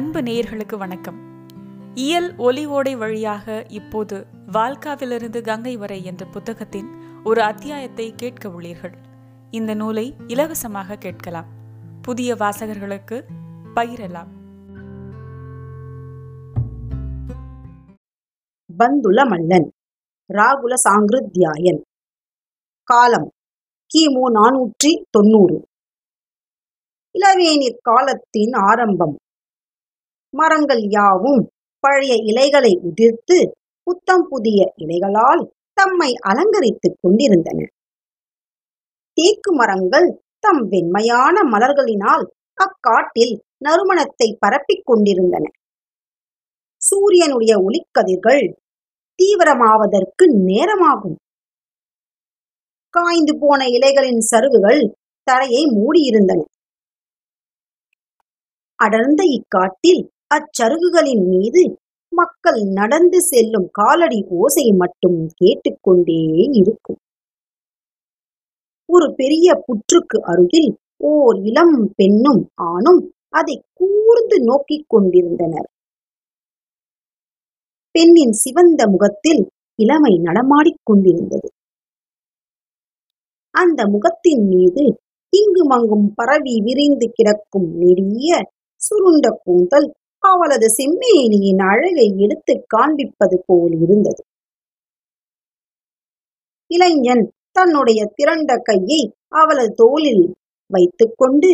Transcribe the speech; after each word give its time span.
அன்பு 0.00 0.20
நேயர்களுக்கு 0.20 0.78
வணக்கம். 0.78 1.18
இயல் 1.94 2.36
ஒலி 2.36 2.66
ஓடை 2.66 2.96
வழியாக 2.96 3.66
இப்போது 3.68 4.26
வால்காவிலிருந்து 4.52 5.42
கங்கை 5.42 5.76
வரை 5.76 6.04
என்ற 6.04 6.26
புத்தகத்தின் 6.26 6.88
ஒரு 7.24 7.42
அத்தியாயத்தை 7.42 8.12
கேட்க 8.16 8.48
உள்ளீர்கள். 8.48 8.94
இந்த 9.50 9.74
நூலை 9.74 10.14
இலவசமாக 10.26 10.96
கேட்கலாம். 10.96 11.46
புதிய 12.02 12.34
வாசகர்களுக்கு 12.34 13.22
பகிரலாம். 13.74 14.30
பந்துல 18.78 19.24
மல்லன் 19.28 19.68
ராகுல 20.32 20.74
சாங்கிருத்யாயன். 20.88 21.80
காலம் 22.82 23.30
கிமு 23.94 24.30
நானூற்றி 24.34 25.04
தொண்ணூறு. 25.10 25.66
இளவேனிற் 27.18 27.78
காலத்தின் 27.82 28.52
ஆரம்பம். 28.52 29.16
மரங்கள் 30.30 30.82
யாவும் 30.88 31.50
பழைய 31.80 32.14
இலைகளை 32.14 32.80
உதிர்த்து 32.82 33.38
புத்தம் 33.82 34.26
புதிய 34.28 34.74
இலைகளால் 34.76 35.42
தம்மை 35.72 36.14
அலங்கரித்துக் 36.28 36.98
கொண்டிருந்தன. 37.00 37.66
தேக்கு 39.12 39.54
மரங்கள் 39.54 40.08
தம் 40.38 40.68
வெண்மையான 40.68 41.36
மலர்களினால் 41.50 42.24
அக்காட்டில் 42.58 43.34
நறுமணத்தை 43.64 44.36
பரப்பிக் 44.38 44.86
கொண்டிருந்தன. 44.86 45.44
சூரியனுடைய 46.76 47.54
ஒளிக்கதிர்கள் 47.58 48.44
தீவிரமாவதற்கு 49.18 50.24
நேரமாகும். 50.44 51.18
காய்ந்து 52.94 53.34
போன 53.38 53.66
இலைகளின் 53.66 54.22
சருகுகள் 54.30 54.82
தரையை 55.22 55.64
மூடியிருந்தன. 55.64 56.40
அடர்ந்த 58.74 59.22
இக்காட்டில் 59.36 60.02
அச்சருகுகளின் 60.30 61.22
மீது 61.28 61.62
மக்கள் 62.12 62.60
நடந்து 62.72 63.18
செல்லும் 63.20 63.68
காலடி 63.72 64.20
ஓசை 64.30 64.72
மட்டும் 64.72 65.18
கேட்டுக்கொண்டே 65.34 66.20
இருக்கும். 66.50 67.00
ஒரு 68.88 69.14
பெரிய 69.14 69.64
புற்றுக்கு 69.66 70.18
அருகில் 70.22 70.70
ஓர் 70.96 71.36
இளம் 71.42 71.78
பெண்ணும் 71.96 72.42
ஆணும் 72.54 73.02
அதை 73.28 73.56
கூர்ந்து 73.72 74.36
நோக்கிக் 74.44 74.88
கொண்டிருந்தனர். 74.88 75.68
பெண்ணின் 77.94 78.32
சிவந்த 78.32 78.88
முகத்தில் 78.88 79.42
இளமை 79.78 80.12
நடமாடிக் 80.18 80.84
கொண்டிருந்தது. 80.84 81.48
அந்த 83.54 83.80
முகத்தின் 83.88 84.44
மீது 84.46 84.84
இங்குமங்கும் 85.32 86.06
பரவி 86.14 86.54
விரிந்து 86.60 87.06
கிடக்கும் 87.12 87.68
நெடிய 87.76 88.30
சுருண்ட 88.80 89.28
கூந்தல் 89.44 89.88
அவளது 90.22 90.66
செம்மேனியின் 90.68 91.62
அழகை 91.72 92.08
எடுத்து 92.18 92.54
காண்பிப்பது 92.66 93.36
போல் 93.46 93.74
இருந்தது. 93.80 94.22
இளைஞன் 96.70 97.24
தன்னுடைய 97.52 98.00
திரண்ட 98.14 98.56
கையை 98.58 99.00
அவளது 99.28 99.72
தோளில் 99.74 100.24
வைத்துக்கொண்டு 100.70 101.50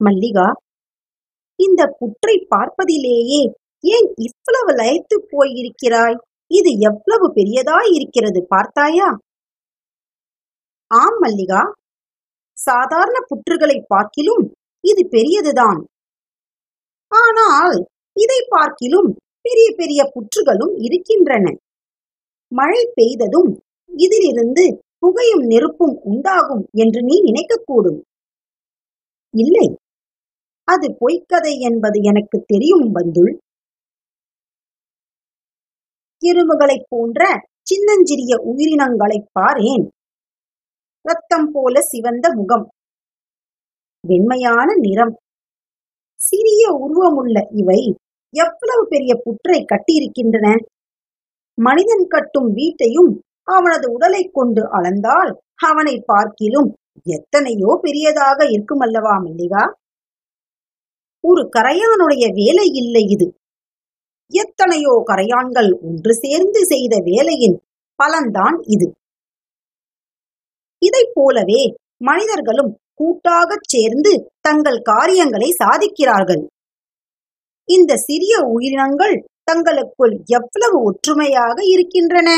மல்லிகா 0.00 0.48
இந்த 1.58 1.82
புற்றை 1.98 2.46
பார்ப்பதிலேயே 2.48 3.42
ஏன் 3.84 4.08
இவ்வளவு 4.18 4.70
லயத்து 4.80 5.16
போயிருக்கிறாய்? 5.32 6.16
இது 6.50 6.70
எவ்வளவு 6.78 7.26
பெரியதாய் 7.34 7.90
இருக்கிறது 7.94 8.40
பார்த்தாயா? 8.48 9.08
ஆம் 10.90 11.18
மல்லிகா. 11.18 11.62
சாதாரண 12.58 13.18
புற்றுகளை 13.28 13.78
பார்க்கிலும் 13.86 14.44
இது 14.84 15.02
பெரியதுதான். 15.10 15.80
ஆனால் 17.10 17.88
இதை 18.16 18.40
பார்க்கிலும் 18.48 19.10
பெரிய 19.40 19.74
பெரிய 19.76 20.12
புற்றுகளும் 20.14 20.74
இருக்கின்றன. 20.76 21.56
மழை 22.52 22.92
பெய்ததும் 22.96 23.50
இதிலிருந்து 23.90 24.64
புகையும் 24.98 25.44
நெருப்பும் 25.46 26.00
உண்டாகும் 26.02 26.68
என்று 26.72 27.02
நீ 27.02 27.16
நினைக்கக்கூடும். 27.22 28.00
இல்லை 29.34 29.66
அது 30.68 30.96
பொய்க்கதை 31.00 31.58
என்பது 31.58 32.00
எனக்கு 32.02 32.44
தெரியும் 32.46 32.94
பந்துள் 32.94 33.32
எறும்புகளைப் 36.22 36.86
போன்ற 36.88 37.22
சின்னஞ்சிறிய 37.62 38.36
உயிரினங்களைப் 38.36 39.30
பாரேன். 39.40 39.84
ரத்தம் 41.04 41.50
போல 41.52 41.80
சிவந்த 41.80 42.32
முகம். 42.34 42.66
வெண்மையான 44.04 44.74
நிறம். 44.76 45.14
சிறிய 46.20 46.62
உருவமுள்ள 46.84 47.36
இவை 47.52 47.80
எவ்வளவு 48.34 48.82
பெரிய 48.88 49.12
புற்றை 49.24 49.64
கட்டியிருக்கின்றன? 49.64 50.46
மனிதன் 51.58 52.06
கட்டும் 52.08 52.50
வீட்டையும் 52.52 53.10
அவனது 53.48 53.86
உடலை 53.92 54.22
கொண்டு 54.28 54.62
அளந்தால் 54.78 55.30
அவனை 55.62 55.94
பார்க்கிலும் 56.06 56.68
எத்தனையோ 57.06 57.70
பெரியதாக 57.82 58.38
இருக்குமல்லவா 58.44 59.14
மல்லிகா? 59.24 59.62
ஒரு 61.24 61.42
கரையானுடைய 61.56 62.24
வேலை 62.40 62.66
இல்லை 62.72 63.04
இது. 63.08 63.26
எத்தனையோ 64.32 65.02
கரையான்கள் 65.10 65.70
ஒன்று 65.80 66.12
சேர்ந்து 66.14 66.60
செய்த 66.64 66.94
வேலையின் 67.04 67.56
பலன்தான் 67.98 68.56
இது. 68.66 68.88
இதைப் 70.82 71.14
போலவே 71.14 71.62
மனிதர்களும் 72.04 72.72
கூட்டாகச் 72.98 73.68
சேர்ந்து 73.68 74.12
தங்கள் 74.40 74.80
காரியங்களை 74.82 75.50
சாதிக்கிறார்கள். 75.62 76.42
இந்த 77.68 77.92
சிறிய 77.96 78.34
உயிரினங்கள் 78.54 79.16
தங்களுக்குள் 79.44 80.14
எவ்வளவு 80.38 80.78
ஒற்றுமையாக 80.82 81.56
இருக்கின்றன? 81.64 82.30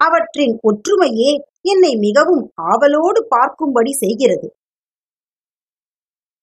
அவற்றின் 0.00 0.54
ஒற்றுமையே 0.68 1.30
என்னை 1.62 1.92
மிகவும் 1.96 2.44
ஆவலோடு 2.70 3.20
பார்க்கும்படி 3.34 3.92
செய்கிறது. 4.02 4.48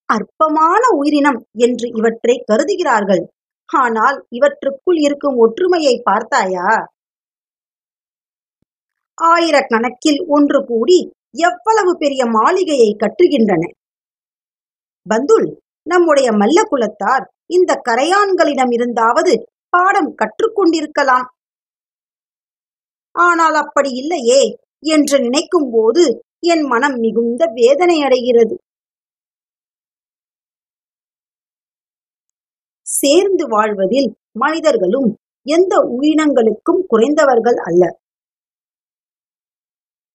அற்பமான 0.10 0.84
உயிரினம் 1.00 1.40
என்று 1.66 1.88
இவற்றை 1.96 2.36
கருதுகிறார்கள். 2.46 3.24
ஆனால் 3.70 4.18
இவற்றுக்குள் 4.30 5.00
இருக்கும் 5.00 5.38
ஒற்றுமையை 5.38 5.96
பார்த்தாயா? 6.04 6.70
ஆயிரக்கணக்கில் 9.18 10.20
ஒன்று 10.28 10.60
கூடி 10.66 11.00
எவ்வளவு 11.34 11.98
பெரிய 11.98 12.26
மாளிகையை 12.26 12.96
கட்டுகின்றன? 13.00 13.64
பந்துல் 15.10 15.48
நம்முடைய 15.84 16.32
மல்ல 16.32 16.60
குலத்தார் 16.72 17.24
இந்த 17.46 17.82
கரையான்களிடம் 17.90 18.72
இருந்தாவது 18.78 19.34
பாடம் 19.70 20.16
கற்றுக்கொண்டிருக்கலாம். 20.16 21.26
ஆனால் 23.12 23.54
அப்படி 23.54 23.90
இல்லையே 23.90 24.42
என்று 24.80 25.20
நினைக்கும் 25.20 25.70
போது 25.72 26.04
என் 26.40 26.62
மனம் 26.62 26.96
மிகுந்த 26.96 27.46
வேதனை 27.54 28.04
அடைகிறது. 28.04 28.56
சேர்ந்து 32.88 33.48
வாழ்வதில் 33.48 34.10
மனிதர்களும் 34.32 35.10
எந்த 35.46 35.74
உயிரினங்களுக்கும் 35.80 36.82
குறைந்தவர்கள் 36.88 37.56
அல்ல. 37.56 38.03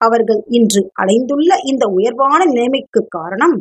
அவர்கள் 0.00 0.41
இன்று 0.49 0.81
அடைந்துள்ள 0.93 1.50
இந்த 1.65 1.85
உயர்வான 1.89 2.41
நிலைமைக்கு 2.45 3.00
காரணம் 3.09 3.56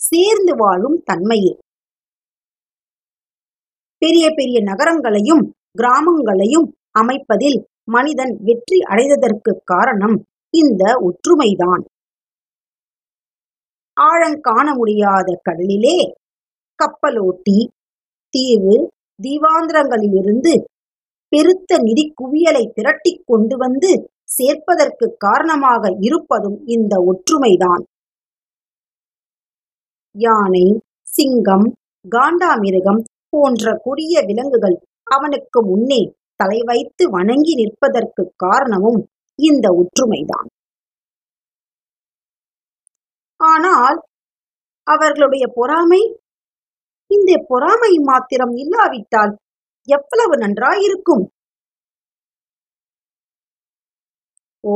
சேர்ந்து 0.00 0.52
வாழும் 0.56 0.98
தன்மையே. 1.10 1.52
பெரிய 4.02 4.26
பெரிய 4.30 4.58
நகரங்களையும் 4.62 5.42
கிராமங்களையும் 5.78 6.68
அமைப்பதில் 6.90 7.58
மனிதன் 7.84 8.32
வெற்றி 8.42 8.78
அடைந்ததற்கு 8.90 9.52
காரணம் 9.64 10.16
இந்த 10.54 10.82
ஒற்றுமைதான். 11.08 11.82
ஆழங்காண 13.96 14.66
முடியாத 14.74 15.28
கடலிலே 15.42 15.98
கப்பலோட்டி 16.78 17.58
தீவு 18.34 18.76
தீவாந்திரங்களிலிருந்து 19.22 20.52
பெருத்த 21.32 21.78
நிதி 21.78 22.04
குவியலை 22.20 22.64
திரட்டி 22.74 23.12
கொண்டு 23.26 23.56
வந்து 23.56 23.90
சேர்ப்பதற்கு 24.30 25.06
காரணமாக 25.18 25.82
இருப்பதும் 26.00 26.58
இந்த 26.66 26.94
ஒற்றுமைதான். 27.10 27.82
யானை 30.14 30.66
சிங்கம் 31.08 31.66
காண்டாமிருகம் 32.04 33.00
போன்ற 33.28 33.72
கொடிய 33.84 34.22
விலங்குகள் 34.28 34.76
அவனுக்கு 35.16 35.58
முன்னே 35.62 36.00
தலை 36.36 36.60
வைத்து 36.64 37.04
வணங்கி 37.10 37.54
நிற்பதற்கு 37.60 38.22
காரணமும் 38.36 39.00
இந்த 39.38 39.66
ஒற்றுமைதான். 39.80 40.48
ஆனால் 43.40 43.98
அவர்களுடைய 44.86 45.44
பொறாமை? 45.58 46.02
இந்த 47.10 47.30
பொறாமை 47.50 47.92
மாத்திரம் 48.08 48.54
இல்லாவிட்டால் 48.56 49.32
எவ்வளவு 49.88 50.34
நன்றாயிருக்கும்? 50.36 51.24
ஓ 54.64 54.74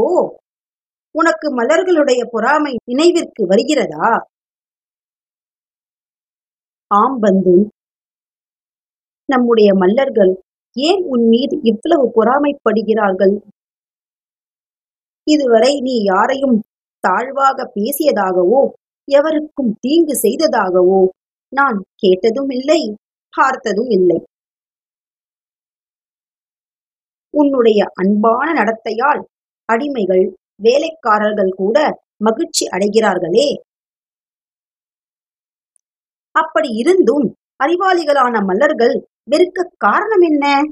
உனக்கு 1.14 1.48
மலர்களுடைய 1.56 2.20
பொறாமை 2.30 2.72
நினைவிற்கு 2.84 3.42
வருகிறதா? 3.46 4.08
ஆம் 6.90 7.18
பந்து. 7.20 7.54
நம்முடைய 9.28 9.74
மல்லர்கள் 9.74 10.32
ஏன் 10.76 11.02
உன் 11.04 11.26
மீது 11.28 11.56
இவ்வளவு 11.62 12.06
பொறாமைப்படுகிறார்கள்? 12.16 13.34
இதுவரை 15.26 15.80
நீ 15.80 16.02
யாரையும் 16.02 16.56
தாழ்வாக 17.04 17.72
பேசியதாகவோ 17.74 18.62
எவருக்கும் 19.08 19.72
தீங்கு 19.80 20.14
செய்ததாகவோ 20.22 21.00
நான் 21.52 21.78
கேட்டதும் 21.96 22.50
இல்லை 22.50 22.80
பார்த்ததும் 23.34 23.90
இல்லை. 23.90 24.18
உன்னுடைய 27.34 27.80
அன்பான 27.94 28.46
நடத்தையால் 28.52 29.22
அடிமைகள் 29.72 30.24
வேலைக்காரர்கள் 30.56 31.52
கூட 31.56 32.02
மகிழ்ச்சி 32.16 32.66
அடைகிறார்களே. 32.66 33.48
அப்படி 36.30 36.68
இருந்தும் 36.68 37.26
அறிவாளிகளான 37.64 38.34
மல்லர்கள் 38.48 38.94
வெறுக்க 39.30 39.68
காரணம் 39.76 40.20
என்ன? 40.20 40.62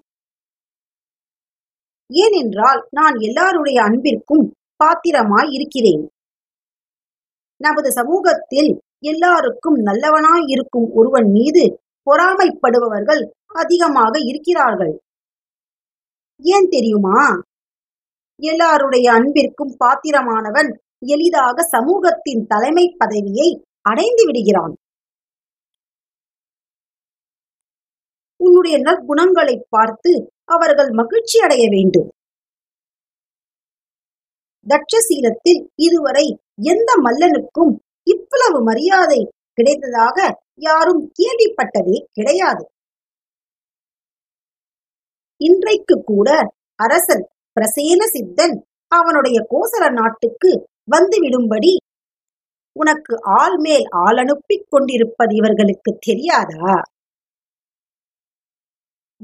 ஏனென்றால் 2.06 2.86
நான் 2.90 3.16
எல்லாருடைய 3.18 3.82
அன்பிற்கும் 3.82 4.56
பாத்திரமாய் 4.76 5.50
இருக்கிறேன். 5.50 6.10
நமது 7.56 7.92
சமூகத்தில் 7.92 8.82
எல்லாருக்கும் 8.98 9.76
நல்லவனாய் 9.86 10.46
இருக்கும் 10.46 10.90
ஒருவன் 10.92 11.30
மீது 11.30 11.80
பொறாமைப்படுபவர்கள் 12.06 13.22
அதிகமாக 13.46 14.18
இருக்கிறார்கள். 14.18 15.02
ஏன் 16.38 16.68
தெரியுமா? 16.68 17.42
எல்லாருடைய 18.50 19.06
அன்பிற்கும் 19.12 19.74
பாத்திரமானவன் 19.84 20.70
எளிதாக 21.06 21.62
சமூகத்தின் 21.74 22.42
தலைமை 22.46 22.86
பதவியை 22.98 23.48
அடைந்து 23.80 24.24
விடுகிறான். 24.26 24.74
உன்னுடைய 28.40 28.76
நற்குணங்களை 28.78 29.56
பார்த்து 29.68 30.12
அவர்கள் 30.54 30.90
மகிழ்ச்சி 31.00 31.38
அடைய 31.38 31.64
வேண்டும். 31.68 32.08
தட்சசீலத்தில் 34.66 35.62
இதுவரை 35.86 36.26
எந்த 36.72 36.90
மல்லனுக்கும் 37.04 37.72
இவ்வளவு 38.06 38.58
மரியாதை 38.62 39.20
கிடைத்ததாக 39.58 40.18
யாரும் 40.66 41.02
கேள்விப்பட்டதே 41.18 41.98
கிடையாது. 42.12 42.64
இன்றைக்கு 45.40 45.96
கூட 46.10 46.28
அரசன் 46.80 47.24
பிரசேன 47.54 48.02
சித்தன் 48.14 48.56
அவனுடைய 48.88 49.46
கோசல 49.50 49.92
நாட்டுக்கு 49.92 50.68
வந்துவிடும்படி 50.90 51.76
உனக்கு 52.72 53.18
ஆள் 53.22 53.56
மேல் 53.56 53.84
ஆள் 53.90 54.16
அனுப்பிக் 54.16 54.66
கொண்டிருப்பது 54.68 55.34
இவர்களுக்கு 55.34 55.96
தெரியாதா? 56.00 56.82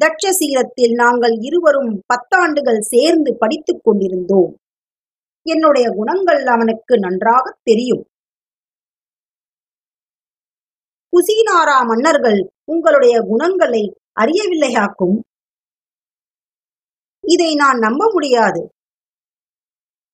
தட்சசீலத்தில் 0.00 0.94
நாங்கள் 0.94 1.34
இருவரும் 1.40 2.02
பத்தாண்டுகள் 2.14 2.78
சேர்ந்து 2.78 3.36
படித்துக் 3.38 3.80
கொண்டிருந்தோம். 3.82 4.56
என்னுடைய 5.42 5.90
குணங்கள் 5.90 6.46
அவனுக்கு 6.46 6.98
நன்றாக 6.98 7.58
தெரியும். 7.62 8.04
குசீனாரா 11.12 11.86
மன்னர்கள் 11.86 12.52
உங்களுடைய 12.64 13.20
குணங்களை 13.20 13.96
அறியவில்லையாக்கும்? 14.20 15.16
இதை 17.34 17.50
நான் 17.54 17.78
நம்ப 17.86 18.02
முடியாது. 18.14 18.60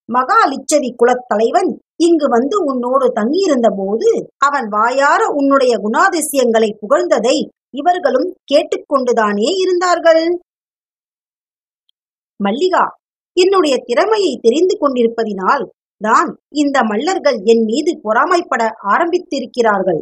மகாலிச்சரி 0.08 0.90
குலத்தலைவன் 1.00 1.70
இங்கு 2.06 2.26
வந்து 2.28 2.56
உன்னோடு 2.70 3.06
தங்கியிருந்த 3.18 3.68
போது 3.78 4.08
அவன் 4.46 4.66
வாயார 4.68 5.22
உன்னுடைய 5.38 5.74
குணாதிசயங்களை 5.84 6.70
புகழ்ந்ததை 6.80 7.36
இவர்களும் 7.80 8.28
கேட்டுக்கொண்டுதானே 8.50 9.48
இருந்தார்கள். 9.62 10.24
மல்லிகா 12.40 12.84
என்னுடைய 13.36 13.74
திறமையை 13.88 14.32
தெரிந்து 14.42 14.74
கொண்டிருப்பதினால் 14.80 15.64
தான் 16.00 16.30
இந்த 16.62 16.76
மல்லர்கள் 16.90 17.38
என் 17.52 17.64
மீது 17.64 17.92
பொறாமைப்பட 18.04 18.62
ஆரம்பித்திருக்கிறார்கள். 18.92 20.00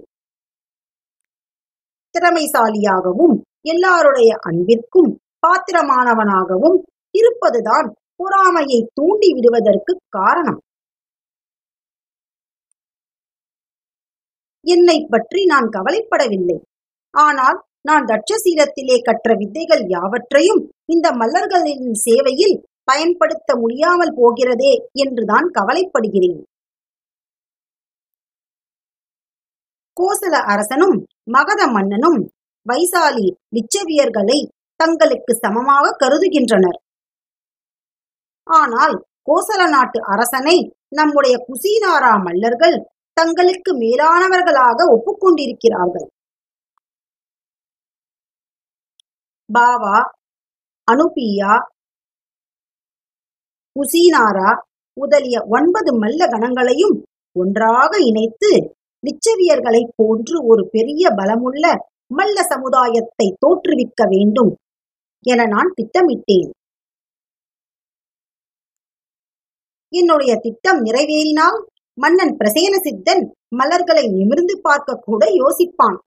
திறமைசாலியாகவும் 2.14 3.36
எல்லாருடைய 3.72 4.30
அன்பிற்கும் 4.48 5.10
பாத்திரமானவனாகவும் 5.46 6.78
இருப்பதுதான் 7.14 7.88
பொறாமையை 8.16 8.80
தூண்டி 8.94 9.28
விடுவதற்கு 9.36 9.92
காரணம். 10.18 10.60
என்னை 14.64 14.96
பற்றி 15.12 15.40
நான் 15.44 15.68
கவலைப்படவில்லை. 15.76 16.58
ஆனால் 17.14 17.58
நான் 17.88 18.04
தட்சசீலத்திலே 18.10 18.96
கற்ற 19.08 19.28
வித்தைகள் 19.40 19.84
யாவற்றையும் 19.94 20.60
இந்த 20.86 21.06
மல்லர்களின் 21.20 21.88
சேவையில் 22.06 22.56
பயன்படுத்த 22.90 23.50
முடியாமல் 23.62 24.14
போகிறதே 24.20 24.72
என்றுதான் 25.04 25.48
கவலைப்படுகிறேன். 25.58 26.40
கோசல 29.96 30.34
அரசனும் 30.52 30.96
மகத 31.36 31.62
மன்னனும் 31.76 32.20
வைசாலி 32.66 33.26
லிச்சவியர்களை 33.56 34.38
தங்களுக்கு 34.80 35.32
சமமாக 35.44 35.94
கருதுகின்றனர். 36.02 36.78
ஆனால் 38.60 38.94
கோசல 39.30 39.62
நாட்டு 39.74 39.98
அரசனை 40.12 40.56
நம்முடைய 40.98 41.34
குசீனாரா 41.48 42.12
மல்லர்கள் 42.26 42.76
தங்களுக்கு 43.16 43.70
மேலானவர்களாக 43.82 44.78
ஒப்புக்கொண்டிருக்கிறார்கள். 44.94 46.06
பாவா 49.48 49.96
அனுபியா 50.88 51.54
குசீனாரா 53.76 54.50
முதலிய 54.96 55.36
ஒன்பது 55.56 55.90
மல்ல 56.02 56.22
கணங்களையும் 56.32 56.96
ஒன்றாக 57.36 57.92
இணைத்து 58.08 58.50
லிச்சவியர்களைப் 59.04 59.94
போன்று 59.98 60.36
ஒரு 60.50 60.62
பெரிய 60.74 61.04
பலமுள்ள 61.20 61.64
மல்ல 62.18 62.38
சமுதாயத்தை 62.52 63.26
தோற்றுவிக்க 63.44 64.02
வேண்டும் 64.14 64.52
என 65.26 65.46
நான் 65.54 65.70
திட்டமிட்டேன். 65.78 66.50
என்னுடைய 69.92 70.32
திட்டம் 70.36 70.80
நிறைவேறினால் 70.82 71.58
மன்னன் 71.98 72.34
பிரசேன 72.40 72.74
சித்தன் 72.86 73.22
மலர்களை 73.60 74.04
நிமிர்ந்து 74.08 74.54
பார்க்க 74.60 75.02
கூட 75.06 75.22
யோசிப்பான். 75.42 75.98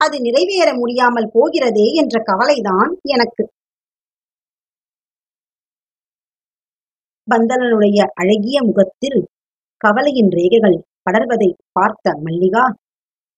அது 0.00 0.16
நிறைவேற 0.20 0.68
முடியாமல் 0.74 1.32
போகிறதே 1.34 1.86
என்ற 2.02 2.16
கவலைதான் 2.30 2.90
எனக்கு. 3.14 3.44
பந்தலனுடைய 7.28 7.98
அழகிய 8.20 8.58
முகத்தில் 8.62 9.20
கவலையின் 9.84 10.30
ரேகைகள் 10.38 10.78
படர்வதை 11.06 11.50
பார்த்த 11.72 12.14
மல்லிகா 12.26 12.64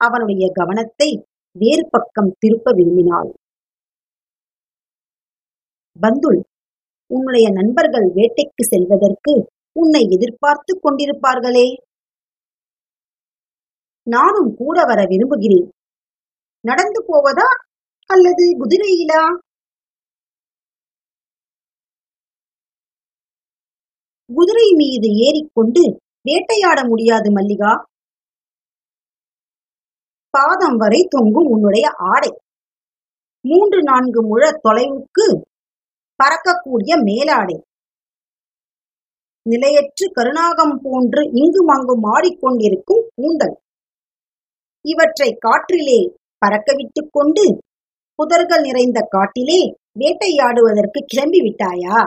அவனுடைய 0.01 0.45
கவனத்தை 0.53 1.09
வேறு 1.57 1.85
பக்கம் 1.91 2.31
திருப்ப 2.39 2.73
விரும்பினாள். 2.79 3.31
பந்துல் 5.97 6.41
உன்னுடைய 7.09 7.51
நண்பர்கள் 7.51 8.07
வேட்டைக்கு 8.15 8.63
செல்வதற்கு 8.63 9.33
உன்னை 9.73 10.09
எதிர்பார்த்து 10.11 10.81
கொண்டிருப்பார்களே. 10.83 11.67
நானும் 14.11 14.57
கூட 14.57 14.85
வர 14.85 15.05
விரும்புகிறேன். 15.09 15.71
நடந்து 16.61 17.05
போவதா 17.07 17.49
அல்லது 18.07 18.43
குதிரையிலா? 18.59 19.23
குதிரை 24.35 24.73
மீது 24.75 25.09
ஏறிக்கொண்டு 25.09 26.01
வேட்டையாட 26.23 26.89
முடியாது 26.89 27.31
மல்லிகா. 27.31 27.85
பாதம் 30.31 30.77
வரை 30.77 31.07
தொங்கும் 31.09 31.47
உன்னுடைய 31.47 31.87
ஆடை. 31.97 32.31
மூன்று 33.41 33.83
நான்கு 33.83 34.27
முழ 34.27 34.61
தொலைவுக்கு 34.65 35.27
பறக்கக்கூடிய 36.23 37.03
மேலாடை. 37.03 37.63
நிலையற்று 39.51 40.07
கருணாகம் 40.13 40.81
போன்று 40.83 41.31
இங்கும் 41.33 41.67
அங்கும் 41.67 42.03
ஆடிக்கொண்டிருக்கும் 42.03 43.07
கூந்தல். 43.15 43.61
இவற்றை 44.83 45.39
காற்றிலே 45.39 46.15
பறக்கவிட்டுக் 46.47 47.11
கொண்டு 47.11 47.59
புதர்கள் 48.19 48.61
நிறைந்த 48.61 49.07
காட்டிலே 49.09 49.75
வேட்டையாடுவதற்கு 49.99 51.01
கிளம்பி 51.07 51.39
விட்டாயா? 51.39 51.99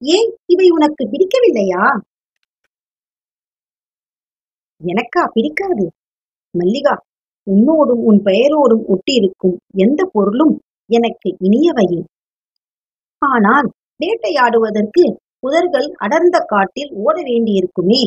ஏன் 0.00 0.36
இவை 0.46 0.68
உனக்கு 0.70 1.04
பிடிக்கவில்லையா? 1.04 2.00
எனக்கா 4.84 5.30
பிடிக்காது. 5.32 5.90
மல்லிகா 6.58 7.05
உன்னோடும் 7.46 8.02
உன் 8.10 8.20
பெயரோடும் 8.24 8.84
ஒட்டியிருக்கும் 8.94 9.56
எந்த 9.84 10.00
பொருளும் 10.14 10.54
எனக்கு 10.90 11.28
இனியவையே. 11.46 12.00
ஆனால் 13.22 13.68
வேட்டையாடுவதற்கு 14.00 15.04
புதர்கள் 15.40 15.88
அடர்ந்த 16.04 16.36
காட்டில் 16.52 16.90
ஓட 17.04 17.16
வேண்டியிருக்குமே. 17.22 18.00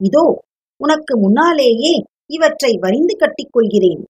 இதோ 0.00 0.24
உனக்கு 0.80 1.12
முன்னாலேயே 1.18 1.92
இவற்றை 2.26 2.72
வரிந்து 2.80 3.14
கட்டிக் 3.16 3.52
கொள்கிறேன். 3.52 4.02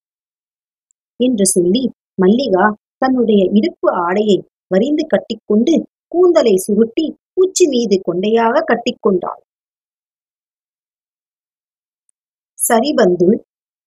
என்று 1.20 1.44
சொல்லி 1.46 1.82
மல்லிகா 2.22 2.64
தன்னுடைய 2.98 3.42
இடுப்பு 3.58 3.88
ஆடையை 4.06 4.38
வரிந்து 4.74 5.04
கட்டிக்கொண்டு 5.06 5.74
கூந்தலை 6.08 6.54
சுருட்டி 6.66 7.06
பூச்சி 7.34 7.64
மீது 7.66 7.96
கொண்டையாக 8.08 8.62
கட்டிக்கொண்டாள் 8.70 9.42
சரி 12.68 12.90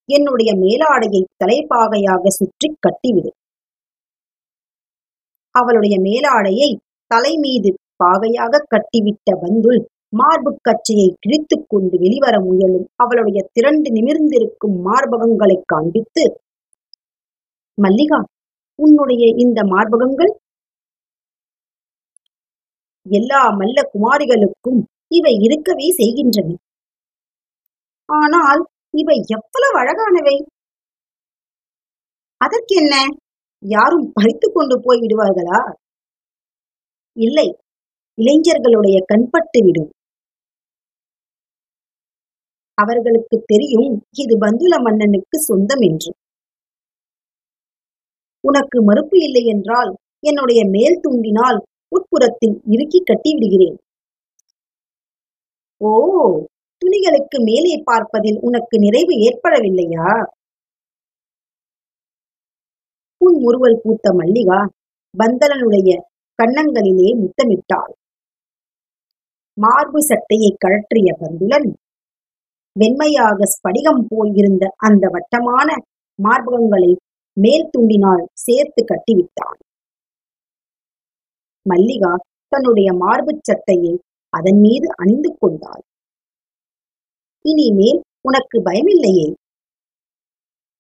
என்னுடைய 0.09 0.51
மேலாடையை 0.63 1.21
தலைப்பாகையாக 1.41 2.23
சுற்றி 2.37 2.67
கட்டிவிடு. 2.85 3.31
அவளுடைய 5.55 5.95
மேலாடையை 6.07 6.69
தலை 7.11 7.33
மீது 7.37 7.69
பாகையாக 8.03 8.63
கட்டிவிட்ட 8.73 9.29
பந்துல் 9.43 9.81
மார்பு 10.13 10.51
கச்சையை 10.61 11.07
கிழித்துக் 11.19 11.67
கொண்டு 11.67 11.95
வெளிவர 11.97 12.35
முயலும் 12.47 12.87
அவளுடைய 12.95 13.39
திரண்டு 13.53 13.89
நிமிர்ந்திருக்கும் 13.91 14.75
மார்பகங்களை 14.87 15.57
காண்பித்து 15.65 16.23
மல்லிகா 17.77 18.19
உன்னுடைய 18.79 19.23
இந்த 19.43 19.59
மார்பகங்கள்? 19.63 20.31
எல்லா 23.05 23.41
மல்ல 23.59 23.79
குமாரிகளுக்கும் 23.93 24.81
இவை 25.17 25.33
இருக்கவே 25.45 25.87
செய்கின்றன. 25.91 26.49
ஆனால் 28.11 28.61
இவை 28.93 29.17
எவ்வளவு 29.29 29.77
அழகானவை? 29.79 30.37
அதற்கென்ன? 32.41 32.93
யாரும் 33.63 34.11
பறித்து 34.13 34.47
கொண்டு 34.51 34.75
போய் 34.81 35.01
விடுவார்களா? 35.01 35.59
இல்லை 37.17 37.47
இளைஞர்களுடைய 38.17 38.97
கண்பட்டு 39.11 39.59
விடும். 39.63 39.91
அவர்களுக்கு 42.77 43.37
தெரியும் 43.45 43.89
இது 44.17 44.37
பந்துல 44.37 44.81
மன்னனுக்கு 44.81 45.37
சொந்தம் 45.39 45.81
என்று. 45.81 46.11
உனக்கு 48.43 48.77
மறுப்பு 48.81 49.17
இல்லை 49.19 49.43
என்றால் 49.45 49.91
என்னுடைய 50.23 50.61
மேல் 50.69 51.01
துண்டினால் 51.03 51.59
உட்புறத்தில் 51.91 52.55
இறுக்கி 52.65 52.99
கட்டி 53.03 53.33
விடுகிறேன். 53.33 53.77
ஓ! 55.81 55.91
துணிகளுக்கு 56.81 57.37
மேலே 57.39 57.73
பார்ப்பதில் 57.83 58.37
உனக்கு 58.41 58.75
நிறைவு 58.79 59.13
ஏற்படவில்லையா? 59.27 60.07
உன் 63.21 63.37
முறுவல் 63.43 63.81
பூத்த 63.83 64.13
மல்லிகா 64.19 64.59
பந்தலனுடைய 65.13 65.89
கன்னங்களிலே 66.39 67.09
முத்தமிட்டாள். 67.21 67.93
மார்பு 69.57 69.99
சட்டையை 70.01 70.51
கழற்றிய 70.63 71.09
பந்துலன் 71.21 71.69
வெண்மையாக 72.75 73.39
ஸ்படிகம் 73.53 74.03
போல் 74.09 74.31
இருந்த 74.33 74.63
அந்த 74.87 75.05
வட்டமான 75.07 75.69
மார்பகங்களை 76.19 76.91
மேல் 77.37 77.69
துண்டினால் 77.73 78.25
சேர்த்து 78.45 78.81
கட்டிவிட்டான். 78.91 79.59
மல்லிகா 81.65 82.13
தன்னுடைய 82.47 82.89
மார்புச் 82.93 83.45
சட்டையை 83.49 83.93
அதன் 84.33 84.59
மீது 84.59 84.87
அணிந்து 84.95 85.29
கொண்டாள். 85.39 85.83
இனிமேல் 87.45 87.99
உனக்கு 88.21 88.57
பயமில்லையே. 88.61 89.27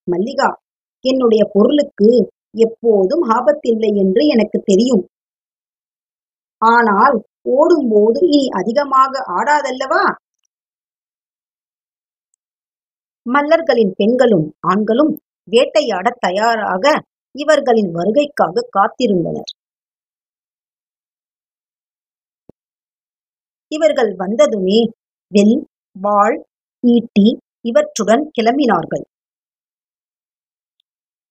மல்லிகா 0.07 0.49
என்னுடைய 1.05 1.43
பொருளுக்கு 1.53 2.09
எப்போதும் 2.57 3.23
ஆபத்தில்லை 3.29 3.91
என்று 3.95 4.25
எனக்கு 4.25 4.59
தெரியும். 4.61 5.03
ஆனால் 6.61 7.15
ஓடும்போது 7.41 8.19
இனி 8.27 8.47
அதிகமாக 8.49 9.13
ஆடாதல்லவா? 9.31 10.03
மல்லர்களின் 13.25 13.93
பெண்களும் 13.95 14.47
ஆண்களும் 14.59 15.11
வேட்டையாடத் 15.47 16.19
தயாராக 16.19 16.85
இவர்களின் 17.35 17.91
வருகைக்காக 17.95 18.63
காத்திருந்தனர். 18.77 19.51
இவர்கள் 23.71 24.15
வந்ததுமே 24.15 24.79
வெல் 25.31 25.57
வாள் 25.95 26.37
ஈட்டி 26.83 27.27
இவற்றுடன் 27.61 28.23
கிளம்பினார்கள். 28.37 29.03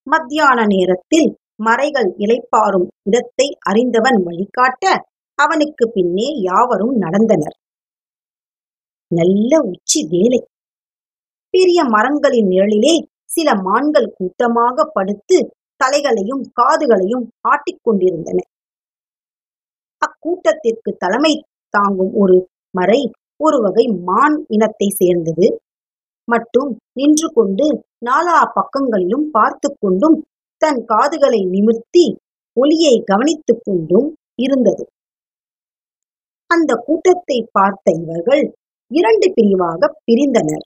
மத்தியான 0.06 0.58
நேரத்தில் 0.64 1.28
மறைகள் 1.64 2.08
இளைப்பாறும் 2.18 2.86
இடத்தை 3.02 3.46
அறிந்தவன் 3.70 4.18
வழிகாட்ட 4.22 4.84
அவனுக்கு 5.38 5.84
பின்னே 5.90 6.28
யாவரும் 6.42 6.94
நடந்தனர். 7.00 7.56
நல்ல 9.10 9.52
உச்சி 9.62 10.00
வேலை. 10.10 10.40
பெரிய 11.54 11.80
மரங்களின் 11.84 12.48
நிழலிலே 12.48 12.94
சில 13.24 13.48
மான்கள் 13.66 14.08
கூட்டமாக 14.10 14.84
படுத்து 14.92 15.38
தலைகளையும் 15.80 16.42
காதுகளையும் 16.60 17.24
ஆட்டிக்கொண்டிருந்தன 17.48 18.38
அக்கூட்டத்திற்கு 20.02 20.90
தலைமை 20.98 21.34
தாங்கும் 21.74 22.12
ஒரு 22.12 22.36
மறை 22.74 23.00
ஒரு 23.40 23.58
வகை 23.60 23.84
மான் 24.04 24.36
இனத்தை 24.48 24.88
சேர்ந்தது. 25.00 25.46
மட்டும் 26.28 26.70
நின்று 26.92 27.28
கொண்டு 27.32 27.66
நாலா 28.06 28.38
பக்கங்களிலும் 28.54 29.26
பார்த்து 29.30 29.68
கொண்டும் 29.78 30.18
தன் 30.62 30.80
காதுகளை 30.84 31.40
நிமிர்த்தி 31.44 32.06
ஒலியை 32.56 32.94
கவனித்துக் 33.04 33.62
கொண்டும் 33.64 34.08
இருந்தது. 34.36 34.84
அந்த 36.50 36.70
கூட்டத்தை 36.86 37.38
பார்த்த 37.52 37.92
இவர்கள் 38.02 38.42
இரண்டு 38.90 39.26
பிரிவாக 39.34 39.90
பிரிந்தனர். 40.04 40.64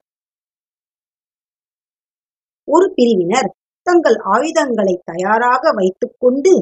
ஒரு 2.68 2.86
பிரிவினர் 2.94 3.50
தங்கள் 3.86 4.18
ஆயுதங்களை 4.34 4.94
தயாராக 5.04 5.72
வைத்துக்கொண்டு 5.72 6.52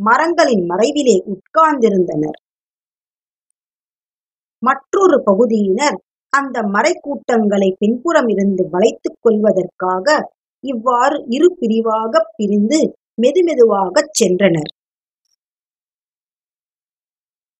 மரங்களின் 0.00 0.64
மறைவிலே 0.70 1.16
உட்கார்ந்திருந்தனர். 1.34 2.38
மற்றொரு 4.66 5.16
பகுதியினர் 5.22 5.98
அந்த 6.32 6.56
மறைக்கூட்டங்களை 6.74 7.68
பின்புறம் 7.78 8.28
இருந்து 8.28 8.62
வளைத்துக் 8.70 9.20
கொள்வதற்காக 9.20 10.06
இவ்வாறு 10.64 11.16
இரு 11.28 11.48
பிரிவாக 11.60 12.12
பிரிந்து 12.36 12.78
மெதுமெதுவாகச் 13.22 14.14
சென்றனர். 14.20 14.70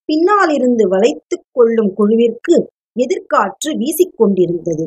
பின்னாலிருந்து 0.09 0.85
வளைத்துக் 0.89 1.49
கொள்ளும் 1.53 1.93
குழுவிற்கு 1.95 2.55
எதிர்காற்று 2.97 3.71
வீசிக்கொண்டிருந்தது. 3.81 4.87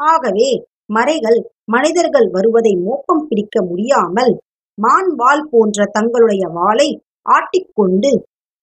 ஆகவே 0.00 0.48
மறைகள் 0.94 1.38
மனிதர்கள் 1.64 2.28
வருவதை 2.30 2.72
மோப்பம் 2.86 3.24
பிடிக்க 3.28 3.56
முடியாமல் 3.62 4.32
மான் 4.78 5.10
வால் 5.14 5.44
போன்ற 5.50 5.86
தங்களுடைய 5.92 6.44
வாளை 6.58 6.88
ஆட்டிக்கொண்டு 7.28 8.10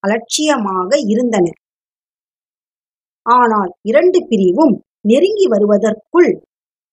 அலட்சியமாக 0.03 0.89
இருந்தன 1.13 1.47
ஆனால் 3.29 3.71
இரண்டு 3.81 4.19
பிரிவும் 4.27 4.75
நெருங்கி 5.01 5.45
வருவதற்குள் 5.47 6.31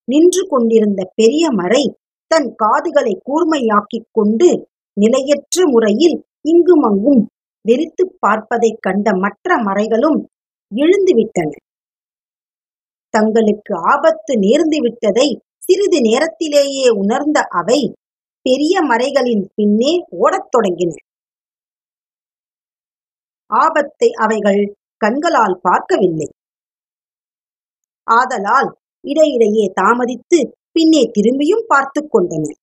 நின்று 0.07 0.41
கொண்டிருந்த 0.47 1.01
பெரிய 1.15 1.51
மறை 1.51 1.83
தன் 2.31 2.49
காதுகளை 2.55 3.13
கூர்மையாக்கிக் 3.29 4.11
கொண்டு 4.11 4.49
நிலையற்ற 4.97 5.65
முறையில் 5.67 6.17
இங்குமங்கும் 6.43 7.21
வெறித்து 7.65 8.03
பார்ப்பதைக் 8.21 8.81
கண்ட 8.81 9.07
மற்ற 9.15 9.57
மறைகளும் 9.57 10.19
எழுந்துவிட்டன 10.71 11.51
தங்களுக்கு 13.13 13.73
ஆபத்து 13.91 14.33
நேர்ந்து 14.37 14.77
விட்டதை 14.77 15.27
சிறிது 15.65 15.99
நேரத்திலேயே 16.01 16.87
உணர்ந்த 17.01 17.39
அவை 17.51 17.79
பெரிய 18.45 18.81
மறைகளின் 18.81 19.43
பின்னே 19.55 19.93
ஓடத் 20.17 20.49
தொடங்கின. 20.51 20.91
ஆபத்தை 23.49 24.09
அவைகள் 24.23 24.61
கண்களால் 24.97 25.57
பார்க்கவில்லை. 25.61 26.29
ஆதலால் 28.07 28.69
இடையிடையே 29.03 29.65
தாமதித்து 29.81 30.39
பின்னே 30.71 31.01
திரும்பியும் 31.15 31.65
பார்த்து 31.67 32.01
கொண்டனர். 32.07 32.57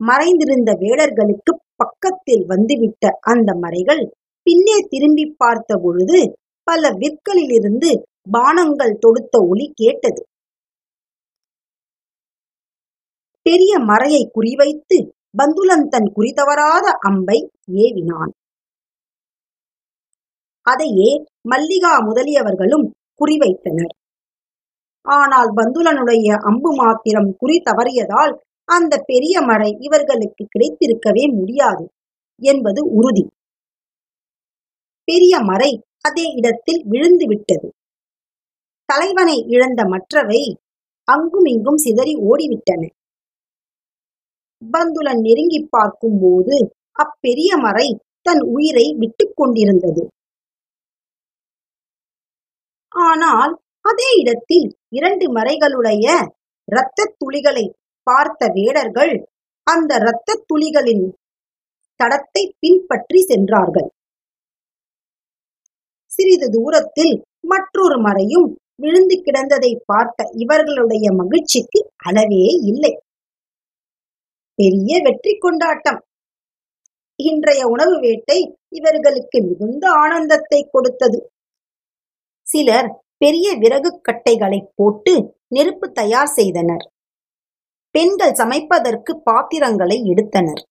மறைந்திருந்த 0.00 0.70
வேடர்களுக்கு 0.80 1.52
பக்கத்தில் 1.76 2.44
வந்துவிட்ட 2.46 3.04
அந்த 3.20 3.50
மறைகள் 3.54 4.02
பின்னே 4.46 4.76
திரும்பி 4.88 5.24
பார்த்த 5.36 5.76
பொழுது 5.76 6.18
பல 6.66 6.90
விற்களிலிருந்து 6.90 7.90
பானங்கள் 8.32 8.94
தொடுத்த 8.98 9.34
ஒளி 9.48 9.66
கேட்டது. 9.74 10.22
பெரிய 13.46 13.72
மறையை 13.78 14.22
குறிவைத்து 14.36 14.98
பந்துலன் 15.38 15.88
தன் 15.88 16.08
குறிதவறாத 16.16 16.86
அம்பை 17.08 17.38
ஏவினான். 17.84 18.32
அதையே 20.66 21.10
மல்லிகா 21.48 21.92
முதலியவர்களும் 22.00 22.86
குறிவைத்தனர். 23.20 23.94
ஆனால் 25.06 25.50
பந்துலனுடைய 25.54 26.28
அம்பு 26.40 26.74
மாத்திரம் 26.74 27.36
குறி 27.38 27.62
தவறியதால் 27.64 28.32
அந்த 28.68 28.98
பெரிய 29.06 29.40
மறை 29.40 29.76
இவர்களுக்கு 29.80 30.42
கிடைத்திருக்கவே 30.54 31.24
முடியாது 31.34 31.84
என்பது 32.42 32.80
உறுதி. 32.84 33.24
பெரிய 35.08 35.40
மறை 35.40 35.82
அதே 36.00 36.26
இடத்தில் 36.32 36.82
விழுந்து 36.86 37.26
விட்டது. 37.26 37.68
தலைவனை 38.88 39.36
இழந்த 39.48 39.84
மற்றவை 39.84 40.42
அங்குமிங்கும் 41.08 41.76
சிதறி 41.76 42.14
ஓடிவிட்டன. 42.30 42.82
பந்துலன் 44.62 45.20
நெருங்கி 45.20 45.66
பார்க்கும்போது 45.70 46.56
அப்பெரிய 46.96 47.50
மறை 47.56 47.98
தன் 48.22 48.42
உயிரை 48.54 48.94
விட்டுக் 48.98 49.36
கொண்டிருந்தது. 49.36 50.02
ஆனால் 52.94 53.52
அதே 53.80 54.08
இடத்தில் 54.22 54.66
இரண்டு 54.88 55.26
மறைகளுடைய 55.36 56.06
இரத்த 56.68 57.08
துளிகளை 57.18 57.64
பார்த்த 58.06 58.48
வேடர்கள் 58.56 59.14
அந்த 59.66 59.92
இரத்த 59.96 60.38
துளிகளின் 60.48 61.04
தடத்தை 62.00 62.42
பின்பற்றி 62.62 63.20
சென்றார்கள். 63.22 63.88
சிறிது 66.10 66.48
தூரத்தில் 66.50 67.14
மற்றொரு 67.52 67.96
மறையும் 67.98 68.48
விழுந்து 68.82 69.16
கிடந்ததை 69.26 69.72
பார்த்த 69.86 70.26
இவர்களுடைய 70.42 71.06
மகிழ்ச்சிக்கு 71.20 71.80
அளவே 72.08 72.44
இல்லை. 72.70 72.92
பெரிய 74.58 75.00
வெற்றி 75.02 75.32
கொண்டாட்டம். 75.38 76.00
இன்றைய 77.18 77.62
உணவு 77.74 77.96
வேட்டை 78.00 78.38
இவர்களுக்கு 78.68 79.38
மிகுந்த 79.48 79.84
ஆனந்தத்தை 80.02 80.60
கொடுத்தது. 80.74 81.18
சிலர் 82.54 82.88
பெரிய 83.16 83.48
விறகு 83.62 83.90
கட்டைகளை 84.00 84.58
போட்டு 84.74 85.12
நெருப்பு 85.54 85.86
தயார் 85.92 86.32
செய்தனர். 86.38 86.84
பெண்கள் 87.94 88.32
சமைப்பதற்கு 88.32 89.12
பாத்திரங்களை 89.24 89.96
எடுத்தனர். 90.12 90.62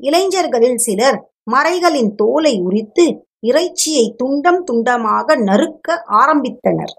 இளைஞர்களில் 0.00 0.80
சிலர் 0.86 1.18
மறைகளின் 1.50 2.10
தோலை 2.14 2.54
உரித்து 2.60 3.04
இறைச்சியை 3.46 4.04
துண்டம் 4.22 4.60
துண்டமாக 4.68 5.36
நறுக்க 5.48 5.96
ஆரம்பித்தனர். 6.22 6.94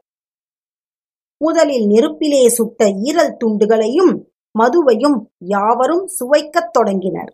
முதலில் 1.42 1.86
நெருப்பிலே 1.88 2.44
சுட்ட 2.50 2.86
ஈரல் 3.08 3.36
துண்டுகளையும் 3.42 4.14
மதுவையும் 4.56 5.18
யாவரும் 5.54 6.06
சுவைக்கத் 6.08 6.72
தொடங்கினர். 6.72 7.32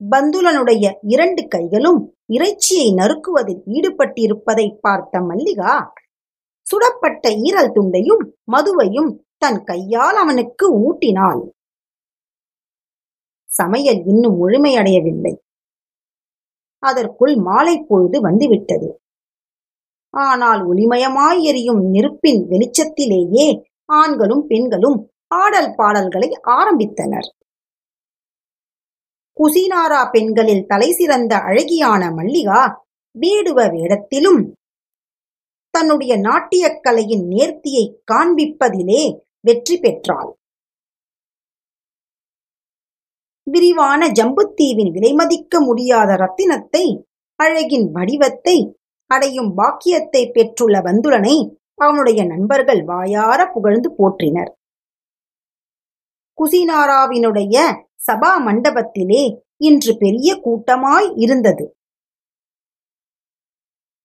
பந்துலனுடைய 0.00 0.84
இரண்டு 1.14 1.42
கைகளும் 1.48 2.00
இறைச்சியை 2.28 2.88
நறுக்குவதில் 2.92 3.62
ஈடுபட்டிருப்பதை 3.76 4.66
பார்த்த 4.80 5.20
மல்லிகா 5.20 5.74
சுடப்பட்ட 6.66 7.30
ஈரல் 7.46 7.74
துண்டையும் 7.76 8.22
மதுவையும் 8.52 9.10
தன் 9.38 9.60
கையால் 9.64 10.16
அவனுக்கு 10.16 10.66
ஊட்டினாள். 10.78 11.42
சமையல் 13.50 14.00
இன்னும் 14.06 14.36
முழுமையடையவில்லை. 14.42 15.34
அதற்குள் 16.82 17.34
மாலை 17.36 17.76
பொழுது 17.80 18.18
வந்துவிட்டது. 18.20 18.88
ஆனால் 20.14 20.60
ஒளிமயமாய் 20.66 21.40
எரியும் 21.42 21.80
நெருப்பின் 21.90 22.40
வெளிச்சத்திலேயே 22.50 23.46
ஆண்களும் 23.92 24.44
பெண்களும் 24.46 24.98
ஆடல் 25.34 25.70
பாடல்களை 25.74 26.28
ஆரம்பித்தனர். 26.58 27.28
குசினாரா 29.38 30.02
பெண்களில் 30.10 30.66
தலை 30.66 30.90
சிறந்த 30.92 31.34
அழகியான 31.48 32.02
மல்லிகா 32.14 32.62
வேடுவ 33.14 33.60
வேடத்திலும் 33.74 34.42
தன்னுடைய 35.74 36.12
நாட்டியக் 36.18 36.80
கலையின் 36.82 37.24
நேர்த்தியை 37.28 37.84
காண்பிப்பதிலே 38.12 39.02
வெற்றி 39.40 39.76
பெற்றாள். 39.78 40.30
விரிவான 43.46 44.00
ஜம்புத்தீவின் 44.08 44.90
விலைமதிக்க 44.94 45.60
முடியாத 45.60 46.10
ரத்தினத்தை 46.16 46.84
அழகின் 47.40 47.86
வடிவத்தை 47.92 48.56
அடையும் 49.10 49.50
பாக்கியத்தை 49.54 50.22
பெற்றுள்ள 50.30 50.78
பந்துலனை 50.80 51.36
அவனுடைய 51.74 52.20
நண்பர்கள் 52.24 52.82
வாயார 52.84 53.40
புகழ்ந்து 53.46 53.90
போற்றினர். 53.98 54.50
குசினாராவினுடைய 56.38 57.56
சபா 58.00 58.32
மண்டபத்திலே 58.46 59.22
இன்று 59.60 59.92
பெரிய 59.96 60.28
கூட்டமாய் 60.44 61.08
இருந்தது. 61.16 61.64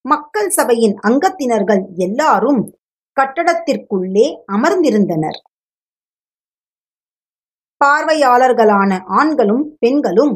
மக்கள் 0.06 0.50
சபையின் 0.50 0.96
அங்கத்தினர்கள் 1.08 1.84
எல்லாரும் 1.98 2.62
கட்டடத்திற்குள்ளே 3.18 4.26
அமர்ந்திருந்தனர். 4.56 5.40
பார்வையாளர்களான 7.82 8.92
ஆண்களும் 9.20 9.64
பெண்களும் 9.80 10.34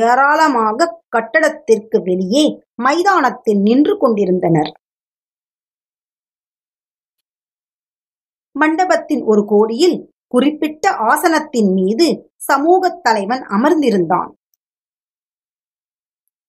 ஏராளமாக 0.00 0.88
கட்டடத்திற்கு 1.16 1.98
வெளியே 2.02 2.44
மைதானத்தில் 2.74 3.60
நின்று 3.60 3.94
கொண்டிருந்தனர். 3.98 4.70
மண்டபத்தின் 8.56 9.22
ஒரு 9.22 9.42
கோடியில் 9.44 9.98
குறிப்பிட்ட 10.34 10.90
ஆசனத்தின் 10.90 11.72
மீது 11.72 12.32
சமூகத் 12.36 13.00
தலைவன் 13.02 13.42
அமர்ந்திருந்தான். 13.42 14.30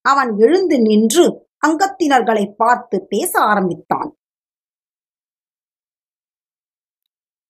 அவன் 0.02 0.38
எழுந்து 0.38 0.82
நின்று 0.82 1.48
அங்கத்தினர்களை 1.68 2.54
பார்த்து 2.58 3.06
பேச 3.08 3.40
ஆரம்பித்தான். 3.40 4.16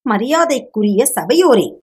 மரியாதைக்குரிய 0.10 1.06
சபையோரே 1.16 1.78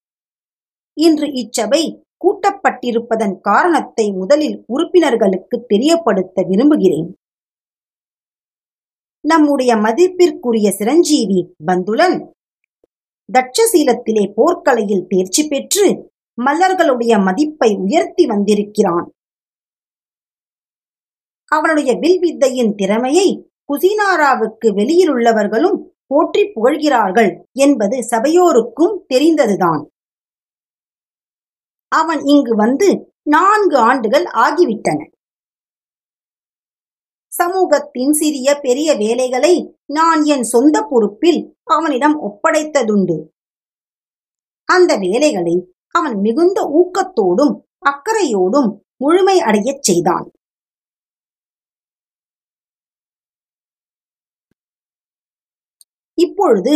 இன்று 1.01 1.27
இச்சபை 1.27 1.83
கூட்டப்பட்டிருப்பதன் 2.25 3.41
காரணத்தை 3.41 4.13
முதலில் 4.13 4.65
உறுப்பினர்களுக்கு 4.67 5.65
தெரியப்படுத்த 5.67 6.43
விரும்புகிறேன். 6.43 7.17
நம்முடைய 9.21 9.75
மதிப்பிற்குரிய 9.77 10.71
சிரஞ்சீவி 10.71 11.55
பந்துலன் 11.67 12.37
தட்சசீலத்திலே 13.33 14.33
போர்க்கலையில் 14.37 15.07
தேர்ச்சி 15.09 15.49
பெற்று 15.49 16.13
மல்லர்களுடைய 16.39 17.25
மதிப்பை 17.25 17.75
உயர்த்தி 17.75 18.27
வந்திருக்கிறான். 18.27 19.13
அவனுடைய 21.53 21.95
வில்வித்தையின் 21.95 22.75
திறமையை 22.75 23.51
குசினாராவுக்கு 23.69 24.67
வெளியிலுள்ளவர்களும் 24.67 25.79
போற்றி 26.07 26.43
புகழ்கிறார்கள் 26.43 27.31
என்பது 27.53 28.03
சபையோருக்கும் 28.03 29.05
தெரிந்ததுதான். 29.07 29.89
அவன் 31.89 32.21
இங்கு 32.25 32.55
வந்து 32.55 32.89
நான்கு 33.23 33.77
ஆண்டுகள் 33.77 34.25
ஆகிவிட்டன. 34.25 35.01
சமூகத்தின் 37.39 38.13
சிறிய 38.13 38.49
பெரிய 38.61 38.95
வேலைகளை 38.95 39.79
நான் 39.87 40.25
என் 40.25 40.43
சொந்த 40.43 40.87
பொறுப்பில் 40.91 41.41
அவனிடம் 41.65 42.17
ஒப்படைத்ததுண்டு. 42.29 43.17
அந்த 44.65 44.97
வேலைகளை 44.97 45.57
அவன் 45.95 46.17
மிகுந்த 46.21 46.59
ஊக்கத்தோடும் 46.81 47.55
அக்கறையோடும் 47.91 48.71
முழுமை 48.97 49.41
அடையச் 49.41 49.83
செய்தான். 49.83 50.31
இப்பொழுது 56.15 56.75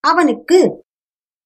அவனுக்கு 0.00 0.84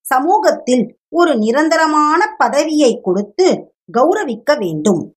சமூகத்தில் 0.06 0.98
ஒரு 1.08 1.36
நிரந்தரமான 1.36 2.34
பதவியை 2.38 3.00
கொடுத்து 3.02 3.46
கௌரவிக்க 3.92 4.58
வேண்டும். 4.58 5.15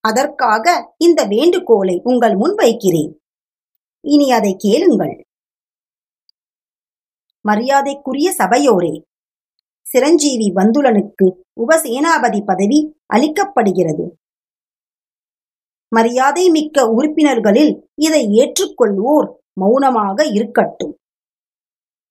அதற்காக 0.00 0.94
இந்த 0.96 1.24
வேண்டுகோளை 1.24 2.00
உங்கள் 2.04 2.36
முன் 2.36 2.54
வைக்கிறேன். 2.54 3.20
இனி 4.00 4.32
அதை 4.32 4.56
கேளுங்கள். 4.58 5.26
மரியாதைக்குரிய 7.40 8.34
சபையோரே 8.38 9.02
சிரஞ்சீவி 9.86 10.52
பந்துலனுக்கு 10.54 11.26
உபசேனாபதி 11.60 12.40
பதவி 12.44 12.78
அளிக்கப்படுகிறது. 13.14 14.06
மரியாதை 15.88 16.50
மிக்க 16.50 16.86
உறுப்பினர்களில் 16.86 17.72
இதை 17.94 18.22
ஏற்றுக்கொள்வோர் 18.26 19.28
மௌனமாக 19.60 20.24
இருக்கட்டும். 20.24 20.94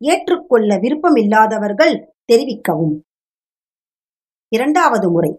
ஏற்றுக்கொள்ள 0.01 0.75
விருப்பமில்லாதவர்கள் 0.75 1.95
தெரிவிக்கவும். 2.33 2.95
இரண்டாவது 4.47 5.11
முறை 5.11 5.31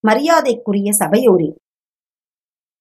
மரியாதைக்குரிய 0.00 0.90
சபையோரே 0.98 1.50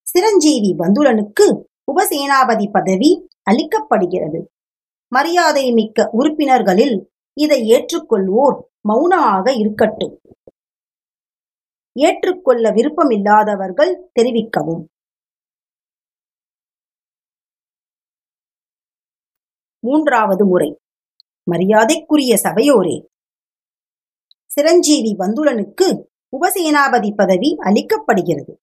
சிரஞ்சீவி 0.03 0.75
பந்துலனுக்கு 0.79 1.63
உபசேனாபதி 1.83 2.71
பதவி 2.71 3.27
அளிக்கப்படுகிறது. 3.51 4.43
மரியாதை 5.07 5.71
மிக்க 5.71 6.09
உறுப்பினர்களில் 6.11 7.09
இதை 7.33 7.71
ஏற்றுக்கொள்வோர் 7.71 8.59
மௌனமாக 8.81 9.53
இருக்கட்டும். 9.53 10.21
ஏற்றுக்கொள்ள 11.93 12.71
விருப்பமில்லாதவர்கள் 12.71 13.93
தெரிவிக்கவும். 14.19 14.85
மூன்றாவது 19.79 20.45
முறை. 20.45 20.79
மரியாதைக்குரிய 21.51 22.35
சபையோரே. 22.43 23.05
சிரஞ்சீவி 24.45 25.15
பந்துலனுக்கு 25.19 26.03
உபசேனாபதி 26.41 27.15
பதவி 27.15 27.57
அளிக்கப்படுகிறது. 27.59 28.53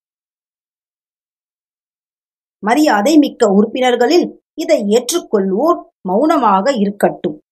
மரியாதை 2.59 3.19
மிக்க 3.19 3.47
உறுப்பினர்களில் 3.47 4.27
இதை 4.55 4.83
ஏற்றுக்கொள்வோர் 4.83 5.81
மௌனமாக 6.01 6.73
இருக்கட்டும். 6.73 7.43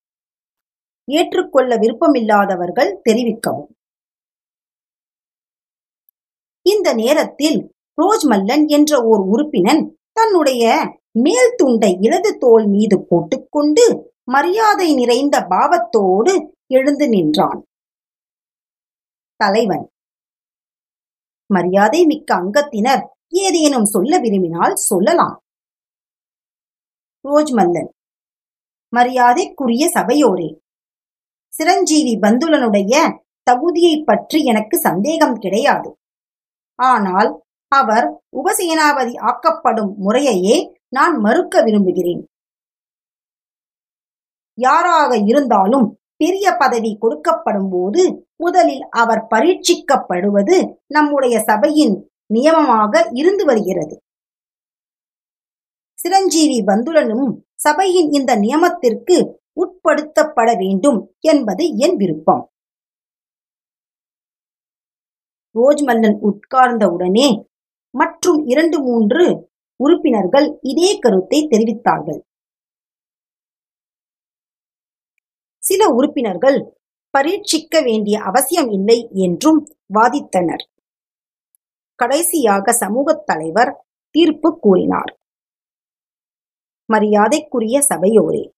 ஏற்றுக்கொள்ள 1.09 1.77
விருப்பமில்லாதவர்கள் 1.77 3.01
தெரிவிக்கவும். 3.11 3.69
இந்த 6.63 6.95
நேரத்தில் 6.95 7.75
ரோஜ் 8.03 8.25
மல்லன் 8.31 8.67
என்ற 8.67 9.03
ஓர் 9.03 9.23
உறுப்பினன் 9.35 9.83
தன்னுடைய 10.13 10.95
மேல் 11.13 11.55
துண்டை 11.57 11.99
இடது 12.01 12.39
தோல் 12.39 12.67
மீது 12.67 13.07
போட்டுக்கொண்டு 13.09 14.15
மரியாதை 14.25 14.95
நிறைந்த 14.95 15.41
பாவத்தோடு 15.41 16.33
எழுந்து 16.67 17.09
நின்றான். 17.09 17.65
தலைவன். 19.37 19.91
மரியாதை 21.47 22.05
மிக்க 22.05 22.35
அங்கத்தினர் 22.35 23.05
ஏதேனும் 23.45 23.89
சொல்ல 23.95 24.19
விரும்பினால் 24.25 24.75
சொல்லலாம். 24.91 25.37
ரோஜ் 27.25 27.53
மல்லன் 27.59 27.91
மரியாதைக்குரிய 28.93 29.85
சபையோரே 29.95 30.49
சிரஞ்சீவி 31.53 32.15
பந்துலனுடைய 32.25 32.95
தகுதியை 33.47 33.95
பற்றி 34.09 34.39
எனக்கு 34.45 34.77
சந்தேகம் 34.79 35.37
கிடையாது. 35.39 35.89
ஆனால் 36.79 37.31
அவர் 37.73 38.07
உபசேனாபதி 38.41 39.15
ஆக்கப்படும் 39.31 39.93
முறையையே 40.07 40.57
நான் 40.97 41.15
மறுக்க 41.19 41.63
விரும்புகிறேன். 41.63 42.23
யாராக 44.59 45.13
இருந்தாலும் 45.31 45.87
பெரிய 46.23 46.47
பதவி 46.57 46.91
கொடுக்கப்படும் 47.03 47.71
போது 47.73 48.03
முதலில் 48.37 48.85
அவர் 49.01 49.23
பரீட்சிக்கப்படுவது 49.33 50.57
நம்முடைய 50.97 51.37
சபையின் 51.51 51.97
நியமமாக 52.35 53.11
இருந்து 53.13 53.45
வருகிறது. 53.45 53.95
சிரஞ்சீவி 55.99 56.59
பந்துலனும் 56.61 57.29
சபையின் 57.55 58.11
இந்த 58.13 58.33
நியமத்திற்கு 58.37 59.17
உட்படுத்தப்பட 59.63 60.49
வேண்டும் 60.59 60.99
என்பது 61.21 61.65
என் 61.77 61.97
விருப்பம். 61.97 62.45
ரோஜ்மல்லன் 65.55 66.19
உட்கார்ந்தவுடனே 66.29 67.29
மற்றும் 67.95 68.41
இரண்டு 68.47 68.79
மூன்று 68.81 69.25
உறுப்பினர்கள் 69.81 70.47
இதே 70.63 70.99
கருத்தை 70.99 71.39
தெரிவித்தார்கள். 71.51 72.21
சில 75.63 75.89
உறுப்பினர்கள் 75.89 76.59
பரீட்சிக்க 77.15 77.83
வேண்டிய 77.83 78.17
அவசியம் 78.21 78.71
இல்லை 78.71 78.99
என்றும் 79.27 79.61
வாதித்தனர். 79.95 80.65
கடைசியாக 81.97 82.73
சமூகத் 82.73 83.27
தலைவர் 83.27 83.87
தீர்ப்பு 84.11 84.59
கூறினார். 84.61 85.19
மரியாதைக்குரிய 86.93 87.87
சபையோரே 87.89 88.51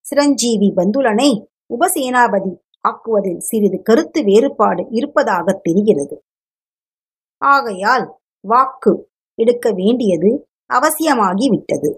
சிரஞ்சீவி 0.00 0.72
பந்துலனை 0.76 1.46
உபசேனாபதி 1.78 2.52
ஆக்குவதில் 2.88 3.38
சிறிது 3.38 3.82
கருத்து 3.82 4.24
வேறுபாடு 4.24 4.86
இருப்பதாக 4.90 5.60
தெரிகிறது. 5.62 6.24
ஆகையால் 7.38 8.18
வாக்கு 8.40 9.12
எடுக்க 9.34 9.72
வேண்டியது 9.72 10.48
அவசியமாகிவிட்டது. 10.74 11.90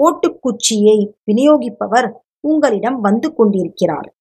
ஓட்டுக்குச்சியை 0.00 0.98
விநியோகிப்பவர் 1.26 2.12
உங்களிடம் 2.40 3.00
வந்து 3.00 3.34
கொண்டிருக்கிறார். 3.34 4.14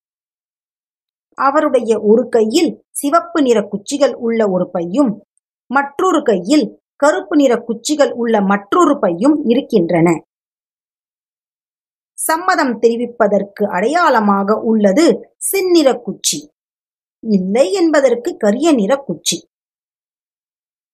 அவருடைய 1.35 1.99
ஒரு 1.99 2.29
கையில் 2.29 2.85
சிவப்பு 2.89 3.41
நிற 3.41 3.61
குச்சிகள் 3.61 4.13
உள்ள 4.13 4.49
ஒரு 4.49 4.69
பையும் 4.73 5.19
மற்றொரு 5.67 6.21
கையில் 6.21 6.81
கருப்பு 6.95 7.35
நிற 7.35 7.57
குச்சிகள் 7.57 8.11
உள்ள 8.11 8.41
மற்றொரு 8.41 8.99
பையும் 8.99 9.41
இருக்கின்றன. 9.45 10.23
சம்மதம் 12.13 12.79
தெரிவிப்பதற்கு 12.79 13.63
அடையாளமாக 13.63 14.55
உள்ளது 14.55 15.35
செந்நிற 15.37 15.93
குச்சி. 15.93 16.51
இல்லை 17.19 17.71
என்பதற்கு 17.71 18.37
கரிய 18.37 18.71
நிற 18.71 18.95
குச்சி. 18.95 19.47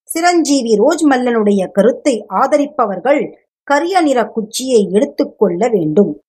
சிரஞ்சீவி 0.03 0.73
ரோஜ் 0.75 1.03
மல்லனுடைய 1.09 1.71
கருத்தை 1.71 2.25
ஆதரிப்பவர்கள் 2.29 3.33
கரிய 3.63 4.01
நிற 4.01 4.25
குச்சியை 4.25 4.91
எடுத்துக்கொள்ள 4.91 5.67
வேண்டும். 5.67 6.23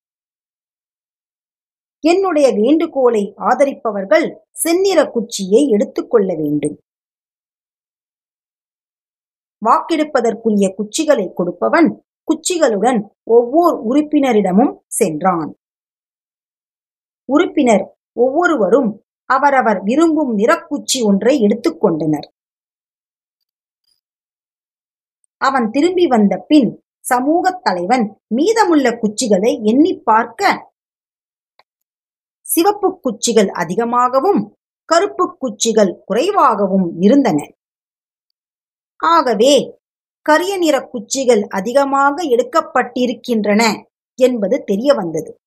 என்னுடைய 2.05 2.53
வேண்டுகோளை 2.53 3.35
ஆதரிப்பவர்கள் 3.37 4.35
செந்நிற 4.51 5.11
குச்சியை 5.11 5.69
எடுத்துக்கொள்ள 5.69 6.35
வேண்டும். 6.35 6.81
வாக்கெடுப்பதற்குரிய 9.63 10.67
குச்சிகளை 10.75 11.33
கொடுப்பவன் 11.35 12.05
குச்சிகளுடன் 12.29 13.01
ஒவ்வொரு 13.25 13.77
உறுப்பினரிடமும் 13.83 14.73
சென்றான். 14.87 15.55
உறுப்பினர் 17.29 17.85
ஒவ்வொருவரும் 18.13 19.05
அவரவர் 19.31 19.83
விரும்பும் 19.83 20.39
நிறக்குச்சி 20.39 20.99
ஒன்றை 21.03 21.41
எடுத்துக்கொண்டனர் 21.41 22.29
அவன் 25.41 25.71
திரும்பி 25.71 26.07
வந்த 26.07 26.45
பின் 26.49 26.83
சமூகத் 27.01 27.63
தலைவன் 27.63 28.21
மீதமுள்ள 28.27 28.91
குச்சிகளை 28.91 29.53
எண்ணி 29.63 29.93
பார்க்க 30.05 30.70
சிவப்பு 32.51 33.01
குச்சிகள் 33.01 33.49
அதிகமாகவும் 33.49 34.55
கருப்பு 34.85 35.37
குச்சிகள் 35.39 36.03
குறைவாகவும் 36.05 37.01
இருந்தன. 37.01 37.55
ஆகவே 38.97 39.79
கரிய 40.23 40.57
நிற 40.57 40.81
குச்சிகள் 40.81 41.43
அதிகமாக 41.43 42.23
எடுக்கப்பட்டிருக்கின்றன 42.23 43.85
என்பது 44.15 44.65
தெரிய 44.65 44.95
வந்தது. 44.95 45.39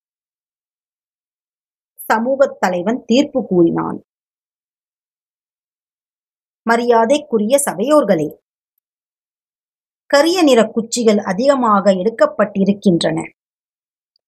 சமூகத் 2.04 2.60
தலைவன் 2.60 3.04
தீர்ப்பு 3.06 3.46
கூறினான். 3.46 4.02
மரியாதைக்குரிய 6.70 7.62
சபையோர்களே 7.64 8.36
கரிய 10.06 10.42
நிற 10.42 10.64
குச்சிகள் 10.64 11.18
அதிகமாக 11.18 11.92
எடுக்கப்பட்டிருக்கின்றன. 11.92 13.30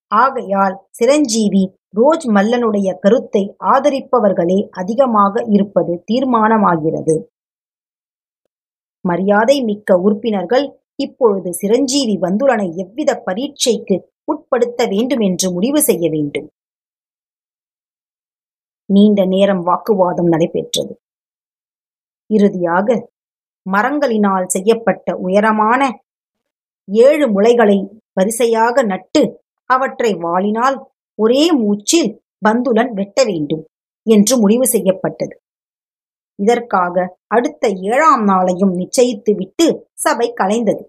ஆகையால் 0.07 0.87
சிரஞ்சீவி 0.91 1.77
ரோஜ் 1.97 2.27
மல்லனுடைய 2.37 2.89
கருத்தை 2.99 3.43
ஆதரிப்பவர்களே 3.65 4.59
அதிகமாக 4.71 5.45
இருப்பது 5.49 5.93
தீர்மானமாகிறது. 6.13 7.15
மரியாதை 9.05 9.57
மிக்க 9.65 9.99
உறுப்பினர்கள் 9.99 10.67
இப்பொழுது 10.95 11.49
சிரஞ்சீவி 11.55 12.15
வந்துலனை 12.21 12.69
எவ்வித 12.83 13.11
பரீட்சைக்கு 13.27 13.97
உட்படுத்த 14.25 14.81
வேண்டும் 14.87 15.21
என்று 15.21 15.49
முடிவு 15.53 15.81
செய்ய 15.83 16.05
வேண்டும். 16.11 16.49
நீண்ட 18.89 19.21
நேரம் 19.25 19.63
வாக்குவாதம் 19.63 20.29
நடைபெற்றது. 20.29 20.93
இறுதியாக 22.31 22.89
மரங்களினால் 23.67 24.47
செய்யப்பட்ட 24.47 25.17
உயரமான 25.17 25.81
ஏழு 26.89 27.27
முளைகளை 27.29 27.79
வரிசையாக 28.13 28.83
நட்டு 28.83 29.23
அவற்றை 29.71 30.13
வாளினால் 30.25 30.77
ஒரே 31.21 31.53
மூச்சில் 31.53 32.23
பந்துலன் 32.49 32.93
வெட்ட 32.93 33.25
வேண்டும் 33.25 33.65
என்று 34.07 34.39
முடிவு 34.39 34.67
செய்யப்பட்டது. 34.67 35.41
இதற்காக 36.43 37.19
அடுத்த 37.27 37.69
ஏழாம் 37.69 38.27
நாளையும் 38.27 38.73
நிச்சயித்து 38.77 39.35
விட்டு 39.35 39.91
சபை 39.95 40.33
கலைந்தது. 40.41 40.85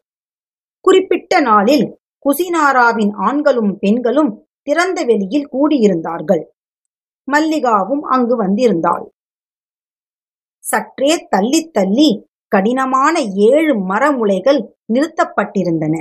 குறிப்பிட்ட 0.81 1.39
நாளில் 1.39 1.99
குசினாராவின் 2.25 3.11
ஆண்களும் 3.13 3.77
பெண்களும் 3.79 4.31
திறந்த 4.61 5.03
வெளியில் 5.03 5.49
கூடியிருந்தார்கள். 5.53 6.43
மல்லிகாவும் 7.31 8.03
அங்கு 8.09 8.35
வந்திருந்தாள். 8.43 9.05
சற்றே 10.63 11.27
தள்ளி 11.29 11.69
தள்ளி 11.69 12.09
கடினமான 12.47 13.21
ஏழு 13.21 13.73
மரமுளைகள் 13.87 14.59
நிறுத்தப்பட்டிருந்தன. 14.93 15.95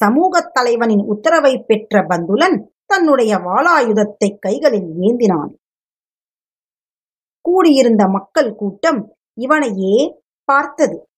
சமூகத் 0.00 0.54
தலைவனின் 0.54 1.04
உத்தரவை 1.06 1.58
பெற்ற 1.58 2.00
பந்துலன் 2.00 2.56
தன்னுடைய 2.86 3.36
வாளாயுதத்தை 3.36 4.38
கைகளில் 4.38 4.88
ஏந்தினான். 5.00 5.52
கூடியிருந்த 7.40 8.08
மக்கள் 8.08 8.54
கூட்டம் 8.54 9.00
இவனையே 9.34 9.96
பார்த்தது. 10.44 11.08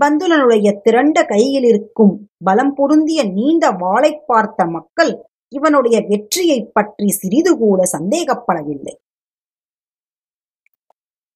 பந்துலனுடைய 0.00 0.80
திரண்ட 0.80 1.24
கையில் 1.24 1.62
இருக்கும் 1.62 2.30
பலம் 2.44 2.74
பொருந்திய 2.74 3.24
நீண்ட 3.24 3.70
வாளை 3.70 4.22
பார்த்த 4.26 4.64
மக்கள் 4.66 5.12
இவனுடைய 5.48 5.96
வெற்றியை 6.08 6.70
பற்றி 6.72 7.08
சிறிது 7.08 7.58
கூட 7.58 7.82
சந்தேகப்படவில்லை. 7.98 8.94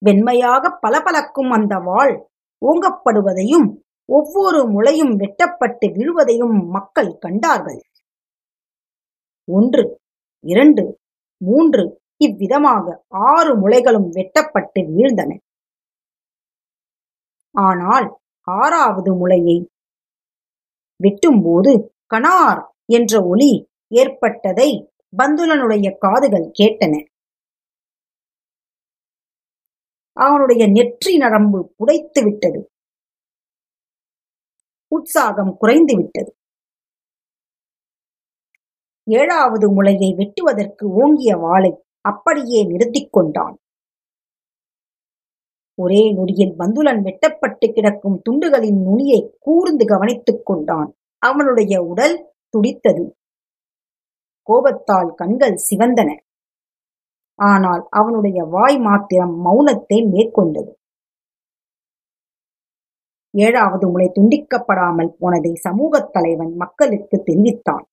வெண்மையாக 0.04 0.78
பளபளக்கும் 0.80 1.50
அந்த 1.50 1.74
வாள் 1.78 2.14
ஓங்கப்படுவதையும் 2.62 3.68
ஒவ்வொரு 4.08 4.60
முளையும் 4.74 5.14
வெட்டப்பட்டு 5.22 5.86
விழுவதையும் 5.96 6.56
மக்கள் 6.74 7.10
கண்டார்கள். 7.18 7.80
ஒன்று 9.48 9.84
இரண்டு 10.44 10.82
மூன்று 11.40 11.82
இவ்விதமாக 12.16 12.84
ஆறு 13.30 13.52
முளைகளும் 13.62 14.08
வெட்டப்பட்டு 14.18 14.80
வீழ்ந்தன. 14.90 15.32
ஆனால் 17.54 18.06
ஆறாவது 18.48 19.10
முளையை 19.14 19.56
வெட்டும்போது 21.00 21.72
கனார் 22.14 22.60
என்ற 22.98 23.12
ஒலி 23.24 23.52
ஏற்பட்டதை 24.02 24.68
பந்துலனுடைய 25.18 25.86
காதுகள் 26.04 26.46
கேட்டன. 26.60 26.94
அவனுடைய 30.16 30.62
நெற்றி 30.76 31.12
நரம்பு 31.16 31.58
புடைத்து 31.78 32.20
விட்டது 32.24 32.60
உற்சாகம் 34.88 35.56
குறைந்து 35.56 35.96
விட்டது. 35.96 36.36
ஏழாவது 39.10 39.72
முளையை 39.72 40.14
வெட்டுவதற்கு 40.14 40.84
ஓங்கிய 40.84 41.36
வாளை 41.36 41.84
அப்படியே 42.00 42.64
நிறுத்திக் 42.64 43.12
கொண்டான். 43.12 43.58
ஒரே 45.74 46.12
நொடியில் 46.12 46.54
பந்துலன் 46.58 47.02
வெட்டப்பட்டு 47.02 47.72
கிடக்கும் 47.72 48.22
துண்டுகளின் 48.30 48.82
நுனியை 48.82 49.36
கூர்ந்து 49.40 49.86
கவனித்துக் 49.86 50.46
கொண்டான். 50.46 50.94
அவனுடைய 51.18 51.82
உடல் 51.82 52.34
துடித்தது. 52.48 53.16
கோபத்தால் 54.42 55.12
கண்கள் 55.14 55.56
சிவந்தன. 55.70 56.20
ஆனால் 57.34 57.86
அவனுடைய 57.90 58.44
வாய் 58.44 58.78
மாத்திரம் 58.78 59.44
மௌனத்தை 59.46 59.98
மேற்கொண்டது. 60.12 60.72
ஏழாவது 63.36 63.88
முளை 63.88 64.12
துண்டிக்கப்படாமல் 64.14 65.12
போனதை 65.18 65.54
சமூகத் 65.54 66.12
தலைவன் 66.12 66.56
மக்களுக்கு 66.56 67.22
தெரிவித்தான். 67.22 67.86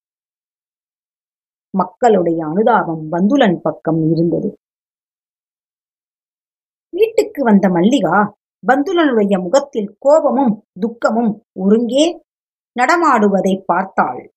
மக்களுடைய 1.70 2.46
அனுதாபம் 2.46 3.12
பந்துலன் 3.12 3.58
பக்கம் 3.62 4.10
இருந்தது. 4.10 4.58
வீட்டுக்கு 6.88 7.44
வந்த 7.44 7.68
மல்லிகா 7.68 8.36
பந்துலனுடைய 8.66 9.42
முகத்தில் 9.42 9.96
கோபமும் 9.98 10.64
துக்கமும் 10.80 11.42
ஒருங்கே 11.52 12.04
நடமாடுவதை 12.76 13.62
பார்த்தாள். 13.66 14.32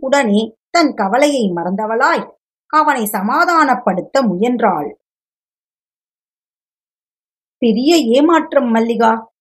உடனே 0.00 0.56
தன் 0.70 0.92
கவலையை 0.94 1.52
மறந்தவளாய் 1.56 2.26
அவனை 2.66 3.02
சமாதானப்படுத்த 3.12 4.26
முயன்றாள். 4.26 4.88
பெரிய 7.58 7.96
ஏமாற்றம் 7.96 8.70
மல்லிகா. 8.70 9.32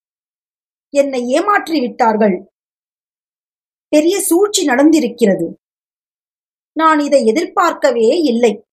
என்னை 0.89 1.29
ஏமாற்றி 1.29 1.79
விட்டார்கள். 1.79 2.51
பெரிய 3.87 4.19
சூழ்ச்சி 4.19 4.67
நடந்திருக்கிறது. 4.67 5.53
நான் 6.71 6.99
இதை 6.99 7.25
எதிர்பார்க்கவே 7.25 8.07
இல்லை. 8.21 8.63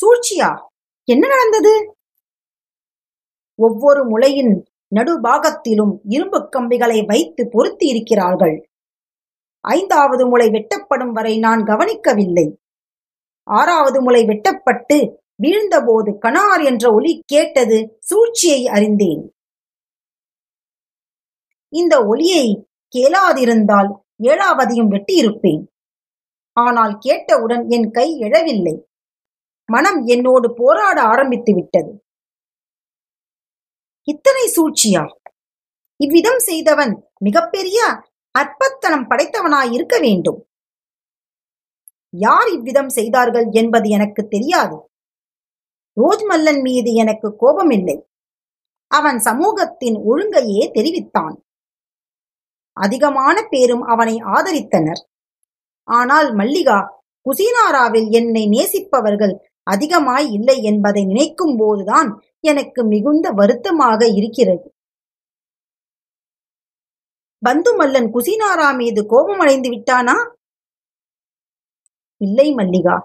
சூழ்ச்சியா? 0.00 0.50
என்ன 1.04 1.26
நடந்தது? 1.26 1.94
ஒவ்வொரு 3.54 4.02
முளையின் 4.08 4.64
நடுபாகத்திலும் 4.94 5.98
இரும்பு 6.08 6.48
கம்பிகளை 6.48 7.04
வைத்து 7.04 7.48
பொருத்தி 7.50 7.86
இருக்கிறார்கள் 7.86 8.70
ஐந்தாவது 9.60 10.26
முளை 10.26 10.48
வெட்டப்படும் 10.48 11.12
வரை 11.12 11.38
நான் 11.38 11.64
கவனிக்கவில்லை. 11.64 12.58
ஆறாவது 13.42 14.02
முளை 14.02 14.24
வெட்டப்பட்டு 14.24 15.22
வீழ்ந்தபோது 15.42 16.10
கனார் 16.20 16.64
என்ற 16.64 16.92
ஒலி 16.92 17.22
கேட்டது 17.26 17.98
சூழ்ச்சியை 17.98 18.66
அறிந்தேன். 18.66 19.22
இந்த 21.68 22.04
ஒலியை 22.04 22.68
கேளாதிருந்தால் 22.96 23.90
ஏழாவதையும் 24.22 24.90
வெட்டியிருப்பேன். 24.90 25.62
ஆனால் 26.52 26.98
கேட்டவுடன் 26.98 27.68
என் 27.68 27.90
கை 27.90 28.18
எழவில்லை. 28.20 28.76
மனம் 29.68 30.06
என்னோடு 30.06 30.54
போராட 30.54 31.02
ஆரம்பித்து 31.02 31.54
விட்டது. 31.54 31.92
இத்தனை 34.02 34.52
சூழ்ச்சியா? 34.56 35.04
இவ்விதம் 35.96 36.38
செய்தவன் 36.38 36.92
மிகப்பெரிய 37.18 37.80
அற்பத்தனம் 38.38 39.08
படைத்தவனாய் 39.10 39.72
இருக்க 39.72 39.98
வேண்டும். 39.98 40.46
யார் 42.10 42.48
இவ்விதம் 42.48 42.88
செய்தார்கள் 42.88 43.48
என்பது 43.50 43.88
எனக்கு 43.88 44.28
தெரியாது. 44.28 44.89
ரோஜ்மல்லன் 45.96 46.60
மீது 46.62 46.90
எனக்கு 46.94 47.28
கோபமில்லை. 47.42 47.96
அவன் 48.90 49.18
சமூகத்தின் 49.18 49.96
ஒழுங்கையே 50.10 50.70
தெரிவித்தான். 50.70 51.36
அதிகமான 52.76 53.36
பேரும் 53.42 53.82
அவனை 53.82 54.16
ஆதரித்தனர். 54.36 55.02
ஆனால் 55.88 56.28
மல்லிகா 56.34 56.78
குசினாராவில் 57.26 58.08
என்னை 58.10 58.42
நேசிப்பவர்கள் 58.48 59.34
அதிகமாய் 59.62 60.26
இல்லை 60.32 60.62
என்பதை 60.62 61.04
நினைக்கும் 61.04 61.56
போதுதான் 61.56 62.08
எனக்கு 62.40 62.80
மிகுந்த 62.84 63.30
வருத்தமாக 63.30 64.06
இருக்கிறது. 64.08 64.66
பந்துமல்லன் 67.42 68.08
குசினாரா 68.14 68.76
மீது 68.76 69.00
கோபமடைந்து 69.06 69.68
விட்டானா? 69.70 70.16
இல்லை 72.20 72.48
மல்லிகா 72.54 72.96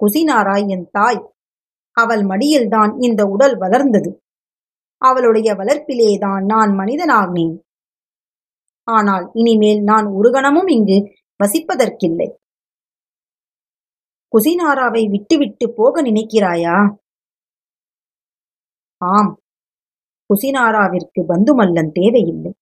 குசினாரா 0.00 0.68
என் 0.68 0.86
தாய் 0.90 1.20
அவள் 1.98 2.22
மடியில்தான் 2.22 2.92
இந்த 2.98 3.22
உடல் 3.24 3.56
வளர்ந்தது. 3.58 4.10
அவளுடைய 5.02 5.48
வளர்ப்பிலேதான் 5.54 6.44
நான் 6.44 6.70
மனிதனாகினேன் 6.78 7.56
ஆனால் 8.88 9.30
இனிமேல் 9.34 9.82
நான் 9.82 10.06
ஒரு 10.06 10.30
கணமும் 10.32 10.66
இங்கு 10.66 10.98
வசிப்பதற்கில்லை. 11.40 12.28
குசினாராவை 14.32 15.02
விட்டுவிட்டு 15.10 15.66
போக 15.76 16.02
நினைக்கிறாயா? 16.02 16.76
ஆம். 19.00 19.32
குசினாராவிற்கு 20.30 21.20
பந்துமல்லன் 21.28 21.92
தேவையில்லை. 21.92 22.52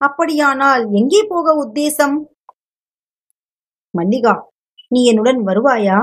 அப்படியானால் 0.00 0.82
எங்கே 0.90 1.20
போக 1.28 1.46
உத்தேசம்? 1.64 2.16
மல்லிகா 3.94 4.34
நீ 4.88 5.00
என்னுடன் 5.04 5.40
வருவாயா? 5.46 5.98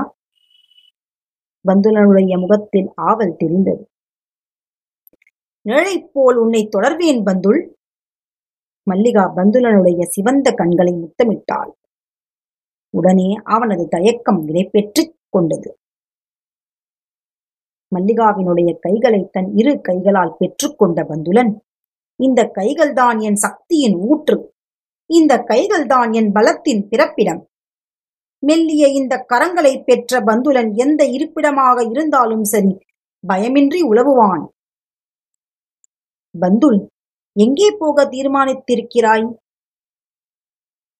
பந்துலனுடைய 1.68 2.40
முகத்தில் 2.40 2.92
ஆவல் 2.94 3.36
தெரிந்தது. 3.36 3.90
நிழலை 5.68 6.06
போல் 6.12 6.36
உன்னை 6.36 6.68
தொடர்வேன் 6.76 7.22
பந்துல். 7.24 7.68
மல்லிகா 8.82 9.36
பந்துலனுடைய 9.36 10.04
சிவந்த 10.04 10.52
கண்களை 10.52 10.92
முத்தமிட்டாள். 10.92 11.70
உடனே 12.90 13.34
அவனது 13.44 13.88
தயக்கம் 13.88 14.46
வினைபெற்றுக் 14.46 15.16
கொண்டது. 15.28 15.78
மல்லிகாவினுடைய 17.94 18.78
கைகளை 18.78 19.28
தன் 19.32 19.56
இரு 19.56 19.80
கைகளால் 19.80 20.36
பெற்றுக்கொண்ட 20.40 21.02
பந்துலன் 21.02 21.58
இந்த 22.16 22.50
கைகள்தான் 22.54 23.20
என் 23.20 23.34
சக்தியின் 23.34 23.94
ஊற்று. 23.94 24.54
இந்த 25.06 25.44
கைகள்தான் 25.48 26.12
என் 26.12 26.32
பலத்தின் 26.32 26.88
பிறப்பிடம். 26.88 27.47
மெல்லிய 28.42 28.86
இந்த 28.88 29.14
கரங்களை 29.28 29.72
பெற்ற 29.84 30.20
பந்துலன் 30.20 30.70
எந்த 30.74 31.04
இருப்பிடமாக 31.06 31.78
இருந்தாலும் 31.90 32.44
சரி 32.44 32.72
பயமின்றி 33.24 33.80
உழவுவான். 33.90 34.44
பந்துல் 36.34 36.78
எங்கே 37.36 37.68
போக 37.78 38.04
தீர்மானித்திருக்கிறாய்? 38.04 39.26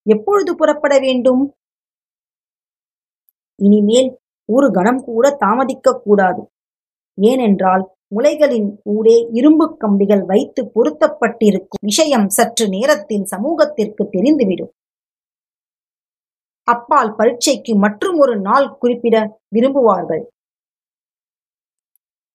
எப்பொழுது 0.07 0.51
புறப்பட 0.57 0.98
வேண்டும்? 0.98 1.42
இனிமேல் 3.59 4.11
ஒரு 4.48 4.70
கணம் 4.70 5.01
கூட 5.05 5.31
தாமதிக்க 5.31 6.01
கூடாது. 6.05 6.42
ஏனென்றால் 7.18 7.85
முளைகளின் 8.16 8.68
ஊடே 8.83 9.16
இரும்பு 9.33 9.77
கம்பிகள் 9.77 10.24
வைத்து 10.24 10.61
பொருத்தப்பட்டிருக்கும் 10.74 11.83
விஷயம் 11.83 12.29
சற்று 12.29 12.66
நேரத்தில் 12.68 13.24
சமூகத்திற்கு 13.24 14.05
தெரிந்துவிடும். 14.12 14.72
அப்பால் 16.69 17.11
பரீட்சைக்கு 17.15 17.73
மற்றும் 17.77 18.19
ஒரு 18.19 18.35
நாள் 18.41 18.67
குறிப்பிட 18.79 19.17
விரும்புவார்கள். 19.57 20.23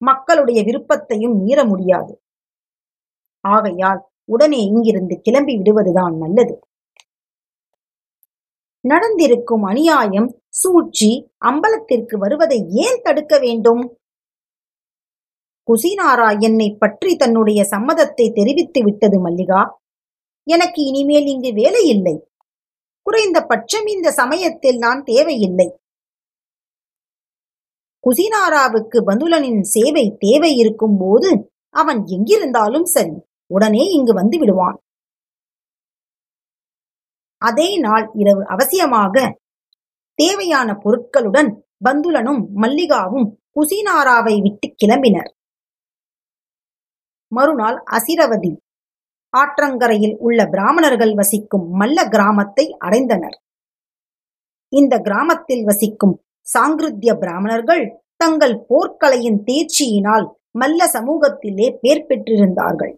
மக்களுடைய 0.02 0.60
விருப்பத்தையும் 0.62 1.34
மீற 1.42 1.58
முடியாது. 1.64 2.12
ஆகையால் 3.44 4.00
உடனே 4.24 4.60
இங்கிருந்து 4.68 5.14
கிளம்பி 5.22 5.54
விடுவதுதான் 5.56 6.14
நல்லது. 6.16 6.54
நடந்திருக்கும் 8.84 9.62
அநியாயம் 9.62 10.28
சூழ்ச்சி 10.60 11.10
அம்பலத்திற்கு 11.44 12.16
வருவதை 12.16 12.58
ஏன் 12.84 13.00
தடுக்க 13.02 13.34
வேண்டும்? 13.38 13.82
குசினாரா 15.68 16.28
என்னை 16.40 16.68
பற்றி 16.82 17.16
தன்னுடைய 17.16 17.60
சம்மதத்தை 17.70 18.26
தெரிவித்து 18.32 18.80
விட்டது 18.82 19.18
மல்லிகா. 19.20 19.60
எனக்கு 20.46 20.80
இனிமேல் 20.82 21.26
இங்கு 21.26 21.52
வேலை 21.52 21.82
இல்லை. 21.88 22.16
குறைந்த 23.06 23.38
பட்சம் 23.46 23.86
இந்த 23.86 24.08
சமயத்தில் 24.10 24.78
நான் 24.78 25.02
தேவையில்லை. 25.02 25.66
குசினாராவுக்கு 28.04 28.98
பந்துலனின் 29.08 29.60
சேவை 29.74 30.04
தேவை 30.18 30.50
இருக்கும் 30.56 30.96
போது 31.00 31.30
அவன் 31.74 32.00
எங்கிருந்தாலும் 32.06 32.88
சரி 32.94 33.14
உடனே 33.46 33.82
இங்கு 33.96 34.12
வந்து 34.12 34.38
விடுவான். 34.38 34.78
அதே 37.42 37.68
நாள் 37.76 38.10
இரவு 38.14 38.42
அவசியமாக 38.54 39.16
தேவையான 40.18 40.72
பொருட்களுடன் 40.84 41.50
பந்துலனும் 41.84 42.42
மல்லிகாவும் 42.62 43.26
குசினாராவை 43.56 44.34
விட்டு 44.42 44.68
கிளம்பினர். 44.82 45.30
மறுநாள் 47.32 47.78
அசிரவதி 47.96 48.52
ஆற்றங்கரையில் 49.36 50.16
உள்ள 50.18 50.46
பிராமணர்கள் 50.46 51.14
வசிக்கும் 51.14 51.80
மல்ல 51.80 52.08
கிராமத்தை 52.08 52.76
அடைந்தனர். 52.84 53.36
இந்த 54.68 54.98
கிராமத்தில் 54.98 55.64
வசிக்கும் 55.64 56.22
சாங்கிருத்திய 56.58 57.18
பிராமணர்கள் 57.18 58.02
தங்கள் 58.16 58.66
போர்க்கலையின் 58.68 59.42
தேர்ச்சியினால் 59.44 60.26
மல்ல 60.60 60.84
சமூகத்திலே 60.92 61.76
பேர் 61.80 62.06
பெற்றிருந்தார்கள். 62.08 62.94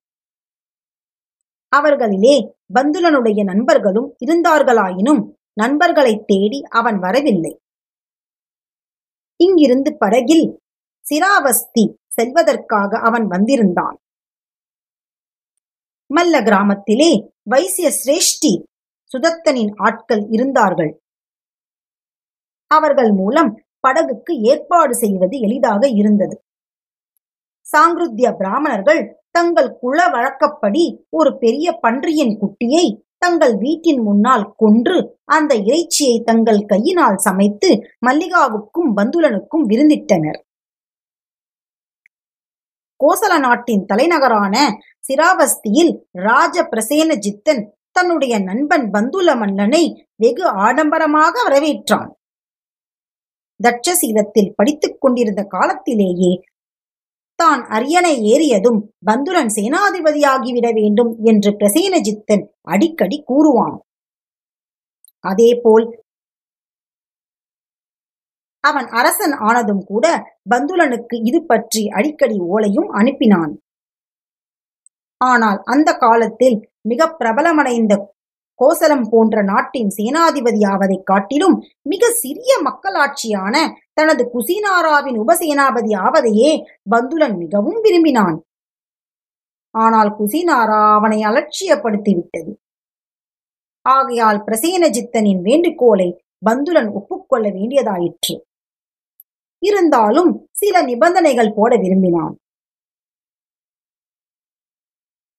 அவர்களிலே 1.77 2.53
பந்துலனுடைய 2.75 3.45
நண்பர்களும் 3.45 4.17
இருந்தார்களாயினும் 4.27 5.23
நண்பர்களைத் 5.53 6.27
தேடி 6.27 6.63
அவன் 6.71 6.99
வரவில்லை. 6.99 7.61
இங்கிருந்து 9.37 9.97
படகில் 9.97 10.61
சிராவஸ்தி 11.11 11.95
செல்வதற்காக 12.17 12.99
அவன் 12.99 13.27
வந்திருந்தான். 13.27 13.99
மல்ல 16.11 16.43
கிராமத்திலே 16.43 17.11
வைசிய 17.43 17.89
சிரேஷ்டி 18.01 18.53
சுதத்தனின் 19.11 19.73
ஆட்கள் 19.77 20.23
இருந்தார்கள். 20.31 20.93
அவர்கள் 22.71 23.13
மூலம் 23.13 23.51
படகுக்கு 23.87 24.33
ஏற்பாடு 24.51 24.95
செய்வது 24.95 25.37
எளிதாக 25.39 25.89
இருந்தது. 25.89 26.37
சாங்கிருத்திய 27.67 28.29
பிராமணர்கள் 28.37 29.03
தங்கள் 29.31 29.71
குல 29.81 29.99
வழக்கப்படி 30.09 30.85
ஒரு 31.11 31.31
பெரிய 31.39 31.73
பன்றியின் 31.85 32.35
குட்டியை 32.41 32.87
தங்கள் 33.19 33.55
வீட்டின் 33.57 34.01
முன்னால் 34.03 34.47
கொன்று 34.57 34.97
அந்த 35.25 35.53
இறைச்சியை 35.69 36.17
தங்கள் 36.25 36.61
கையினால் 36.65 37.17
சமைத்து 37.17 37.71
மல்லிகாவுக்கும் 38.07 38.91
பந்துலனுக்கும் 38.97 39.65
விருந்திட்டனர். 39.71 40.39
கோசல 43.01 43.39
நாட்டின் 43.39 43.85
தலைநகரான 43.85 44.57
சிராவஸ்தியில் 45.09 45.93
ராஜ 46.11 46.57
பிரசேன 46.63 47.17
ஜித்தன் 47.19 47.63
தன்னுடைய 47.91 48.35
நண்பன் 48.39 48.87
பந்துல 48.91 49.29
மன்னனை 49.37 49.83
வெகு 50.17 50.45
ஆடம்பரமாக 50.67 51.35
வரவேற்றான். 51.49 52.11
தட்சசீலத்தில் 53.61 54.55
படித்துக் 54.55 55.01
கொண்டிருந்த 55.01 55.43
காலத்திலேயே 55.45 56.33
தான் 57.39 57.63
அரியணை 57.67 58.15
ஏறியதும் 58.33 58.81
பந்துலன் 59.07 59.51
சேனாதிபதியாகிவிட 59.55 60.67
வேண்டும் 60.73 61.13
என்று 61.23 61.51
பிரசேனஜித்தன் 61.51 62.45
அடிக்கடி 62.61 63.19
கூறுவான். 63.23 63.77
அதேபோல் 65.25 65.87
அவன் 68.67 68.87
அரசன் 68.87 69.33
ஆனதும் 69.33 69.85
கூட 69.85 70.35
பந்துலனுக்கு 70.51 71.15
இது 71.23 71.47
பற்றி 71.47 71.89
அடிக்கடி 71.89 72.39
ஓலையும் 72.39 72.89
அனுப்பினான். 72.95 73.53
ஆனால் 75.17 75.61
அந்த 75.65 75.93
காலத்தில் 75.93 76.71
மிக 76.89 77.17
பிரபலமடைந்த 77.19 77.95
கோசலம் 78.59 79.07
போன்ற 79.11 79.43
நாட்டின் 79.43 79.91
சேனாதிபதியாவதைக் 79.97 81.03
காட்டிலும் 81.03 81.63
மிக 81.83 82.11
சிறிய 82.11 82.53
மக்களாட்சியான 82.65 83.57
தனது 83.93 84.31
குசினாராவின் 84.35 85.19
உபசேனாபதி 85.19 85.93
ஆவதையே 85.97 86.65
பந்துலன் 86.91 87.37
மிகவும் 87.37 87.81
விரும்பினான். 87.81 88.43
ஆனால் 89.71 90.17
குசினாரா 90.19 90.93
அவனை 90.93 91.23
அலட்சியப்படுத்திவிட்டது. 91.23 92.53
ஆகையால் 93.83 94.45
பிரசேனஜித்தனின் 94.45 95.43
வேண்டுகோளை 95.43 96.09
பந்துலன் 96.47 96.93
ஒப்புக்கொள்ள 96.93 97.49
வேண்டியதாயிற்று. 97.49 98.37
இருந்தாலும் 99.63 100.49
சில 100.53 100.83
நிபந்தனைகள் 100.83 101.55
போட 101.57 101.77
விரும்பினான். 101.77 102.35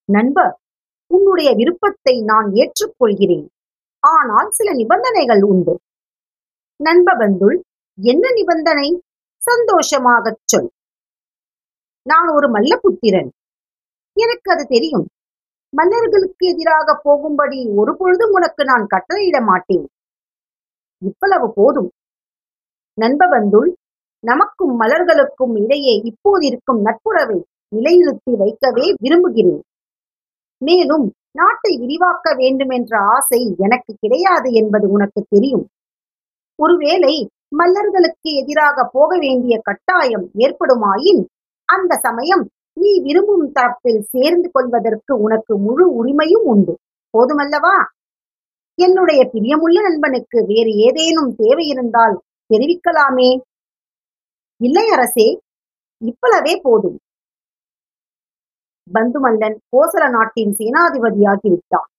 நண்பர் 0.09 0.53
உன்னுடைய 1.11 1.53
விருப்பத்தை 1.53 2.21
நான் 2.21 2.47
ஏற்றுக்கொள்கிறேன். 2.51 3.47
ஆனால் 4.03 4.49
சில 4.49 4.73
நிபந்தனைகள் 4.73 5.41
உண்டு. 5.41 5.73
நண்பபந்துள் 6.79 7.57
என்ன 7.97 8.31
நிபந்தனை? 8.31 9.01
சந்தோஷமாகச் 9.41 10.41
சொல். 10.45 10.69
நான் 12.05 12.29
ஒரு 12.35 12.47
மல்லபுத்திரன் 12.51 13.29
எனக்கு 14.17 14.51
அது 14.51 14.65
தெரியும். 14.67 15.05
மன்னர்களுக்கு 15.73 16.47
எதிராக 16.47 16.99
போகும்படி 17.03 17.67
ஒரு 17.75 17.97
பொழுதும் 17.97 18.31
உனக்கு 18.31 18.63
நான் 18.63 18.87
கட்டளையிட 18.87 19.45
மாட்டேன். 19.45 19.85
இவ்வளவு 21.01 21.53
போதும். 21.53 21.89
நண்பபந்துள் 22.97 23.69
நமக்கும் 24.29 24.73
மலர்களுக்கும் 24.81 25.53
இடையே 25.63 25.93
இப்போது 26.03 26.43
இருக்கும் 26.47 26.81
நட்புறவை 26.85 27.37
நிலைநிறுத்தி 27.75 28.33
வைக்கவே 28.37 28.85
விரும்புகிறேன். 29.01 29.61
மேலும் 30.61 31.05
நாட்டை 31.31 31.71
விரிவாக்க 31.77 32.27
வேண்டும் 32.35 32.69
என்ற 32.69 32.93
ஆசை 33.15 33.41
எனக்கு 33.57 33.91
கிடையாது 33.99 34.49
என்பது 34.51 34.85
உனக்கு 34.89 35.21
தெரியும். 35.29 35.65
ஒருவேளை 36.59 37.15
மல்லர்களுக்கு 37.57 38.29
எதிராக 38.41 38.85
போக 38.93 39.17
வேண்டிய 39.17 39.55
கட்டாயம் 39.63 40.25
ஏற்படுமாயின் 40.37 41.21
அந்த 41.69 41.95
சமயம் 41.95 42.43
நீ 42.81 42.91
விரும்பும் 43.01 43.45
தரப்பில் 43.55 44.01
சேர்ந்து 44.13 44.47
கொள்வதற்கு 44.51 45.13
உனக்கு 45.17 45.53
முழு 45.57 45.85
உரிமையும் 45.99 46.45
உண்டு. 46.51 46.73
போதுமல்லவா? 47.13 47.77
என்னுடைய 48.79 49.21
பிரியமுள்ள 49.33 49.77
நண்பனுக்கு 49.81 50.39
வேறு 50.47 50.71
ஏதேனும் 50.87 51.31
தேவை 51.37 51.65
இருந்தால் 51.67 52.15
தெரிவிக்கலாமே. 52.49 53.29
இல்லை 54.61 54.85
அரசே 54.95 55.27
இவ்வளவே 56.01 56.53
போதும். 56.65 56.97
பந்துமல்லன் 58.87 59.57
கோசல 59.73 60.03
நாட்டின் 60.15 60.53
சேனாதிபதியாகிவிட்டான் 60.59 61.89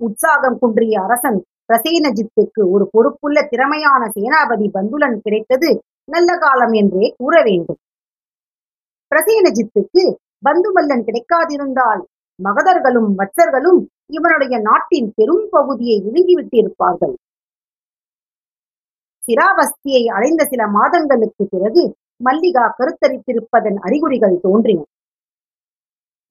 உற்சாகம் 0.00 0.58
குன்றிய 0.60 0.96
அரசன் 1.06 1.38
பிரசேனஜித்துக்கு 1.68 2.62
ஒரு 2.74 2.84
பொறுப்புள்ள 2.92 3.38
திறமையான 3.52 4.02
சேனாபதி 4.16 4.66
பந்துலன் 4.76 5.18
கிடைத்தது 5.24 5.70
நல்ல 6.14 6.30
காலம் 6.44 6.74
என்றே 6.80 7.06
கூற 7.20 7.34
வேண்டும். 7.48 7.80
பிரசேனஜித்துக்கு 9.12 10.04
பந்துமல்லன் 10.46 11.06
கிடைக்காதிருந்தால் 11.08 12.02
மகதர்களும் 12.38 13.10
வட்சர்களும் 13.20 13.80
இவனுடைய 14.16 14.54
நாட்டின் 14.68 15.08
பெரும் 15.16 15.46
பகுதியை 15.56 15.96
விழுங்கிவிட்டிருப்பார்கள் 16.06 17.14
ஸ்திராவஸ்தியை 19.28 20.06
அடைந்த 20.06 20.44
சில 20.44 20.66
மாதங்களுக்கு 20.66 21.44
பிறகு 21.50 21.82
மல்லிகா 22.16 22.74
கருத்தரித்திருப்பதன் 22.78 23.76
அறிகுறிகள் 23.76 24.36
தோன்றின. 24.40 24.80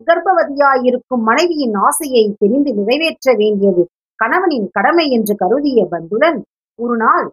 கர்ப்பவதியாயிருக்கும் 0.07 1.23
மனைவியின் 1.23 1.73
ஆசையை 1.73 2.35
தெரிந்து 2.39 2.73
நிறைவேற்ற 2.73 3.33
வேண்டியது 3.35 3.83
கணவனின் 4.19 4.67
கடமை 4.71 5.05
என்று 5.09 5.33
கருதிய 5.35 5.83
பந்துலன் 5.91 6.39
ஒரு 6.75 6.95
நாள் 6.97 7.27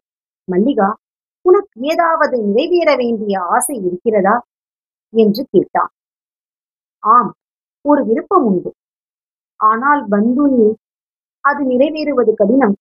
மல்லிகா 0.49 0.89
உனக்கு 1.41 1.81
ஏதாவது 1.81 2.37
நிறைவேற 2.39 2.97
வேண்டிய 2.97 3.41
ஆசை 3.41 3.77
இருக்கிறதா? 3.77 4.37
என்று 5.13 5.47
கேட்டான். 5.51 5.91
ஆம் 7.03 7.33
ஒரு 7.85 8.05
விருப்பம் 8.05 8.45
உண்டு. 8.45 8.71
ஆனால் 9.61 10.09
பந்துல் 10.09 10.75
அது 11.45 11.65
நிறைவேறுவது 11.65 12.35
கடினம். 12.35 12.77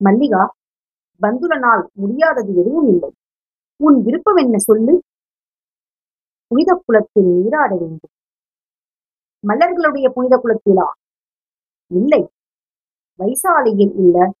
மல்லிகா 0.00 0.54
பந்துலனால் 1.20 1.86
முடியாதது 1.92 2.54
எதுவும் 2.54 2.88
இல்லை. 2.88 3.10
உன் 3.76 4.02
விருப்பம் 4.02 4.36
என்ன 4.36 4.58
சொல்லு? 4.58 5.02
புனித 6.46 6.82
குலத்தில் 6.86 7.24
நீராட 7.24 7.76
வேண்டும். 7.76 8.10
மலர்களுடைய 9.48 10.10
புனித 10.10 10.40
குலத்திலா? 10.44 10.90
இல்லை. 11.86 12.28
வைசாலியில் 13.18 13.92
உள்ள 13.92 14.32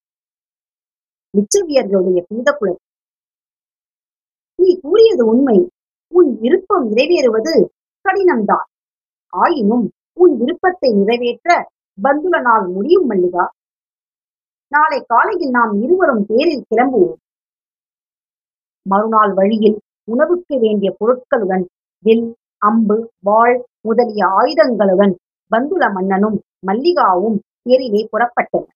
லிச்சவியர்களுடைய 1.36 2.22
புனித 2.28 2.52
குலம். 2.52 2.78
நீ 4.54 4.78
கூறியது 4.80 5.26
உண்மை. 5.26 5.68
உன் 6.08 6.38
விருப்பம் 6.40 6.90
நிறைவேறுவது 6.90 7.66
கடினம்தான். 8.04 8.66
ஆயினும் 9.28 9.90
உன் 10.12 10.36
விருப்பத்தை 10.36 10.92
நிறைவேற்ற 10.92 11.70
பந்துலனால் 12.02 12.72
முடியும் 12.72 13.06
மல்லிகா. 13.06 13.50
நாளை 14.74 14.98
காலையில் 15.06 15.50
நாம் 15.50 15.72
இருவரும் 15.82 16.24
தேரில் 16.26 16.66
கிளம்புவோம். 16.70 17.18
மறுநாள் 18.86 19.32
வழியில் 19.32 19.76
உணவுக்கு 20.04 20.54
வேண்டிய 20.58 20.88
பொருட்களுடன் 21.00 21.64
வில் 22.04 22.26
அம்பு 22.62 22.96
வாள் 23.20 23.56
முதலிய 23.80 24.22
ஆயுதங்களுடன் 24.40 25.14
பந்துல 25.50 25.84
மன்னனும் 25.92 26.36
மல்லிகாவும் 26.66 27.38
தேரிலே 27.68 28.02
புறப்பட்டனர். 28.12 28.72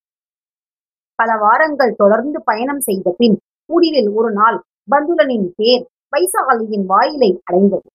பல 1.19 1.31
வாரங்கள் 1.37 1.95
தொடர்ந்து 1.97 2.39
பயணம் 2.43 2.81
செய்த 2.81 3.15
பின் 3.17 3.37
முடிவில் 3.71 4.11
ஒரு 4.19 4.31
நாள் 4.33 4.59
பந்துலனின் 4.91 5.49
தேர் 5.57 5.85
வைசாலியின் 6.17 6.87
வாயிலை 6.87 7.31
அடைந்தது. 7.45 7.89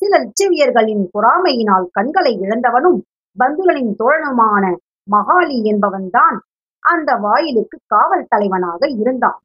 சில 0.00 0.12
லிச்சவியர்களின் 0.22 1.04
பொறாமையினால் 1.14 1.86
கண்களை 1.90 2.32
இழந்தவனும் 2.44 2.98
பந்துலனின் 3.36 3.92
தோழனுமான 4.00 4.64
மகாலி 5.10 5.58
என்பவன்தான் 5.64 6.38
அந்த 6.84 7.10
வாயிலுக்கு 7.24 7.76
காவல் 7.86 8.30
தலைவனாக 8.32 8.82
இருந்தான். 9.02 9.40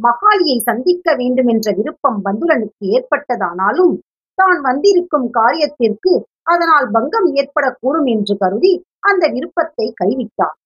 மகாலியை 0.00 0.56
சந்திக்க 0.68 1.14
வேண்டும் 1.20 1.48
என்ற 1.52 1.68
விருப்பம் 1.78 2.20
பந்துலனுக்கு 2.26 2.84
ஏற்பட்டதானாலும் 2.96 3.94
தான் 4.38 4.60
வந்திருக்கும் 4.68 5.28
காரியத்திற்கு 5.38 6.12
அதனால் 6.52 6.86
பங்கம் 6.94 7.28
ஏற்படக்கூடும் 7.40 8.08
என்று 8.14 8.34
கருதி 8.42 8.72
அந்த 9.08 9.24
விருப்பத்தை 9.34 9.86
கைவிட்டார் 10.00 10.56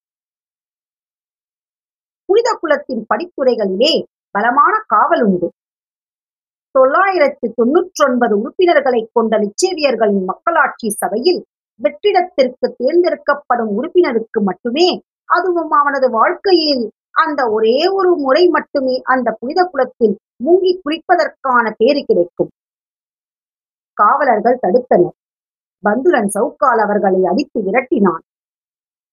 புனித 2.29 2.51
குலத்தின் 2.61 3.03
படித்துறைகளிலே 3.11 3.95
பலமான 4.35 4.75
காவல் 4.93 5.23
உண்டு. 5.27 5.49
தொள்ளாயிரத்து 6.75 7.47
தொன்னூற்றொன்பது 7.59 8.35
உறுப்பினர்களை 8.41 9.01
கொண்ட 9.17 9.35
லிச்சேவியர்களின் 9.43 10.25
மக்களாட்சி 10.31 10.89
சபையில் 11.03 11.41
வெற்றிடத்திற்கு 11.81 12.67
தேர்ந்தெடுக்கப்படும் 12.81 13.71
உறுப்பினருக்கு 13.79 14.41
மட்டுமே 14.49 14.89
அதுவும் 15.25 15.71
அவனது 15.71 16.11
வாழ்க்கையில் 16.11 16.91
அந்த 17.11 17.51
ஒரே 17.51 17.87
ஒரு 17.87 18.17
முறை 18.17 18.49
மட்டுமே 18.49 19.01
அந்த 19.03 19.37
புனித 19.41 19.65
குலத்தில் 19.65 20.19
மூங்கி 20.45 20.81
குளிப்பதற்கான 20.85 21.73
பேறு 21.77 22.05
கிடைக்கும். 22.05 22.51
காவலர்கள் 23.93 24.59
தடுத்தனர். 24.63 25.17
பந்துலன் 25.85 26.29
சவுக்கால் 26.39 26.81
அவர்களை 26.81 27.25
அடித்து 27.25 27.61
விரட்டினான். 27.61 28.23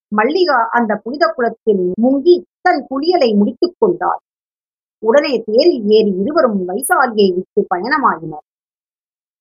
மல்லிகா 0.08 0.68
அந்த 0.70 0.96
புனித 0.96 1.32
குலத்தில் 1.34 1.92
முங்கி 2.02 2.42
தன் 2.60 2.86
குளியலை 2.90 3.36
முடித்துக் 3.36 3.76
கொண்டாள். 3.78 4.18
உடனே 4.98 5.42
தேரில் 5.46 5.82
ஏறி 5.88 6.12
இருவரும் 6.20 6.68
வைசாலியை 6.68 7.34
விட்டு 7.34 7.66
பயணமாயினர். 7.74 8.46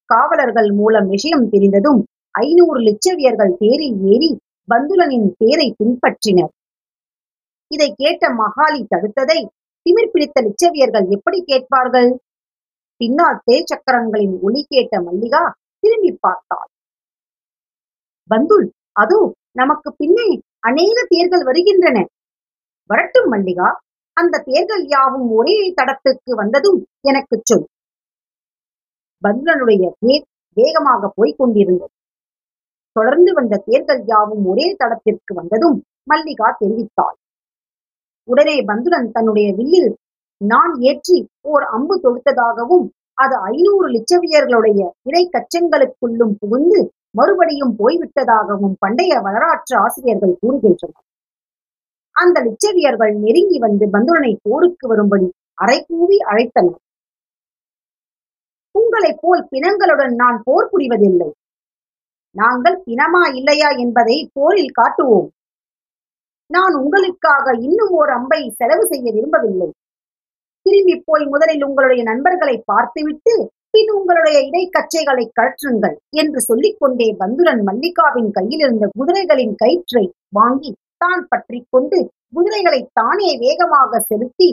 காவலர்கள் 0.05 0.72
மூலம் 0.72 1.07
விஷயம் 1.07 1.49
தெரிந்ததும் 1.49 2.05
ஐநூறு 2.32 2.80
லிச்சவியர்கள் 2.80 3.57
தேரில் 3.57 3.97
ஏறி 4.03 4.39
பந்துலனின் 4.69 5.32
தேரை 5.38 5.76
பின்பற்றினர். 5.80 6.51
இதை 7.72 7.88
கேட்ட 8.01 8.24
மகாலி 8.41 8.82
தடுத்ததை 8.93 9.39
திமிர் 9.86 10.11
பிடித்த 10.13 10.38
லிச்சவியர்கள் 10.47 11.07
எப்படி 11.15 11.39
கேட்பார்கள்? 11.41 12.09
பின்னால் 13.01 13.38
தேச்சக்கரங்களின் 13.49 14.36
ஒளி 14.45 14.61
கேட்ட 14.74 14.95
மல்லிகா 15.01 15.43
திரும்பி 15.84 16.11
பார்த்தாள். 16.26 16.69
பந்துல் 18.30 18.67
அதோ 19.01 19.19
நமக்கு 19.51 19.89
பின்னே 19.91 20.28
அநேக 20.69 20.97
தேர்கள் 21.13 21.43
வருகின்றன. 21.49 21.97
வரட்டும் 22.89 23.30
மல்லிகா 23.34 23.69
அந்த 24.17 24.41
தேர்கள் 24.49 24.84
யாவும் 24.95 25.28
ஒரே 25.39 25.57
தடத்துக்கு 25.80 26.32
வந்ததும் 26.41 26.80
எனக்கு 27.01 27.36
சொல். 27.49 27.65
பந்துலனுடைய 29.24 29.84
தேர் 30.03 30.26
வேகமாக 30.57 31.09
போய்க் 31.17 31.39
கொண்டிருந்தது. 31.39 31.93
தொடர்ந்து 32.95 33.32
வந்த 33.34 33.61
தேர்கள் 33.67 34.01
யாவும் 34.05 34.45
ஒரே 34.51 34.67
தடத்திற்கு 34.82 35.34
வந்ததும் 35.39 35.78
மல்லிகா 36.11 36.47
தெரிவித்தாள். 36.61 37.17
உடனே 38.24 38.55
பந்துலன் 38.61 39.11
தன்னுடைய 39.11 39.53
வில்லில் 39.53 39.91
நான் 40.41 40.74
ஏற்றி 40.80 41.17
ஓர் 41.41 41.63
அம்பு 41.63 41.95
தொடுத்ததாகவும் 42.03 42.88
அது 43.13 43.36
ஐநூறு 43.36 43.88
லிச்சவியர்களுடைய 43.88 44.82
இணை 45.01 45.30
கச்சங்களுக்குள்ளும் 45.32 46.34
புகுந்து 46.39 46.80
மறுபடியும் 47.11 47.74
போய்விட்டதாகவும் 47.80 48.76
பண்டைய 48.80 49.19
வரலாற்று 49.19 49.76
ஆசிரியர்கள் 49.78 50.39
கூறுகின்றனர். 50.41 51.05
அந்த 52.15 52.38
லிச்சவியர்கள் 52.47 53.13
நெருங்கி 53.15 53.57
வந்து 53.59 53.86
பந்துலனை 53.86 54.38
போருக்கு 54.43 54.88
வரும்படி 54.88 55.28
அரைக்கூவி 55.61 56.17
அழைத்தனர். 56.32 56.80
உங்களைப் 58.76 59.22
போல் 59.22 59.47
பிணங்களுடன் 59.51 60.13
நான் 60.15 60.41
போர் 60.43 60.69
புரிவதில்லை. 60.72 61.30
நாங்கள் 62.36 62.84
பிணமா 62.86 63.24
இல்லையா 63.36 63.69
என்பதை 63.69 64.30
போரில் 64.34 64.76
காட்டுவோம். 64.80 65.30
நான் 66.56 66.74
உங்களுக்காக 66.82 67.54
இன்னும் 67.66 67.93
ஓர் 67.99 68.12
அம்பை 68.18 68.41
செலவு 68.60 68.86
செய்ய 68.91 69.08
விரும்பவில்லை. 69.18 69.70
திரும்பி 70.66 70.95
போய் 71.08 71.26
முதலில் 71.34 71.64
உங்களுடைய 71.68 72.02
நண்பர்களை 72.10 72.56
பார்த்துவிட்டு 72.72 73.34
பின் 73.74 73.91
உங்களுடைய 73.97 74.38
இடைக்கச்சைகளை 74.47 75.26
கழற்றுங்கள் 75.38 75.95
என்று 76.22 76.39
சொல்லிக் 76.47 76.80
கொண்டே 76.82 77.08
பந்துரன் 77.22 77.62
மல்லிகாவின் 77.68 78.32
கையில் 78.38 78.64
இருந்த 78.66 78.88
குதிரைகளின் 78.99 79.56
கயிற்றை 79.62 80.04
வாங்கி 80.38 80.72
தான் 81.04 81.24
பற்றி 81.32 81.60
கொண்டு 81.76 81.99
குதிரைகளை 82.36 82.82
தானே 82.99 83.30
வேகமாக 83.45 84.02
செலுத்தி 84.10 84.49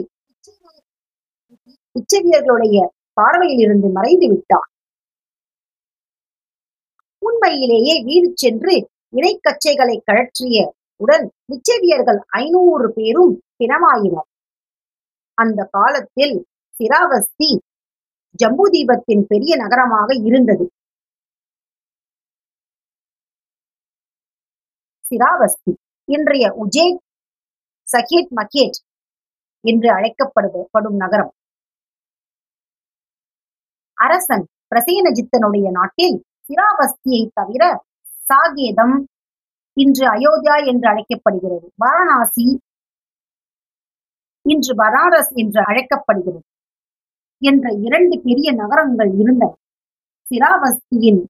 பிச்சவியர்களுடைய 1.95 2.77
பார்வையில் 3.17 3.61
இருந்து 3.65 3.87
மறைந்து 3.97 4.27
விட்டான். 4.31 4.67
உண்மையிலேயே 7.21 7.95
வீடு 8.07 8.29
சென்று 8.43 8.75
இடைக்கச்சைகளை 9.17 9.95
கழற்றிய 10.09 10.57
உடன் 11.03 11.25
நிச்சவியர்கள் 11.51 12.19
ஐநூறு 12.41 12.87
பேரும் 12.97 13.33
பிணமாயினர். 13.59 14.27
அந்த 15.37 15.59
காலத்தில் 15.77 16.35
சிராவஸ்தி 16.77 17.51
ஜம்புதீபத்தின் 18.39 19.23
பெரிய 19.31 19.53
நகரமாக 19.63 20.09
இருந்தது. 20.29 20.65
சிராவஸ்தி 25.05 25.73
இன்றைய 26.15 26.45
உஜேக் 26.63 26.99
சகேட் 27.87 28.31
மகேட் 28.39 28.77
என்று 29.65 29.89
அழைக்கப்படுபடும் 29.97 30.97
நகரம். 31.03 31.31
அரசன் 33.97 34.45
பிரசேனஜித்தனுடைய 34.71 35.67
நாட்டில் 35.77 36.17
சிராவஸ்தியை 36.47 37.23
தவிர 37.39 37.63
சாகேதம் 38.27 38.95
இன்று 39.81 40.05
அயோத்தியா 40.15 40.55
என்று 40.71 40.87
அழைக்கப்படுகிறது. 40.91 41.67
வாரணாசி 41.75 42.45
இன்று 44.45 44.73
பனாரஸ் 44.75 45.31
என்று 45.41 45.61
அழைக்கப்படுகிறது. 45.69 46.45
என்ற 47.41 47.65
இரண்டு 47.87 48.15
பெரிய 48.27 48.49
நகரங்கள் 48.51 49.11
இருந்தன 49.21 49.51
சிராவஸ்தியின் 50.27 51.21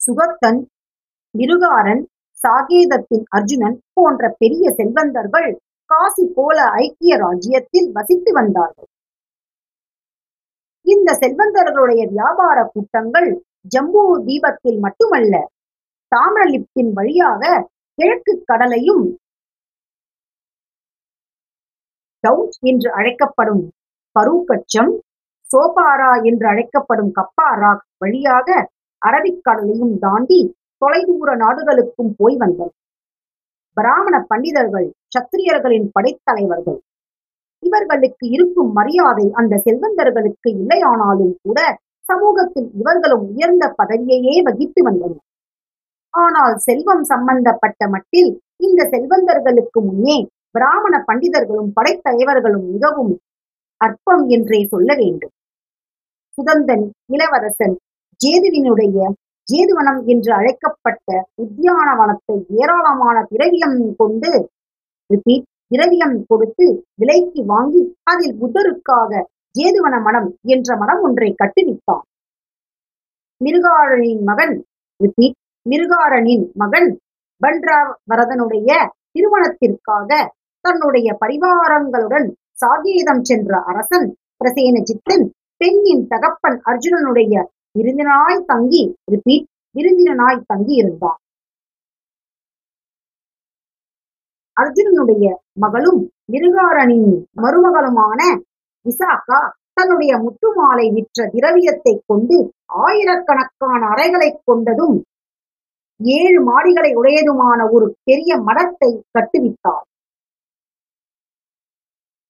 சுகத்தன் 0.00 0.60
மிருகாரன் 1.34 2.02
சாகேதத்தின் 2.40 3.24
அர்ஜுனன் 3.36 3.76
போன்ற 3.92 4.28
பெரிய 4.38 4.66
செல்வந்தர்கள் 4.70 5.48
காசி 5.90 6.24
போல 6.36 6.58
ஐக்கிய 6.84 7.14
ராஜ்யத்தில் 7.16 7.88
வசித்து 7.92 8.30
வந்தார்கள். 8.32 8.88
இந்த 10.86 11.10
செல்வந்தர்களுடைய 11.22 12.02
வியாபார 12.12 12.58
கூட்டங்கள் 12.72 13.28
ஜம்பு 13.68 14.02
தீபத்தில் 14.26 14.78
மட்டுமல்ல 14.78 15.34
தாமிரலிப்தின் 16.12 16.90
வழியாக 16.98 17.42
கிழக்கு 17.98 18.32
கடலையும் 18.50 19.04
டவுட் 22.24 22.56
என்று 22.70 22.88
அழைக்கப்படும் 22.98 23.64
பரூக்கச்சம் 24.16 24.92
சோபாரா 25.50 26.12
என்று 26.28 26.46
அழைக்கப்படும் 26.52 27.10
கப்பாரா 27.18 27.72
வழியாக 27.98 28.48
அரபிக்கடலையும் 29.02 29.94
தாண்டி 29.98 30.40
தொலைதூர 30.82 31.30
நாடுகளுக்கும் 31.42 32.12
போய் 32.18 32.36
வந்தனர். 32.36 32.74
பிராமண 33.76 34.16
பண்டிதர்கள் 34.30 34.86
சத்திரியர்களின் 35.14 35.88
படைத்தலைவர்கள். 35.96 36.78
இவர்களுக்கு 37.62 38.24
இருக்கும் 38.36 38.70
மரியாதை 38.72 39.26
அந்த 39.40 39.54
செல்வந்தர்களுக்கு 39.66 40.48
இல்லையானாலும் 40.60 41.34
கூட 41.46 41.60
சமூகத்தில் 42.04 42.68
இவர்களும் 42.80 43.24
உயர்ந்த 43.30 43.64
பதவியையே 43.80 44.34
வகித்து 44.48 44.80
வந்தனர். 44.88 45.22
ஆனால் 46.16 46.54
செல்வம் 46.58 47.04
சம்பந்தப்பட்ட 47.04 47.88
மட்டில் 47.88 48.30
இந்த 48.60 48.80
செல்வந்தர்களுக்கு 48.92 49.78
முன்னே 49.80 50.16
பிராமண 50.50 50.94
பண்டிதர்களும் 51.08 51.72
படைத்தலைவர்களும் 51.76 52.66
மிகவும் 52.72 53.12
அற்பம் 53.80 54.24
என்றே 54.28 54.60
சொல்ல 54.64 54.90
வேண்டும். 54.94 55.32
சுதந்தன் 56.38 56.84
இளவரசன் 57.08 57.74
ஜேதுவினுடைய 58.20 58.98
ஜேதுவனம் 59.48 60.00
என்று 60.06 60.30
அழைக்கப்பட்ட 60.32 61.08
உத்தியானவனத்தை 61.42 62.36
ஏராளமான 62.60 63.16
திரவியம் 63.24 63.76
கொண்டு 63.96 64.30
ரிப்பீட் 65.10 65.46
திரவியம் 65.70 66.16
கொடுத்து 66.26 66.66
விலைக்கு 66.94 67.40
வாங்கி 67.44 67.82
அதில் 68.04 68.36
புத்தருக்காக 68.38 69.22
ஜேதுவன 69.54 69.96
மனம் 70.02 70.28
என்ற 70.46 70.76
மனம் 70.76 71.02
ஒன்றை 71.02 71.30
கட்டுவித்தான் 71.34 72.04
மிருகாளனின் 73.40 74.22
மகன் 74.24 74.56
ரிப்பீட் 75.00 75.38
மிருகாரனின் 75.66 76.44
மகன் 76.54 76.90
பண்ராவரதனுடைய 77.40 78.70
திருமணத்திற்காக 79.12 80.10
தன்னுடைய 80.64 81.08
பரிவாரங்களுடன் 81.20 82.28
சாகேதம் 82.58 83.22
சென்ற 83.22 83.58
அரசன் 83.66 84.06
பிரசேனஜித்தன் 84.40 85.26
பெண்ணின் 85.60 86.02
தகப்பன் 86.06 86.58
அர்ஜுனனுடைய 86.66 87.34
விருந்தினாய் 87.78 88.40
தங்கி 88.44 88.82
ரிப்பீட் 89.10 89.46
விருந்தினாய் 89.74 90.44
தங்கி 90.46 90.74
இருந்தான் 90.74 91.20
அர்ஜுனனுடைய 94.56 95.24
மகளும் 95.54 96.02
மிருகாரனின் 96.32 97.10
மருமகளுமான 97.42 98.20
விசாகா 98.86 99.40
தன்னுடைய 99.72 100.12
முத்துமாலை 100.18 100.86
விற்ற 100.92 101.26
திரவியத்தை 101.26 101.94
கொண்டு 102.06 102.36
ஆயிரக்கணக்கான 102.82 103.80
அறைகளைக் 103.86 104.42
கொண்டதும் 104.46 104.96
ஏழு 106.00 106.40
மாடிகளை 106.48 106.90
உடையதுமான 107.00 107.60
ஒரு 107.72 107.86
பெரிய 108.04 108.32
மடத்தை 108.48 108.90
கட்டுவித்தார். 109.16 109.86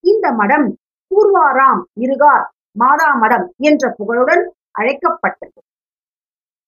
இந்த 0.05 0.27
மடம் 0.33 0.69
பூர்வாராம் 1.11 1.83
இருகார் 2.05 2.45
மாதா 2.73 3.09
மடம் 3.15 3.47
என்ற 3.69 3.91
புகழுடன் 3.99 4.45
அழைக்கப்பட்டது. 4.71 5.59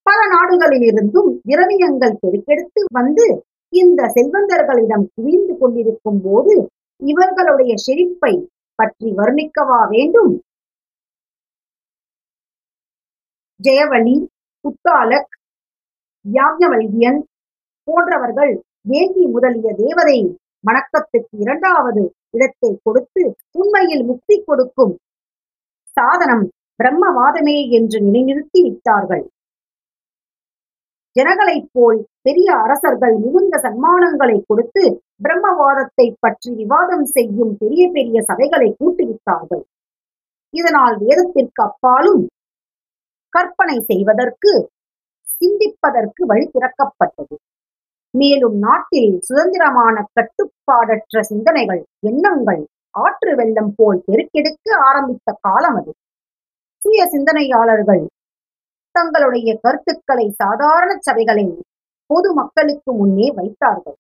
பல 0.06 0.20
நாடுகளிலிருந்தும் 0.34 1.30
திரவியங்கள் 1.48 2.18
பெருக்கெடுத்து 2.22 2.82
வந்து 2.98 3.26
இந்த 3.72 4.00
செல்வந்தர்களிடம் 4.16 5.06
குவிந்து 5.14 5.54
கொண்டிருக்கும் 5.58 6.20
போது 6.26 6.54
இவர்களுடைய 7.02 7.72
செழிப்பை 7.86 8.34
பற்றி 8.78 9.08
வர்ணிக்கவா 9.18 9.80
வேண்டும்? 9.94 10.32
ஜெயவலி 13.60 14.16
புத்தாலக் 14.64 15.34
யாக்ஞவல்யன் 16.28 17.20
போன்றவர்கள் 17.88 18.52
வேங்கி 18.82 19.24
முதலிய 19.26 19.68
தேவதை 19.74 20.18
வணக்கத்துக்கு 20.60 21.34
இரண்டாவது 21.38 22.02
இடத்தை 22.30 22.70
கொடுத்து 22.82 23.22
உண்மையில் 23.52 24.04
முக்தி 24.04 24.36
கொடுக்கும் 24.40 24.94
சாதனம் 25.96 26.44
பிரம்மவாதமே 26.82 27.56
என்று 27.70 27.98
நிலைநிறுத்தி 28.00 28.60
விட்டார்கள். 28.62 29.24
ஜனங்களைப் 31.16 31.70
போல் 31.72 31.98
பெரிய 32.22 32.48
அரசர்கள் 32.56 33.14
மிகுந்த 33.18 33.58
சன்மானங்களை 33.58 34.36
கொடுத்து 34.40 34.82
பிரம்மவாதத்தை 35.22 36.06
பற்றி 36.18 36.50
விவாதம் 36.54 37.06
செய்யும் 37.06 37.52
பெரிய 37.56 37.84
பெரிய 37.90 38.18
சபைகளை 38.20 38.68
கூட்டுவித்தார்கள் 38.72 39.64
இதனால் 40.54 40.96
வேதத்திற்கு 40.98 41.62
அப்பாலும் 41.62 42.22
கற்பனை 43.32 43.78
செய்வதற்கு 43.80 44.52
சிந்திப்பதற்கு 45.40 46.22
வழி 46.26 46.46
திறக்கப்பட்டது. 46.54 47.36
மேலும் 48.14 48.56
நாட்டில் 48.58 49.12
சுதந்திரமான 49.28 49.96
கட்டுப்பாடற்ற 50.16 51.20
சிந்தனைகள் 51.30 51.82
எண்ணங்கள் 52.10 52.62
ஆற்று 52.94 53.32
வெள்ளம் 53.36 53.72
போல் 53.76 53.98
பெருக்கெடுக்க 54.06 54.68
ஆரம்பித்த 54.88 55.34
காலம் 55.40 55.76
அது. 55.80 55.92
சுய 56.82 57.02
சிந்தனையாளர்கள் 57.06 58.02
தங்களுடைய 58.94 59.50
கருத்துக்களை 59.64 60.26
சாதாரண 60.42 60.90
சபைகளில் 61.08 61.54
பொது 62.10 62.28
மக்களுக்கு 62.34 62.90
முன்னே 62.92 63.26
வைத்தார்கள். 63.38 63.98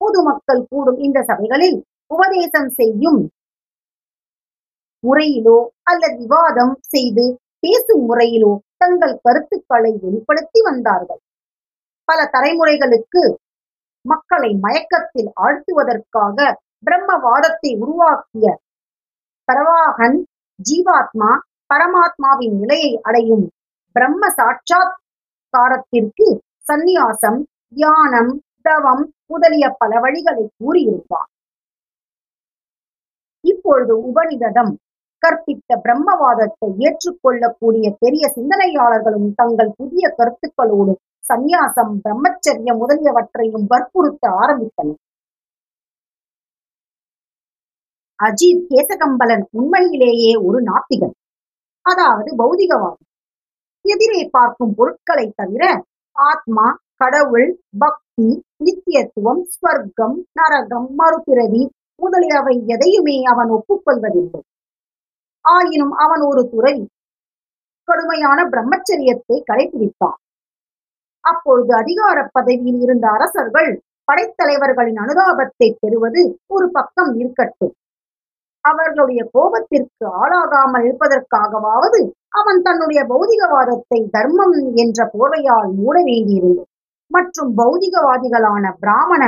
பொதுமக்கள் 0.00 0.62
கூடும் 0.70 0.98
இந்த 1.06 1.18
சபைகளில் 1.22 1.78
உபதேசம் 2.14 2.70
செய்யும் 2.80 3.20
முறையிலோ 5.04 5.58
அல்லது 5.82 6.16
விவாதம் 6.22 6.74
செய்து 6.94 7.24
பேசும் 7.58 8.04
முறையிலோ 8.10 8.52
தங்கள் 8.78 9.14
கருத்துக்களை 9.22 9.92
வெளிப்படுத்தி 10.02 10.60
வந்தார்கள். 10.60 11.20
பல 12.08 12.30
தலைமுறைகளுக்கு 12.32 13.22
மக்களை 14.04 14.50
மயக்கத்தில் 14.60 15.30
ஆழ்த்துவதற்காக 15.44 16.54
பிரம்மவாதத்தை 16.86 17.70
உருவாக்கிய 17.78 18.46
பரவாகன் 19.48 20.18
ஜீவாத்மா 20.58 21.30
பரமாத்மாவின் 21.74 22.54
நிலையை 22.60 22.92
அடையும் 23.02 23.46
பிரம்ம 23.96 24.30
சாட்சாத் 24.30 24.94
காரத்திற்கு 25.54 26.28
சந்நியாசம் 26.68 27.40
தியானம் 27.68 28.32
தவம் 28.62 29.04
முதலிய 29.26 29.66
பல 29.78 29.92
வழிகளை 30.00 30.44
கூறியிருப்பார். 30.58 31.30
இப்பொழுது 33.44 33.94
உபனிடதம். 34.08 34.72
கற்பித்த 35.22 35.70
பிரம்மவாதத்தை 35.84 36.68
ஏற்றுக்கொள்ளக்கூடிய 36.86 37.86
பெரிய 38.02 38.24
சிந்தனையாளர்களும் 38.36 39.28
தங்கள் 39.40 39.72
புதிய 39.80 40.04
கருத்துக்களோடு 40.18 40.92
சந்நியாசம் 41.30 41.94
பிரம்மச்சரியம் 42.04 42.80
முதலியவற்றையும் 42.82 43.66
வற்புறுத்த 43.72 44.24
ஆரம்பித்தனர். 44.42 45.00
அஜித் 48.18 48.64
கேசகம்பலன் 48.70 49.44
உண்மையிலேயே 49.58 50.32
ஒரு 50.46 50.58
நாத்திகன் 50.70 51.14
அதாவது 51.86 52.30
பௌதிகவாதம் 52.40 53.04
எதிரே 53.84 54.22
பார்க்கும் 54.36 54.72
பொருட்களை 54.78 55.26
தவிர 55.40 55.64
ஆத்மா 56.16 56.66
கடவுள் 57.02 57.48
பக்தி 57.78 58.28
நித்தியத்துவம் 58.64 59.42
ஸ்வர்க்கம் 59.54 60.16
நரகம் 60.38 60.88
மறுபிறவி 61.00 61.62
முதலியவை 62.02 62.54
எதையுமே 62.74 63.16
அவன் 63.32 63.50
ஒப்புக்கொள்வதில்லை. 63.56 64.42
ஆயினும் 65.44 65.94
அவன் 66.04 66.22
ஒரு 66.30 66.42
துறை 66.48 66.74
கடுமையான 67.88 68.38
பிரம்மச்சரியத்தை 68.52 69.36
கடைபிடித்தான் 69.50 70.18
அப்பொழுது 71.24 71.72
அதிகார 71.74 72.18
பதவியில் 72.32 72.80
இருந்த 72.84 73.06
அரசர்கள் 73.08 73.70
படைத்தலைவர்களின் 74.08 75.00
அனுதாபத்தை 75.04 75.68
பெறுவது 75.80 76.22
ஒரு 76.46 76.66
பக்கம் 76.70 77.10
இருக்கட்டும். 77.20 77.74
அவர்களுடைய 78.64 79.20
கோபத்திற்கு 79.34 80.04
ஆளாகாமல் 80.20 80.84
இருப்பதற்காகவாவது 80.86 82.00
அவன் 82.30 82.60
தன்னுடைய 82.62 83.00
பௌதிகவாதத்தை 83.12 84.00
தர்மம் 84.16 84.56
என்ற 84.74 84.98
போர்வையால் 85.14 85.68
மூட 85.78 85.96
வேண்டியிருந்தது. 86.08 86.70
மற்றும் 87.10 87.50
பௌதிகவாதிகளான 87.60 88.64
பிராமண 88.80 89.22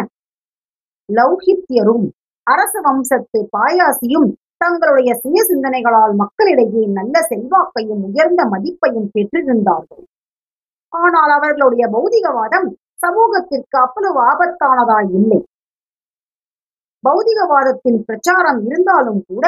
லௌகித்யரும் 1.09 2.07
அரச 2.47 2.75
வம்சத்து 2.81 3.39
பாயாசியும் 3.57 4.29
தங்களுடைய 4.63 5.11
சுய 5.23 5.41
சிந்தனைகளால் 5.51 6.15
மக்களிடையே 6.23 6.83
நல்ல 6.99 7.17
செல்வாக்கையும் 7.31 8.03
உயர்ந்த 8.09 8.43
மதிப்பையும் 8.53 9.11
பெற்றிருந்தார்கள். 9.15 10.05
ஆனால் 10.93 11.33
அவர்களுடைய 11.39 11.85
பௌதிகவாதம் 11.95 12.69
சமூகத்திற்கு 13.05 13.77
அவ்வளவு 13.85 14.19
ஆபத்தானதாய் 14.31 15.11
இல்லை. 15.19 15.41
பௌதிகவாதத்தின் 17.05 18.01
பிரச்சாரம் 18.09 18.61
இருந்தாலும் 18.69 19.21
கூட 19.29 19.47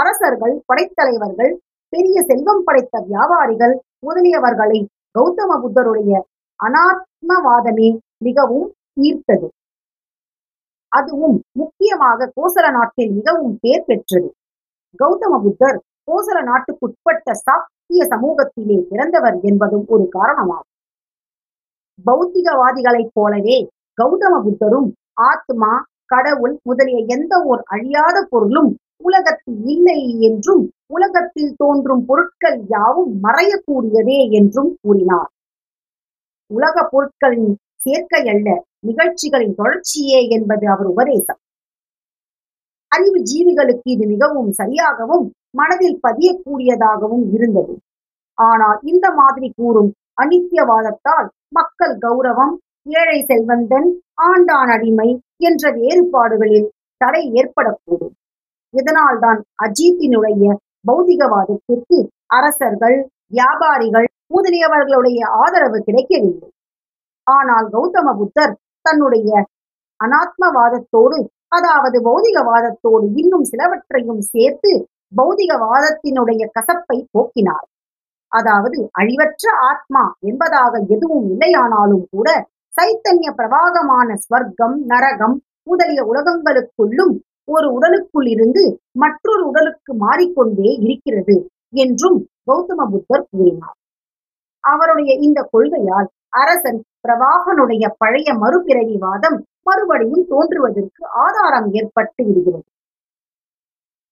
அரசர்கள் 0.00 0.54
படைத்தலைவர்கள் 0.68 1.52
பெரிய 1.92 2.16
செல்வம் 2.28 2.62
படைத்த 2.68 3.02
வியாபாரிகள் 3.10 3.74
முதலியவர்களை 4.06 4.78
கௌதம 5.16 5.58
புத்தருடைய 5.64 6.12
அனாத்மவாதமே 6.60 7.90
மிகவும் 8.26 8.66
ஈர்த்தது. 9.06 9.48
அதுவும் 10.92 11.36
முக்கியமாக 11.60 12.30
கோசல 12.36 12.66
நாட்டில் 12.78 13.12
மிகவும் 13.18 13.54
பேர் 13.62 13.86
பெற்றது. 13.90 14.28
கௌதம 15.00 15.34
புத்தர் 15.44 15.78
கோசல 16.08 16.38
நாட்டுக்குட்பட்ட 16.48 17.32
சாத்திய 17.46 18.02
சமூகத்திலே 18.12 18.76
பிறந்தவர் 18.90 19.36
என்பதும் 19.42 19.86
ஒரு 19.86 20.04
காரணமாகும். 20.08 20.70
பௌத்திகவாதிகளைப் 22.06 23.12
போலவே 23.12 23.56
கௌதம 23.98 24.34
புத்தரும் 24.46 24.88
ஆத்மா 25.30 25.72
கடவுள் 26.12 26.54
முதலிய 26.62 26.98
எந்த 27.16 27.34
ஓர் 27.42 27.62
அழியாத 27.74 28.16
பொருளும் 28.32 28.70
உலகத்தில் 29.06 29.60
இல்லை 29.74 30.00
என்றும் 30.28 30.64
உலகத்தில் 30.86 31.52
தோன்றும் 31.56 32.02
பொருட்கள் 32.08 32.58
யாவும் 32.66 33.12
மறையக்கூடியதே 33.22 34.18
என்றும் 34.38 34.70
கூறினார். 34.82 35.30
உலக 36.50 36.76
பொருட்களின் 36.92 37.50
சேர்க்கை 37.84 38.22
அல்ல 38.34 38.48
நிகழ்ச்சிகளின் 38.88 39.56
தொடர்ச்சியே 39.60 40.20
என்பது 40.36 40.64
அவர் 40.68 40.88
உபதேசம். 40.94 41.40
அறிவு 42.94 43.18
ஜீவிகளுக்கு 43.30 43.88
இது 43.94 44.04
மிகவும் 44.12 44.50
சரியாகவும் 44.60 45.26
மனதில் 45.58 45.98
பதியக்கூடியதாகவும் 46.06 47.24
இருந்தது. 47.36 47.74
ஆனால் 48.38 48.78
இந்த 48.92 49.06
மாதிரி 49.20 49.48
கூறும் 49.58 49.90
அனித்தியவாதத்தால் 50.22 51.28
மக்கள் 51.58 51.94
கௌரவம் 52.04 52.54
ஏழை 53.00 53.18
செல்வந்தன் 53.30 53.88
ஆண்டான் 54.28 54.70
அடிமை 54.74 55.08
என்ற 55.48 55.70
வேறுபாடுகளில் 55.78 56.68
தடை 57.00 57.22
ஏற்படக்கூடும். 57.40 58.14
இதனால்தான் 58.74 59.40
அஜித்தினுடைய 59.64 60.44
பௌதிகவாதத்திற்கு 60.88 61.98
அரசர்கள் 62.38 62.98
வியாபாரிகள் 63.36 64.08
முதலியவர்களுடைய 64.34 65.20
ஆதரவு 65.42 65.78
கிடைக்கவில்லை. 65.86 66.48
ஆனால் 67.26 67.66
கௌதம 67.74 68.08
புத்தர் 68.20 68.54
தன்னுடைய 68.86 69.30
அனாத்மவாதத்தோடு 70.00 71.18
அதாவது 71.54 71.96
பௌதிகவாதத்தோடு 72.08 73.06
இன்னும் 73.20 73.46
சிலவற்றையும் 73.50 74.22
சேர்த்து 74.32 74.72
பௌதிகவாதத்தினுடைய 75.12 76.42
கசப்பை 76.56 76.98
போக்கினார். 77.14 77.66
அதாவது 78.32 78.78
அழிவற்ற 79.00 79.44
ஆத்மா 79.70 80.04
என்பதாக 80.28 80.72
எதுவும் 80.94 81.26
இல்லையானாலும் 81.32 82.04
கூட 82.14 82.28
சைத்தன்ய 82.72 83.28
பிரவாகமான 83.38 84.08
ஸ்வர்க்கம் 84.24 84.76
நரகம் 84.92 85.36
முதலிய 85.62 86.00
உலகங்களுக்குள்ளும் 86.12 87.14
ஒரு 87.48 87.68
உடலுக்குள் 87.76 88.28
இருந்து 88.34 88.64
மற்றொரு 89.02 89.42
உடலுக்கு 89.50 89.92
மாறிக்கொண்டே 90.04 90.70
இருக்கிறது 90.86 91.36
என்றும் 91.84 92.18
கௌதம 92.48 92.82
புத்தர் 92.92 93.28
கூறினார். 93.30 93.76
அவருடைய 94.64 95.12
இந்த 95.26 95.40
கொள்கையால் 95.52 96.08
அரசன் 96.40 96.80
பிரவாகனுடைய 97.06 97.84
பழைய 98.02 98.28
மறுபிறவிவாதம் 98.42 99.38
மறுபடியும் 99.66 100.24
தோன்றுவதற்கு 100.28 101.02
ஆதாரம் 101.24 101.68
ஏற்பட்டு 101.72 102.22
விடுகிறது. 102.24 102.68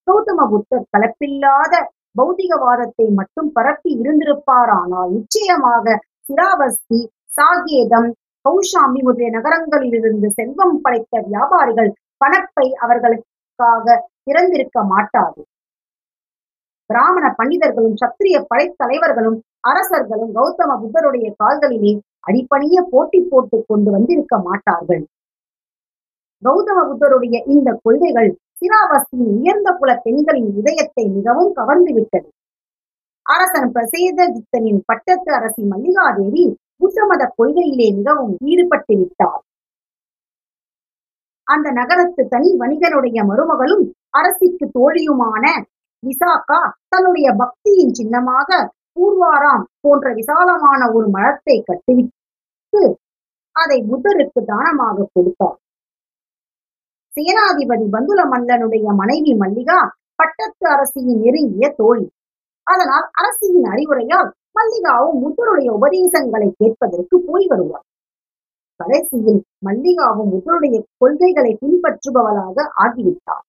கௌதம 0.07 0.47
புத்தர் 0.51 0.89
கலப்பில்லாத 0.97 1.75
பௌதிகவாதத்தை 2.21 3.07
மட்டும் 3.11 3.51
பரப்பி 3.53 3.91
இருந்திருப்பாரானால் 4.03 5.13
நிச்சயமாக 5.13 5.95
சிராவஸ்தி 6.29 7.01
சாகேதம் 7.37 8.11
கௌஷாமி 8.45 9.01
முதலிய 9.03 9.29
நகரங்களிலிருந்து 9.39 10.29
செல்வம் 10.29 10.77
படைத்த 10.81 11.21
வியாபாரிகள் 11.29 11.91
பணப்பை 12.25 12.67
அவர்களுக்காக 12.85 13.87
திறந்திருக்க 14.23 14.79
மாட்டாது. 14.85 15.41
பிராமண 16.91 17.27
பண்டிதர்களும் 17.39 17.97
சத்திரிய 18.03 18.37
படைத்தலைவர்களும் 18.51 19.39
அரசர்களும் 19.61 20.33
கௌதம 20.35 20.71
புத்தருடைய 20.83 21.29
கால்களிலே 21.43 21.93
அடிப்பணிய 22.21 22.79
போட்டி 22.91 23.21
போட்டுக் 23.31 23.67
கொண்டு 23.67 23.91
வந்திருக்க 23.91 24.35
மாட்டார்கள். 24.39 25.03
கௌதம 26.43 26.79
புத்தருடைய 26.91 27.37
இந்த 27.55 27.69
கொள்கைகள் 27.85 28.31
சிராவஸ்தியின் 28.59 29.33
உயர்ந்த 29.37 29.69
குல 29.73 29.91
பெண்களின் 30.05 30.51
இதயத்தை 30.61 31.05
மிகவும் 31.17 31.53
கவர்ந்து 31.53 31.93
விட்டது. 31.93 32.29
அரசன் 33.27 33.71
பிரசேதஜித்தனின் 33.75 34.81
பட்டத்து 34.89 35.31
அரசி 35.39 35.63
மல்லிகாதேவி 35.73 36.45
புத்தமத 36.79 37.23
கொள்கையிலே 37.39 37.89
மிகவும் 37.99 38.33
ஈடுபட்டு 38.51 38.95
விட்டார். 39.01 39.43
அந்த 41.47 41.69
நகரத்து 41.81 42.23
தனி 42.29 42.51
வணிகனுடைய 42.61 43.19
மருமகளும் 43.31 43.85
அரசிக்கு 44.11 44.67
தோழியுமான 44.79 45.45
விசாகா 46.03 46.61
தன்னுடைய 46.89 47.29
பக்தியின் 47.41 47.95
சின்னமாக 47.99 48.51
பூர்வாராம் 48.95 49.65
போன்ற 49.81 50.07
விசாலமான 50.13 50.81
ஒரு 50.93 51.09
மரத்தை 51.09 51.57
கட்டுவித்து 51.69 52.83
அதை 53.57 53.79
புத்தருக்கு 53.91 54.41
தானமாக 54.45 55.07
கொடுத்தார். 55.13 55.59
சேனாதிபதி 57.17 57.87
பந்துல 57.95 58.21
மன்னனுடைய 58.33 58.87
மனைவி 59.01 59.33
மல்லிகா 59.43 59.79
பட்டத்து 60.21 60.65
அரசியின் 60.75 61.21
நெருங்கிய 61.23 61.67
தோழி. 61.81 62.07
அதனால் 62.67 63.07
அரசியின் 63.21 63.67
அறிவுரையால் 63.73 64.31
மல்லிகாவும் 64.59 65.19
முத்தருடைய 65.23 65.69
உபதேசங்களை 65.79 66.49
கேட்பதற்கு 66.61 67.17
போய் 67.29 67.47
வருவார். 67.47 67.87
கடைசியில் 68.81 69.41
மல்லிகாவும் 69.67 70.31
முத்தருடைய 70.35 70.77
கொள்கைகளை 71.01 71.53
பின்பற்றுபவளாக 71.63 72.67
ஆகிவிட்டார் 72.85 73.47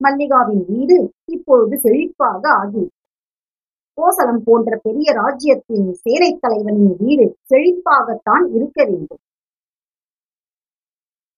மல்லிகாவின் 0.00 0.64
வீடு 0.70 0.98
இப்பொழுது 1.34 1.76
செழிப்பாக 1.84 2.42
ஆகிவிட்டது. 2.60 2.94
கோசலம் 3.98 4.42
போன்ற 4.44 4.70
பெரிய 4.82 5.08
ராஜ்யத்தின் 5.12 5.88
சேனை 6.02 6.30
தலைவனின் 6.42 6.92
வீடு 7.00 7.26
செழிப்பாகத்தான் 7.50 8.44
இருக்க 8.56 8.78
வேண்டும். 8.90 9.22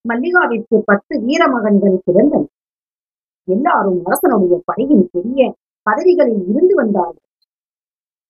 மல்லிகாவிற்கு 0.08 0.78
பத்து 0.84 1.20
வீரமகன்கள் 1.20 1.98
பிறந்தனர் 2.06 2.48
எல்லாரும் 3.48 4.04
அரசனுடைய 4.04 4.62
படையின் 4.64 5.08
பெரிய 5.12 5.54
பதவிகளில் 5.82 6.46
இருந்து 6.48 6.74
வந்தார்கள். 6.74 7.28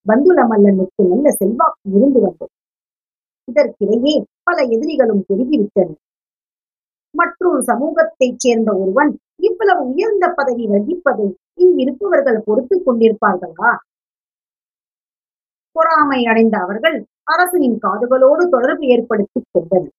பந்துல 0.07 0.41
மல்லனுக்கு 0.51 1.03
நல்ல 1.09 1.31
செல்வாக்கு 1.31 1.91
இருந்து 1.91 2.21
வந்தது. 2.21 2.53
இதற்கிடையே 3.49 4.25
பல 4.43 4.63
எதிரிகளும் 4.63 5.25
பெருகிவிட்டனர். 5.29 6.01
மற்றொரு 7.15 7.63
சமூகத்தைச் 7.63 8.39
சேர்ந்த 8.39 8.77
ஒருவன் 8.77 9.19
இவ்வளவு 9.37 9.89
உயர்ந்த 9.89 10.33
பதவி 10.37 10.69
வகிப்பதை 10.69 11.35
இங்கிருப்பவர்கள் 11.57 12.39
பொறுத்துக் 12.39 12.85
கொண்டிருப்பார்களா? 12.87 13.77
பொறாமை 15.73 16.27
அடைந்த 16.27 16.59
அவர்கள் 16.59 17.07
அரசனின் 17.23 17.79
காதுகளோடு 17.83 18.49
தொடர்பு 18.49 18.87
ஏற்படுத்திக் 18.87 19.49
கொண்டனர். 19.51 19.93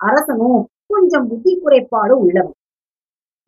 அரசனும் 0.00 0.68
கொஞ்சம் 0.86 1.28
புத்தி 1.28 1.58
குறைபாடு 1.58 2.18
உள்ளவன். 2.18 2.56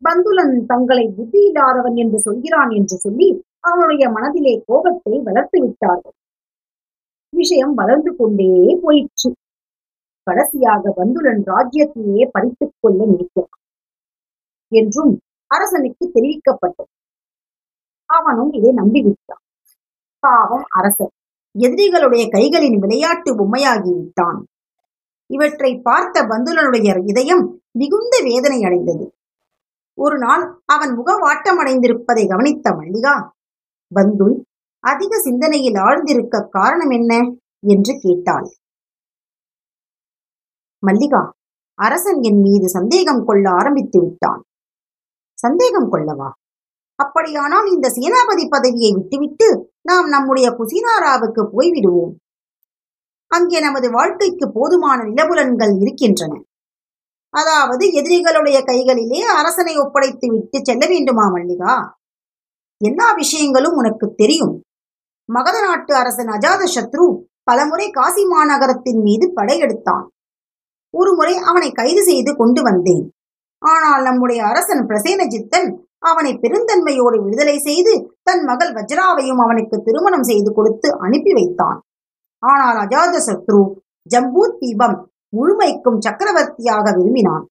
பந்துலன் 0.01 0.65
தங்களை 0.65 1.05
புத்தி 1.09 1.39
இல்லாதவன் 1.45 1.95
என்று 1.95 2.19
சொல்கிறான் 2.19 2.69
என்று 2.69 2.97
சொல்லி 2.97 3.43
அவனுடைய 3.59 4.09
மனதிலே 4.09 4.63
கோபத்தை 4.65 5.19
வளர்த்து 5.19 5.61
விட்டார்கள். 5.61 6.15
விஷயம் 7.33 7.73
வளர்ந்து 7.73 8.15
கொண்டே 8.15 8.79
போயிற்று. 8.83 9.29
கடைசியாக 10.27 10.93
பந்துலன் 10.97 11.41
ராஜ்யத்தையே 11.51 12.27
பறித்துக் 12.31 12.75
கொள்ள 12.79 13.05
நினைக்கிறான் 13.05 13.59
என்றும் 14.71 15.13
அரசனுக்கு 15.51 16.11
தெரிவிக்கப்பட்டது. 16.13 16.91
அவனும் 18.09 18.51
இதை 18.51 18.71
நம்பிவிட்டான். 18.73 19.43
பாவம் 20.23 20.65
அரசன் 20.69 21.13
எதிரிகளுடைய 21.55 22.23
கைகளின் 22.35 22.77
விளையாட்டு 22.79 23.29
பொம்மையாகி 23.35 23.91
விட்டான் 23.97 24.39
இவற்றை 25.33 25.71
பார்த்த 25.83 26.21
பந்துலனுடைய 26.21 26.89
இதயம் 27.09 27.43
மிகுந்த 27.71 28.15
வேதனை 28.23 28.63
அடைந்தது. 28.63 29.05
ஒரு 29.99 30.17
நாள் 30.17 30.43
அவன் 30.65 30.91
முகவாட்டம் 30.99 31.59
அடைந்திருப்பதை 31.59 32.27
கவனித்த 32.27 32.75
மல்லிகா 32.75 33.15
பந்துல் 33.95 34.35
அதிக 34.83 35.19
சிந்தனையில் 35.19 35.73
ஆழ்ந்திருக்க 35.73 36.47
காரணம் 36.49 36.89
என்ன? 36.89 37.11
என்று 37.65 37.93
கேட்டாள். 37.99 38.47
மல்லிகா 40.85 41.21
அரசன் 41.79 42.21
என் 42.21 42.41
மீது 42.41 42.69
சந்தேகம் 42.69 43.25
கொள்ள 43.25 43.45
ஆரம்பித்து 43.49 43.99
விட்டான். 44.01 44.41
சந்தேகம் 45.33 45.91
கொள்ளவா? 45.93 46.29
அப்படியானால் 46.95 47.67
இந்த 47.67 47.87
சேனாபதி 47.89 48.45
பதவியை 48.49 48.91
விட்டுவிட்டு 48.93 49.47
நாம் 49.81 50.07
நம்முடைய 50.07 50.47
குசினாராவுக்கு 50.49 51.41
போய்விடுவோம். 51.55 52.13
அங்கே 53.35 53.59
நமது 53.65 53.87
வாழ்க்கைக்கு 53.97 54.45
போதுமான 54.57 54.99
நிலபுலன்கள் 55.09 55.73
இருக்கின்றன. 55.83 56.33
அதாவது 57.33 57.85
எதிரிகளுடைய 57.99 58.57
கைகளிலே 58.69 59.21
அரசனை 59.39 59.73
ஒப்படைத்து 59.83 60.27
விட்டு 60.33 60.57
செல்ல 60.67 60.83
வேண்டுமா 60.93 61.25
மல்லிகா? 61.35 61.75
எல்லா 62.81 63.07
விஷயங்களும் 63.21 63.77
உனக்கு 63.81 64.07
தெரியும். 64.21 64.53
மகத 65.29 65.57
நாட்டு 65.65 65.93
அரசன் 66.01 66.31
அஜாத 66.35 66.63
சத்ரு 66.75 67.05
பலமுறை 67.43 67.87
காசி 67.89 68.23
மாநகரத்தின் 68.33 69.01
மீது 69.07 69.25
படையெடுத்தான் 69.37 70.05
ஒருமுறை 70.93 71.33
அவனை 71.49 71.69
கைது 71.71 72.01
செய்து 72.09 72.31
கொண்டு 72.35 72.61
வந்தேன். 72.61 73.05
ஆனால் 73.61 74.03
நம்முடைய 74.09 74.39
அரசன் 74.51 74.83
பிரசேனஜித்தன் 74.89 75.69
அவனை 76.09 76.31
பெருந்தன்மையோடு 76.43 77.17
விடுதலை 77.23 77.57
செய்து 77.67 77.93
தன் 78.23 78.43
மகள் 78.49 78.71
வஜ்ராவையும் 78.77 79.41
அவனுக்கு 79.45 79.75
திருமணம் 79.87 80.27
செய்து 80.31 80.49
கொடுத்து 80.53 80.87
அனுப்பி 81.05 81.33
வைத்தான். 81.39 81.79
ஆனால் 82.51 82.77
அஜாத 82.83 83.15
சத்ரு 83.27 83.61
ஜம்பூத் 84.13 84.59
தீபம் 84.61 84.97
முழுமைக்கும் 85.37 85.99
சக்கரவர்த்தியாக 86.05 86.85
விரும்பினான். 86.97 87.45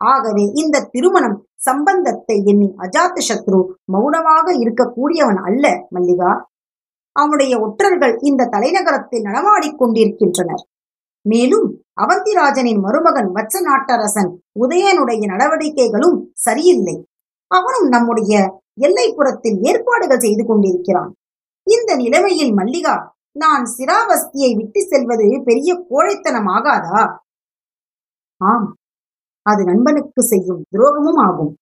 ஆகவே 0.00 0.44
இந்த 0.62 0.86
திருமணம் 0.94 1.36
சம்பந்தத்தை 1.66 2.36
எண்ணி 2.50 2.68
அஜாத்த 2.84 3.18
சத்ரு 3.28 3.60
மௌனமாக 3.92 4.46
இருக்கக்கூடியவன் 4.62 5.40
அல்ல 5.48 5.66
மல்லிகா. 5.94 6.32
அவனுடைய 7.16 7.54
ஒற்றர்கள் 7.66 8.14
இந்த 8.28 8.48
தலைநகரத்தில் 8.54 9.26
நடமாடிக் 9.28 9.78
கொண்டிருக்கின்றனர். 9.78 10.64
மேலும் 11.22 11.66
அவந்திராஜனின் 12.02 12.80
மருமகன் 12.86 13.30
வச்ச 13.36 13.60
நாட்டரசன் 13.60 14.30
உதயனுடைய 14.62 15.22
நடவடிக்கைகளும் 15.32 16.18
சரியில்லை. 16.46 16.96
அவனும் 17.50 17.88
நம்முடைய 17.94 18.32
எல்லைப்புறத்தில் 18.86 19.58
ஏற்பாடுகள் 19.68 20.22
செய்து 20.24 20.44
கொண்டிருக்கிறான். 20.46 21.10
இந்த 21.66 21.90
நிலைமையில் 22.02 22.52
மல்லிகா 22.58 22.94
நான் 23.36 23.64
சிராவஸ்தியை 23.76 24.50
விட்டு 24.58 24.80
செல்வது 24.90 25.26
பெரிய 25.48 25.70
கோழைத்தனம் 25.88 26.48
ஆகாதா 26.56 27.02
ஆம் 28.40 28.68
அது 29.46 29.62
நண்பனுக்கு 29.64 30.22
செய்யும் 30.22 30.62
துரோகமும் 30.74 31.20
ஆகும். 31.26 31.52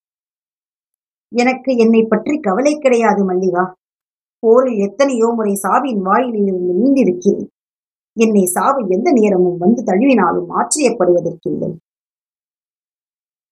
எனக்கு 1.32 1.70
என்னை 1.76 2.02
பற்றி 2.04 2.34
கவலை 2.40 2.74
கிடையாது 2.74 3.22
மல்லிகா. 3.30 3.64
போரில் 4.42 4.78
எத்தனையோ 4.86 5.28
முறை 5.36 5.54
சாவின் 5.64 6.00
வாயிலிருந்து 6.02 6.72
மீண்டிருக்கிறேன் 6.80 7.50
என்னை 8.16 8.44
சாவு 8.46 8.80
எந்த 8.88 9.08
நேரமும் 9.12 9.58
வந்து 9.58 9.80
தழுவினாலும் 9.82 10.50
ஆச்சரியப்படுவதற்கில்லை 10.58 11.70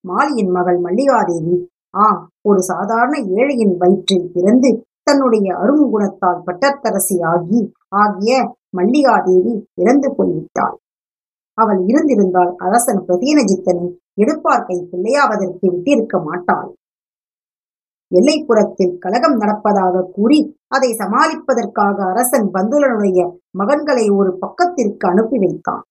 மாலியின் 0.05 0.53
மகள் 0.57 0.79
மல்லிகாதேவி 0.87 1.57
ஆம் 2.05 2.21
ஒரு 2.45 2.61
சாதாரண 2.63 3.15
ஏழையின் 3.39 3.75
வயிற்றில் 3.83 4.29
பிறந்து 4.35 4.71
தன்னுடைய 5.03 5.47
அருங்குணத்தால் 5.63 6.45
பட்டத்தரசி 6.47 7.17
ஆகி 7.33 7.61
ஆகிய 7.93 8.33
மல்லிகாதேவி 8.77 9.55
இறந்து 9.75 10.09
போய்விட்டாள். 10.17 10.77
அவள் 11.59 11.81
இருந்திருந்தால் 11.87 12.53
அரசன் 12.57 13.03
பிரதீனஜித்தனை 13.07 13.87
எடுப்பார்க்கை 14.23 14.77
பிள்ளையாவதற்கு 14.91 15.67
விட்டிருக்க 15.73 16.17
மாட்டாள். 16.23 16.71
எல்லைப்புறத்தில் 18.13 18.99
கலகம் 18.99 19.37
நடப்பதாக 19.37 20.03
கூறி 20.17 20.39
அதை 20.69 20.91
சமாளிப்பதற்காக 20.93 21.97
அரசன் 22.05 22.49
பந்துலனுடைய 22.55 23.21
மகன்களை 23.59 24.05
ஒரு 24.11 24.39
பக்கத்திற்கு 24.39 25.09
அனுப்பி 25.09 25.39
வைத்தான். 25.39 25.85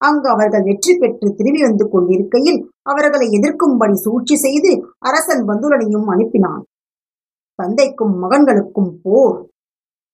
அங்கு 0.00 0.28
அவர்கள் 0.28 0.62
வெற்றி 0.62 0.92
பெற்று 0.98 1.28
திரும்பி 1.34 1.62
வந்து 1.62 1.84
கொண்டிருக்கையில் 1.88 2.58
அவர்களை 2.82 3.26
எதிர்க்கும்படி 3.28 3.94
சூழ்ச்சி 3.94 4.36
செய்து 4.36 4.70
அரசன் 4.98 5.44
பந்துலனையும் 5.48 6.08
அனுப்பினான். 6.08 6.62
தந்தைக்கும் 7.58 8.14
மகன்களுக்கும் 8.24 8.90
போர் 9.02 9.38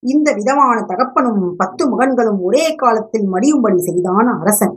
இந்த 0.02 0.32
விதமான 0.32 0.76
தகப்பனும் 0.86 1.54
பத்து 1.56 1.84
மகன்களும் 1.92 2.40
ஒரே 2.40 2.74
காலத்தில் 2.74 3.26
மடியும்படி 3.32 3.78
செய்தான் 3.78 4.28
அரசன். 4.40 4.74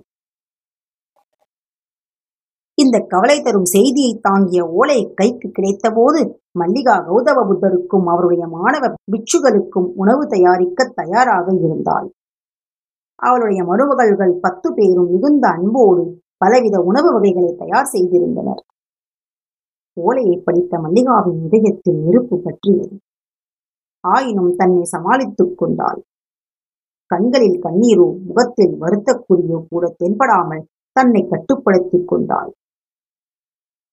இந்த 2.77 2.97
கவலை 2.99 3.41
தரும் 3.41 3.65
செய்தியை 3.65 4.19
தாங்கிய 4.21 4.65
ஓலை 4.65 5.13
கைக்கு 5.13 5.47
கிடைத்தபோது 5.49 6.19
மல்லிகா 6.51 6.95
கௌதம 7.07 7.39
புத்தருக்கும் 7.49 8.05
அவருடைய 8.07 8.47
மாணவ 8.47 8.93
பிட்சுகளுக்கும் 9.11 9.89
உணவு 9.95 10.27
தயாரிக்க 10.27 10.85
தயாராக 10.95 11.47
இருந்தாள். 11.53 12.07
அவளுடைய 13.19 13.61
மருமகள்கள் 13.63 14.33
பத்து 14.39 14.73
பேரும் 14.73 15.11
மிகுந்த 15.11 15.45
அன்போடு 15.47 16.03
பலவித 16.37 16.75
உணவு 16.81 17.09
வகைகளை 17.13 17.51
தயார் 17.55 17.91
செய்திருந்தனர். 17.93 18.61
ஓலையை 19.97 20.35
படித்த 20.37 20.77
மல்லிகாவின் 20.77 21.39
இதயத்தில் 21.47 21.99
நெருப்பு 22.05 22.35
பற்றியது. 22.39 22.95
ஆயினும் 24.03 24.55
தன்னை 24.55 24.83
சமாளித்துக் 24.83 25.57
கொண்டாள். 25.57 26.01
கண்களில் 27.05 27.59
கண்ணீரோ 27.63 28.07
முகத்தில் 28.25 28.73
வருத்தக்குறியோ 28.81 29.67
கூட 29.69 29.95
தென்படாமல் 30.03 30.63
தன்னை 30.91 31.27
கட்டுப்படுத்திக் 31.27 32.07
கொண்டாள். 32.07 32.51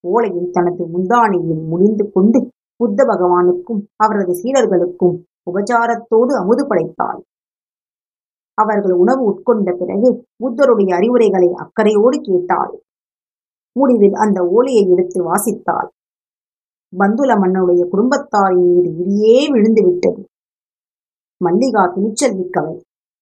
ஓலையில் 0.04 0.50
தனது 0.50 0.82
முந்தானையில் 0.86 1.62
முடிந்து 1.68 2.10
கொண்டு 2.10 2.50
புத்த 2.76 3.04
பகவானுக்கும் 3.04 3.80
அவரது 3.96 4.32
சீடர்களுக்கும் 4.32 5.16
உபச்சாரத்தோடு 5.50 6.32
அமுது 6.36 6.66
படைத்தாள். 6.66 7.20
அவர்கள் 8.54 8.92
உணவு 8.92 9.22
உட்கொண்ட 9.30 9.72
பிறகு 9.72 10.26
புத்தருடைய 10.36 10.94
அறிவுரைகளை 10.94 11.52
அக்கறையோடு 11.52 12.18
கேட்டாள். 12.20 12.72
முடிவில் 13.72 14.12
அந்த 14.14 14.44
ஓலையை 14.46 14.90
எடுத்து 14.90 15.18
வாசித்தாள். 15.30 15.88
பந்துல 16.98 17.32
மன்னனுடைய 17.42 17.82
குடும்பத்தாரின் 17.88 18.68
மீது 18.70 18.90
இடியே 19.02 19.36
விழுந்து 19.52 19.82
விட்டது. 19.84 20.22
மல்லிகா 21.40 21.82
துணிச்சல் 21.86 22.36
மிக்கவள். 22.36 22.78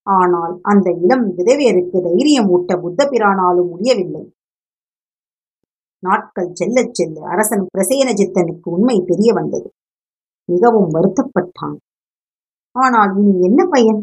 ஆனால் 0.07 0.59
அந்த 0.63 0.91
இளம் 0.91 1.27
விதவையருக்கு 1.37 1.99
தைரியம் 2.03 2.49
ஊட்ட 2.49 2.77
புத்த 2.77 3.09
பிரானாலும் 3.11 3.69
முடியவில்லை. 3.69 4.25
நாட்கள் 6.03 6.51
செல்லச் 6.53 6.95
செல்ல 6.95 7.27
அரசன் 7.29 7.67
பிரசேனஜித்தனுக்கு 7.79 8.69
உண்மை 8.71 8.97
தெரிய 9.07 9.33
வந்தது. 9.33 9.69
மிகவும் 10.49 10.89
வருத்தப்பட்டான். 10.95 11.77
ஆனால் 12.77 13.13
இனி 13.17 13.35
என்ன 13.41 13.61
பயன்? 13.71 14.01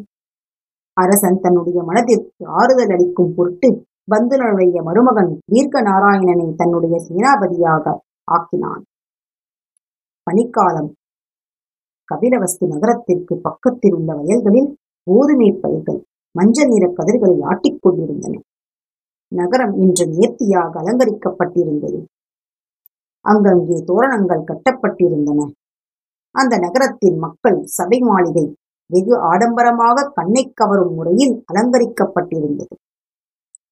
அரசன் 0.97 1.39
தன்னுடைய 1.39 1.84
மனதிற்கு 1.84 2.43
ஆறுதல் 2.47 2.89
அளிக்கும் 2.89 3.34
பொருட்டு 3.36 3.69
பந்துலனுடைய 4.11 4.78
மருமகன் 4.84 5.39
தீர்க்க 5.45 5.82
நாராயணனை 5.82 6.47
தன்னுடைய 6.55 6.95
சேனாபதியாக 7.07 7.93
ஆக்கினான். 8.24 8.84
பனிக்காலம். 10.24 10.89
கபிலவஸ்து 12.11 12.65
நகரத்திற்கு 12.67 13.34
பக்கத்தில் 13.38 13.93
உள்ள 13.93 14.13
வயல்களில் 14.13 14.69
கோதுமை 15.07 15.49
பயிர்கள் 15.53 15.99
மஞ்சள் 16.36 16.67
நிற 16.67 16.86
கதிர்களை 16.97 17.38
ஆட்டிக் 17.41 17.82
கொண்டிருந்தன. 17.82 18.34
நகரம் 19.32 19.74
இன்று 19.84 20.05
நேர்த்தியாக 20.07 20.74
அலங்கரிக்கப்பட்டிருந்தது. 20.82 21.99
அங்கங்கே 23.26 23.78
தோரணங்கள் 23.86 24.47
கட்டப்பட்டிருந்தன. 24.49 25.39
அந்த 26.36 26.57
நகரத்தின் 26.57 27.17
மக்கள் 27.17 27.57
சபை 27.78 27.99
மாளிகை 27.99 28.45
வெகு 28.89 29.15
ஆடம்பரமாக 29.32 30.11
கண்ணை 30.13 30.43
கவரும் 30.53 30.93
முறையில் 30.93 31.36
அலங்கரிக்கப்பட்டிருந்தது. 31.53 32.74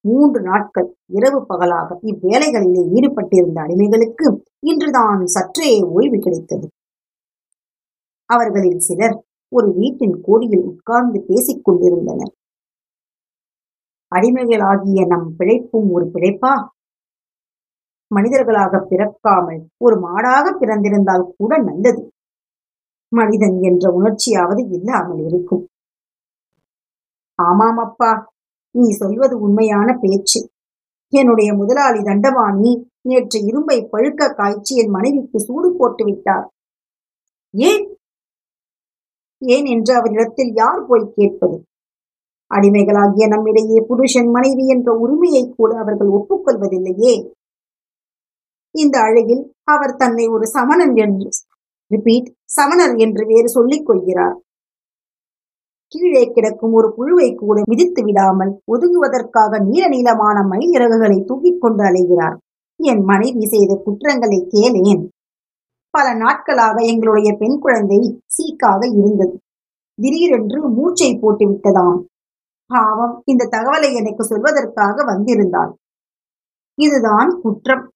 மூன்று 0.05 0.41
நாட்கள் 0.41 0.89
இரவு 1.07 1.45
பகலாக 1.45 1.99
இவ்வேலைகளிலே 2.03 2.83
ஈடுபட்டிருந்த 2.95 3.57
அடிமைகளுக்கு 3.61 4.27
இன்றுதான் 4.59 5.25
சற்றே 5.25 5.83
ஓய்வு 5.83 6.17
கிடைத்தது. 6.19 6.67
அவர்களில் 8.29 8.79
சிலர் 8.79 9.15
ஒரு 9.51 9.67
வீட்டின் 9.73 10.21
கோடியில் 10.21 10.65
உட்கார்ந்து 10.65 11.19
பேசிக் 11.21 11.63
கொண்டிருந்தனர். 11.63 12.33
அடிமைகளாகிய 14.11 15.05
நம் 15.07 15.35
பிழைப்பும் 15.37 15.89
ஒரு 15.91 16.05
பிழைப்பா? 16.13 16.53
மனிதர்களாக 18.11 18.79
பிறக்காமல் 18.89 19.61
ஒரு 19.77 19.95
மாடாக 19.95 20.45
பிறந்திருந்தால் 20.59 21.33
கூட 21.37 21.57
நல்லது. 21.57 22.01
மனிதன் 23.11 23.61
என்ற 23.61 23.91
உணர்ச்சியாவது 23.91 24.61
இல்லாமல் 24.71 25.21
இருக்கும். 25.25 25.63
ஆமாம் 27.39 27.77
அப்பா 27.77 28.09
நீ 28.71 28.89
சொல்வது 28.89 29.39
உண்மையான 29.39 29.97
பேச்சு. 30.01 30.49
என்னுடைய 31.09 31.53
முதலாளி 31.53 32.03
தண்டபாணி 32.03 32.89
நேற்று 33.01 33.39
இரும்பை 33.39 33.87
பழுக்க 33.91 34.33
காய்ச்சி 34.33 34.75
என் 34.75 34.89
மனைவிக்கு 34.89 35.39
சூடு 35.39 35.75
போட்டு 35.77 36.03
விட்டார். 36.03 36.49
ஏன்? 37.51 37.97
ஏன் 39.37 39.65
என்று 39.65 39.95
அவரிடத்தில் 39.95 40.53
யார் 40.53 40.85
போய் 40.87 41.11
கேட்பது? 41.15 41.63
அடிமைகளாகிய 42.47 43.27
நம்மிடையே 43.27 43.79
புருஷன் 43.87 44.29
மனைவி 44.29 44.67
என்ற 44.67 44.93
உரிமையை 44.93 45.53
கூட 45.57 45.77
அவர்கள் 45.79 46.07
ஒப்புக்கொள்வதில்லையே. 46.07 47.31
இந்த 48.71 48.99
அழகில் 48.99 49.53
அவர் 49.63 49.95
தன்னை 49.95 50.27
ஒரு 50.27 50.47
சமணன் 50.47 50.95
என்று 50.95 51.29
ரிப்பீட் 51.87 52.33
சமணர் 52.45 52.95
என்று 52.95 53.25
வேறு 53.25 53.49
சொல்லிக் 53.49 53.85
கொள்கிறார். 53.85 54.41
கீழே 55.91 56.25
கிடக்கும் 56.25 56.73
ஒரு 56.73 56.93
புழுவை 56.97 57.35
கூட 57.35 57.61
மிதித்து 57.65 58.03
விடாமல் 58.03 58.61
ஒதுங்குவதற்காக 58.71 59.59
நீல 59.59 59.87
நீளமான 59.87 60.43
மயில் 60.43 60.81
இறகுகளை 60.81 61.25
தூக்கிக் 61.25 61.61
கொண்டு 61.61 61.83
அலைகிறார். 61.83 62.37
என் 62.75 63.03
மனைவி 63.03 63.45
செய்த 63.45 63.81
குற்றங்களை 63.83 64.47
கேளேன். 64.51 65.07
பல 65.89 66.13
நாட்களாக 66.13 66.81
எங்களுடைய 66.81 67.35
பெண் 67.39 67.59
குழந்தை 67.59 68.21
சீக்காக 68.25 68.87
இருந்தது. 68.87 69.39
திடீரென்று 70.01 70.69
மூச்சை 70.69 71.17
போட்டு 71.17 71.49
விட்டதாம். 71.49 72.03
பாவம் 72.67 73.21
இந்த 73.25 73.49
தகவலை 73.51 73.93
எனக்கு 73.93 74.23
சொல்வதற்காக 74.23 75.05
வந்திருந்தாள். 75.05 75.71
இதுதான் 76.75 77.39
குற்றம். 77.41 77.91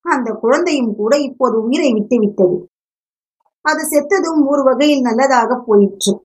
அந்த 0.00 0.32
குழந்தையும் 0.32 0.96
கூட 0.96 1.18
இப்போது 1.18 1.62
உயிரை 1.62 1.92
விட்டு 1.92 2.18
விட்டது. 2.18 2.68
அது 3.60 3.82
செத்ததும் 3.90 4.46
ஒரு 4.46 4.62
வகையில் 4.62 5.00
நல்லதாக 5.00 5.62
போயிற்று. 5.66 6.23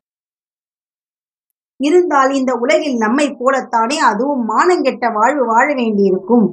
இருந்தால் 1.80 2.32
இந்த 2.32 2.54
உலகில் 2.54 2.98
நம்மை 2.98 3.28
போலத்தானே 3.40 3.98
அதுவும் 4.10 4.50
மானங்கெட்ட 4.50 5.14
வாழ்வு 5.14 5.46
வாழ 5.46 5.74
வேண்டியிருக்கும். 5.74 6.48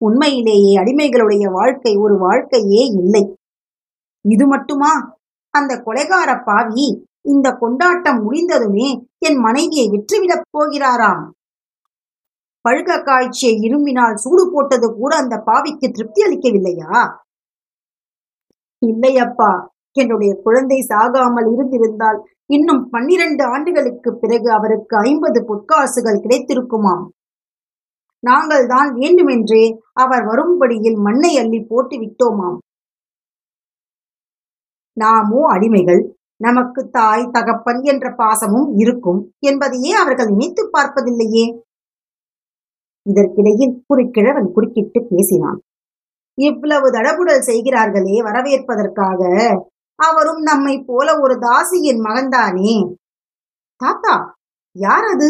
உண்மையிலேயே 0.00 0.72
அடிமைகளுடைய 0.76 1.44
வாழ்க்கை 1.50 1.96
ஒரு 1.96 2.14
வாழ்க்கையே 2.18 2.82
இல்லை. 3.00 3.24
இது 4.24 4.46
மட்டுமா? 4.46 4.92
அந்த 5.54 5.82
கொலைகார 5.86 6.42
பாவி 6.44 6.86
இந்த 7.20 7.48
கொண்டாட்டம் 7.52 8.20
முடிந்ததுமே 8.22 8.88
என் 9.18 9.38
மனைவியை 9.38 9.86
விற்றுவிடப் 9.88 10.48
போகிறாராம். 10.58 11.22
பழுக்க 12.64 13.02
காய்ச்சியை 13.02 13.54
இரும்பினால் 13.62 14.14
சூடு 14.14 14.50
போட்டது 14.52 14.94
கூட 14.94 15.16
அந்த 15.16 15.36
பாவிக்கு 15.46 15.86
திருப்தி 15.90 16.20
அளிக்கவில்லையா? 16.22 16.92
இல்லையப்பா 18.82 19.52
என்னுடைய 19.92 20.32
குழந்தை 20.42 20.78
சாகாமல் 20.88 21.48
இருந்திருந்தால் 21.52 22.18
இன்னும் 22.54 22.82
பன்னிரண்டு 22.90 23.42
ஆண்டுகளுக்கு 23.44 24.10
பிறகு 24.14 24.48
அவருக்கு 24.52 24.94
ஐம்பது 24.96 25.40
பொற்காசுகள் 25.48 26.22
கிடைத்திருக்குமாம். 26.24 27.04
நாங்கள் 28.22 28.66
தான் 28.66 28.90
வேண்டுமென்றே 28.94 29.64
அவர் 29.92 30.24
வரும்படியில் 30.30 30.98
மண்ணை 31.06 31.32
அள்ளி 31.42 31.60
போட்டு 31.70 31.96
விட்டோமாம். 31.96 32.58
நாமோ 34.96 35.40
அடிமைகள் 35.54 36.02
நமக்கு 36.36 36.80
தாய் 36.90 37.24
தகப்பன் 37.30 37.80
என்ற 37.82 38.06
பாசமும் 38.18 38.68
இருக்கும் 38.78 39.20
என்பதையே 39.38 39.92
அவர்கள் 39.92 40.30
நினைத்து 40.32 40.62
பார்ப்பதில்லையே. 40.76 41.44
இதற்கிடையில் 43.06 43.74
ஒரு 43.86 44.02
கிழவன் 44.10 44.48
குறுக்கிட்டு 44.52 45.00
பேசினான். 45.02 45.60
இவ்வளவு 46.38 46.86
தடபுடல் 46.90 47.46
செய்கிறார்களே 47.50 48.16
வரவேற்பதற்காக. 48.28 49.22
அவரும் 50.08 50.42
நம்மை 50.42 50.84
போல 50.86 51.08
ஒரு 51.20 51.34
தாசியின் 51.34 52.00
மகன்தானே? 52.00 52.94
தாத்தா 53.76 54.14
யார் 54.76 55.04
அது 55.04 55.28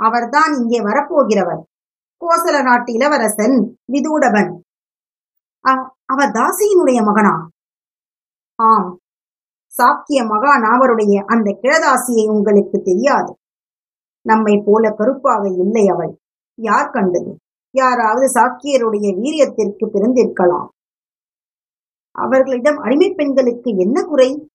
அவர்தான் 0.00 0.52
இங்கே 0.54 0.78
வரப்போகிறவர். 0.80 1.62
கோசல 2.20 2.62
நாட்டு 2.62 2.92
இளவரசன் 2.92 3.56
விதூடவன். 3.92 4.50
அவர் 6.04 6.30
தாசியினுடைய 6.30 7.04
மகனா? 7.04 7.34
ஆம். 8.62 8.98
சாக்கிய 9.76 10.20
மகான் 10.22 10.64
அவருடைய 10.74 11.24
அந்த 11.26 11.58
கிழதாசியை 11.62 12.28
உங்களுக்கு 12.28 12.80
தெரியாது. 12.84 13.32
நம்மை 14.26 14.62
போல 14.66 14.90
கருப்பாக 14.90 15.48
இல்லை 15.48 15.88
அவள். 15.88 16.12
யார் 16.62 16.90
கண்டது? 16.90 17.32
யாராவது 17.70 18.26
சாக்கியருடைய 18.40 19.06
வீரியத்திற்கு 19.22 19.84
பிறந்திருக்கலாம். 19.86 20.68
அவர்களிடம் 22.16 22.76
அடிமை 22.76 23.14
பெண்களுக்கு 23.14 23.70
என்ன 23.76 24.02
குறை? 24.02 24.48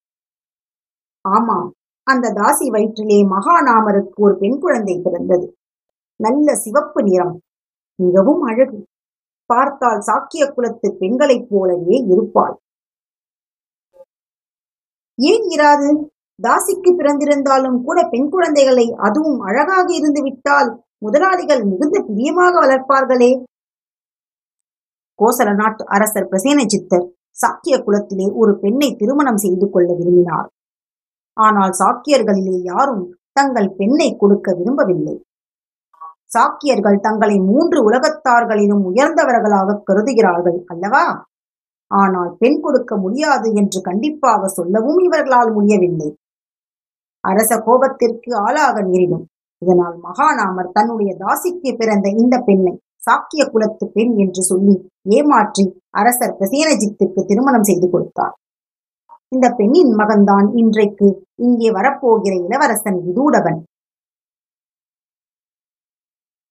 ஆமாம் 1.22 1.74
அந்த 2.04 2.30
தாசி 2.30 2.68
வயிற்றிலே 2.68 3.18
மகாநாமருக்கு 3.26 4.14
ஒரு 4.16 4.38
பெண் 4.38 4.60
குழந்தை 4.60 5.02
பிறந்தது. 5.04 5.58
நல்ல 6.16 6.56
சிவப்பு 6.56 7.04
நிறம் 7.04 7.42
மிகவும் 7.96 8.42
அழகு. 8.42 8.88
பார்த்தால் 9.46 10.02
சாக்கிய 10.02 10.54
குலத்து 10.54 10.98
பெண்களைப் 11.00 11.48
போலவே 11.50 11.98
இருப்பாள். 12.14 12.56
ஏன் 15.16 15.46
இராது? 15.50 15.90
தாசிக்கு 16.44 16.92
பிறந்திருந்தாலும் 16.98 17.84
கூட 17.84 18.08
பெண் 18.10 18.30
குழந்தைகளை 18.30 18.96
அதுவும் 18.98 19.40
அழகாக 19.40 19.94
இருந்து 19.94 20.22
விட்டால் 20.22 20.84
முதலாளிகள் 20.98 21.64
மிகுந்த 21.64 22.04
பிரியமாக 22.08 22.54
வளர்ப்பார்களே. 22.60 23.32
கோசல 25.20 25.56
நாட்டு 25.56 25.84
அரசர் 25.88 26.30
பிரசேனஜித்தர் 26.32 27.08
சாக்கிய 27.36 27.76
குலத்திலே 27.84 28.28
ஒரு 28.34 28.52
பெண்ணை 28.60 28.90
திருமணம் 28.96 29.38
செய்து 29.38 29.68
கொள்ள 29.70 29.90
விரும்பினார். 29.94 30.48
ஆனால் 31.38 31.74
சாக்கியர்களிலே 31.80 32.58
யாரும் 32.62 33.04
தங்கள் 33.32 33.70
பெண்ணை 33.76 34.10
கொடுக்க 34.16 34.54
விரும்பவில்லை. 34.56 35.16
சாக்கியர்கள் 36.26 37.00
தங்களை 37.00 37.38
மூன்று 37.40 37.80
உலகத்தார்களிலும் 37.90 38.84
உயர்ந்தவர்களாக 38.90 39.80
கருதுகிறார்கள் 39.84 40.60
அல்லவா? 40.66 41.06
ஆனால் 41.92 42.32
பெண் 42.38 42.60
கொடுக்க 42.60 42.92
முடியாது 42.98 43.48
என்று 43.54 43.80
கண்டிப்பாக 43.82 44.48
சொல்லவும் 44.48 45.00
இவர்களால் 45.00 45.52
முடியவில்லை. 45.52 46.10
அரச 47.24 47.52
கோபத்திற்கு 47.66 48.30
ஆளாக 48.46 48.76
நேரிடும். 48.82 49.26
இதனால் 49.62 49.98
மகாநாமர் 50.06 50.72
தன்னுடைய 50.72 51.12
தாசிக்கு 51.20 51.72
பிறந்த 51.78 52.08
இந்த 52.22 52.36
பெண்ணை 52.40 52.74
சாக்கிய 53.04 53.44
குலத்து 53.54 53.86
பெண் 53.96 54.14
என்று 54.24 54.42
சொல்லி 54.42 54.76
ஏமாற்றி 55.18 55.64
அரசர் 56.00 56.38
பிரசேனஜித்துக்கு 56.40 57.22
திருமணம் 57.30 57.68
செய்து 57.70 57.88
கொடுத்தார். 57.90 58.36
இந்த 59.36 59.48
பெண்ணின் 59.60 59.94
மகன்தான் 60.00 60.48
இன்றைக்கு 60.62 61.08
இங்கே 61.46 61.70
வரப்போகிற 61.78 62.34
இளவரசன் 62.46 63.00
விதூடவன் 63.06 63.60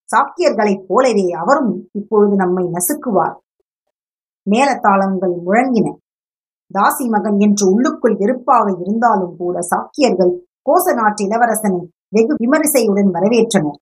சாக்கியர்களைப் 0.08 0.86
போலவே 0.88 1.26
அவரும் 1.40 1.72
இப்பொழுது 1.98 2.34
நம்மை 2.36 2.64
நசுக்குவார். 2.76 3.36
மேலத்தாளங்கள் 4.46 5.34
முழங்கின. 5.46 5.88
தாசி 6.70 7.04
மகன் 7.14 7.38
என்று 7.46 7.64
உள்ளுக்குள் 7.72 8.16
வெறுப்பாக 8.20 8.66
இருந்தாலும் 8.82 9.36
கூட 9.36 9.60
சாக்கியர்கள் 9.70 10.32
கோச 10.68 10.94
நாட்டு 10.98 11.22
இளவரசனை 11.28 11.80
வெகு 12.16 12.32
விமரிசையுடன் 12.42 13.10
வரவேற்றனர். 13.16 13.78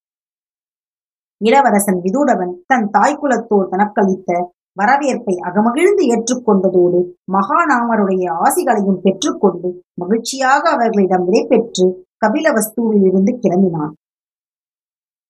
இளவரசன் 1.41 2.01
விதுடவன் 2.05 2.55
தன் 2.67 2.87
தாய்க்குலத்தோர் 2.91 3.71
தனக்களித்த 3.73 4.31
வரவேற்பை 4.73 5.35
அகமகிழ்ந்து 5.49 6.03
ஏற்றுக்கொண்டதோடு 6.15 6.99
மகாநாமருடைய 7.33 8.25
ஆசிகளையும் 8.45 9.01
பெற்றுக்கொண்டு 9.01 9.69
மகிழ்ச்சியாக 9.95 10.63
அவர்களிடம் 10.71 11.25
விடைபெற்று 11.25 11.87
கபிலவஸ்துவில் 12.25 13.05
இருந்து 13.09 13.33
கிளம்பினான். 13.43 13.95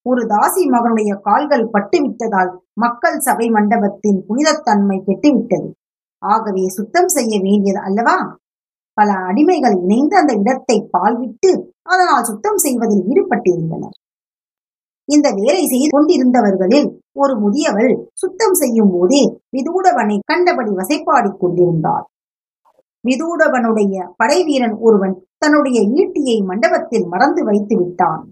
ஒரு 0.07 0.23
தாசி 0.27 0.63
மகனுடைய 0.69 1.13
கால்கள் 1.21 1.71
பட்டுவிட்டதால் 1.73 2.51
மக்கள் 2.75 3.19
சபை 3.19 3.47
மண்டபத்தின் 3.51 4.19
புனிதத்தன்மை 4.29 4.99
கெட்டுவிட்டது. 5.07 5.69
ஆகவே 6.23 6.65
சுத்தம் 6.69 7.09
செய்ய 7.09 7.35
வேண்டியது 7.43 7.81
அல்லவா? 7.81 8.19
பல 8.97 9.11
அடிமைகள் 9.29 9.77
இணைந்து 9.83 10.17
அந்த 10.17 10.33
இடத்தை 10.33 10.77
பால்விட்டு 10.93 11.51
அதனால் 11.83 12.25
சுத்தம் 12.25 12.57
செய்வதில் 12.57 13.05
ஈடுபட்டிருந்தனர். 13.11 13.97
இந்த 15.09 15.27
வேலை 15.31 15.63
செய்து 15.67 15.89
கொண்டிருந்தவர்களில் 15.89 16.89
ஒரு 17.13 17.35
முதியவள் 17.41 17.93
சுத்தம் 18.13 18.55
செய்யும் 18.55 18.93
போதே 18.93 19.23
விதூடவனை 19.57 20.17
கண்டபடி 20.25 20.71
வசைப்பாடிக் 20.71 21.41
கொண்டிருந்தார் 21.41 22.07
விதூடவனுடைய 23.05 23.95
படைவீரன் 24.17 24.77
ஒருவன் 24.79 25.15
தன்னுடைய 25.39 25.79
ஈட்டியை 25.99 26.37
மண்டபத்தில் 26.45 27.07
மறந்து 27.07 27.45
வைத்து 27.45 27.75
விட்டான். 27.79 28.23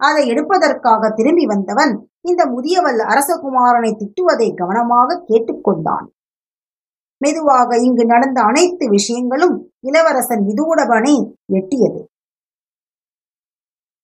அதை 0.00 0.22
எடுப்பதற்காக 0.28 1.10
திரும்பி 1.10 1.44
வந்தவன் 1.46 1.92
இந்த 2.20 2.42
முதியவள் 2.46 2.98
அரசகுமாரனை 3.02 3.90
திட்டுவதை 3.92 4.48
கவனமாக 4.54 5.18
கேட்டுக்கொண்டான் 5.28 6.06
மெதுவாக 7.20 7.76
இங்கு 7.76 8.04
நடந்த 8.04 8.40
அனைத்து 8.40 8.84
விஷயங்களும் 8.88 9.56
இளவரசன் 9.80 10.42
விதூடவனை 10.46 11.14
எட்டியது. 11.52 12.00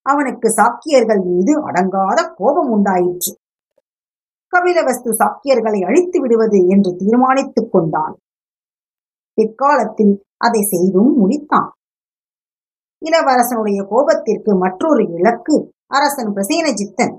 அவனுக்கு 0.07 0.49
சாக்கியர்கள் 0.49 1.23
மீது 1.25 1.53
அடங்காத 1.71 2.33
கோபம் 2.37 2.71
உண்டாயிற்று. 2.71 3.33
கபிலவஸ்து 4.53 5.11
சாக்கியர்களை 5.21 5.87
அழித்து 5.87 6.21
விடுவது 6.21 6.67
என்று 6.67 6.97
தீர்மானித்துக் 6.97 7.73
கொண்டான். 7.73 8.15
பிற்காலத்தில் 9.35 10.15
அதை 10.37 10.63
செய்தும் 10.63 11.13
முடித்தான். 11.21 11.71
இளவரசனுடைய 13.05 13.81
கோபத்திற்கு 13.91 14.59
மற்றொரு 14.59 15.03
இலக்கு 15.07 15.55
அரசன் 15.87 16.33
பிரசேனஜித்தன். 16.35 17.15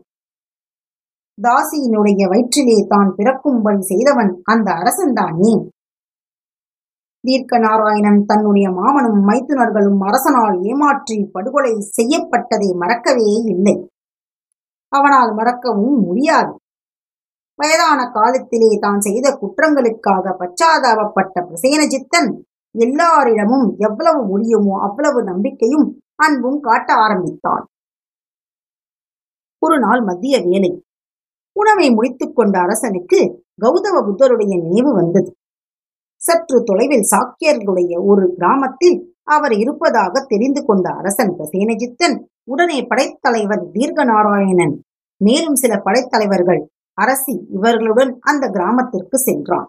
தாசியினுடைய 1.42 2.22
வயிற்றிலே 2.30 2.86
தான் 2.88 3.14
பிறக்கும்படி 3.18 3.82
செய்தவன் 3.82 4.42
அந்த 4.44 4.72
அரசன்தானே? 4.72 5.54
தீர்க்க 7.28 7.60
நாராயணன் 7.66 8.20
தன்னுடைய 8.30 8.68
மாமனும் 8.80 9.20
மைத்துனர்களும் 9.30 10.02
அரசனால் 10.10 10.56
ஏமாற்றி 10.70 11.18
படுகொலை 11.36 11.74
செய்யப்பட்டதை 11.98 12.70
மறக்கவே 12.82 13.30
இல்லை. 13.54 13.76
அவனால் 14.92 15.32
மறக்கவும் 15.40 15.98
முடியாது. 16.08 16.52
வயதான 17.60 18.00
காலத்திலே 18.16 18.72
தான் 18.86 19.00
செய்த 19.06 19.28
குற்றங்களுக்காக 19.42 20.34
பச்சாதாபப்பட்ட 20.42 21.36
பிரசேனஜித்தன் 21.48 22.30
எல்லாரிடமும் 22.76 23.68
எவ்வளவு 23.88 24.20
முடியுமோ 24.32 24.76
அவ்வளவு 24.88 25.20
நம்பிக்கையும் 25.24 25.88
அன்பும் 26.26 26.60
காட்ட 26.68 26.90
ஆரம்பித்தான். 27.06 27.64
ஒரு 29.62 29.78
நாள் 29.86 30.02
மத்திய 30.10 30.36
வேலை 30.48 30.72
உணவை 31.56 31.88
முடித்துக் 31.96 32.36
கொண்ட 32.38 32.56
அரசனுக்கு 32.66 33.20
கௌதம 33.64 34.02
புத்தருடைய 34.08 34.54
நினைவு 34.64 34.92
வந்தது. 34.94 35.30
சற்று 36.22 36.64
தொலைவில் 36.64 37.10
சாக்கியர்களுடைய 37.12 37.94
ஒரு 38.04 38.34
கிராமத்தில் 38.38 38.98
அவர் 39.24 39.54
இருப்பதாக 39.54 40.26
தெரிந்து 40.28 40.66
கொண்ட 40.66 40.90
அரசன் 40.90 41.34
சேனஜித்தன் 41.52 42.16
உடனே 42.44 42.78
படைத்தலைவர் 42.82 43.72
தீர்க்க 43.72 44.04
நாராயணன் 44.04 44.76
மேலும் 45.22 45.56
சில 45.56 45.74
படைத்தலைவர்கள் 45.78 46.62
அரசி 46.94 47.34
இவர்களுடன் 47.50 48.20
அந்த 48.20 48.50
கிராமத்திற்கு 48.50 49.18
சென்றான். 49.18 49.68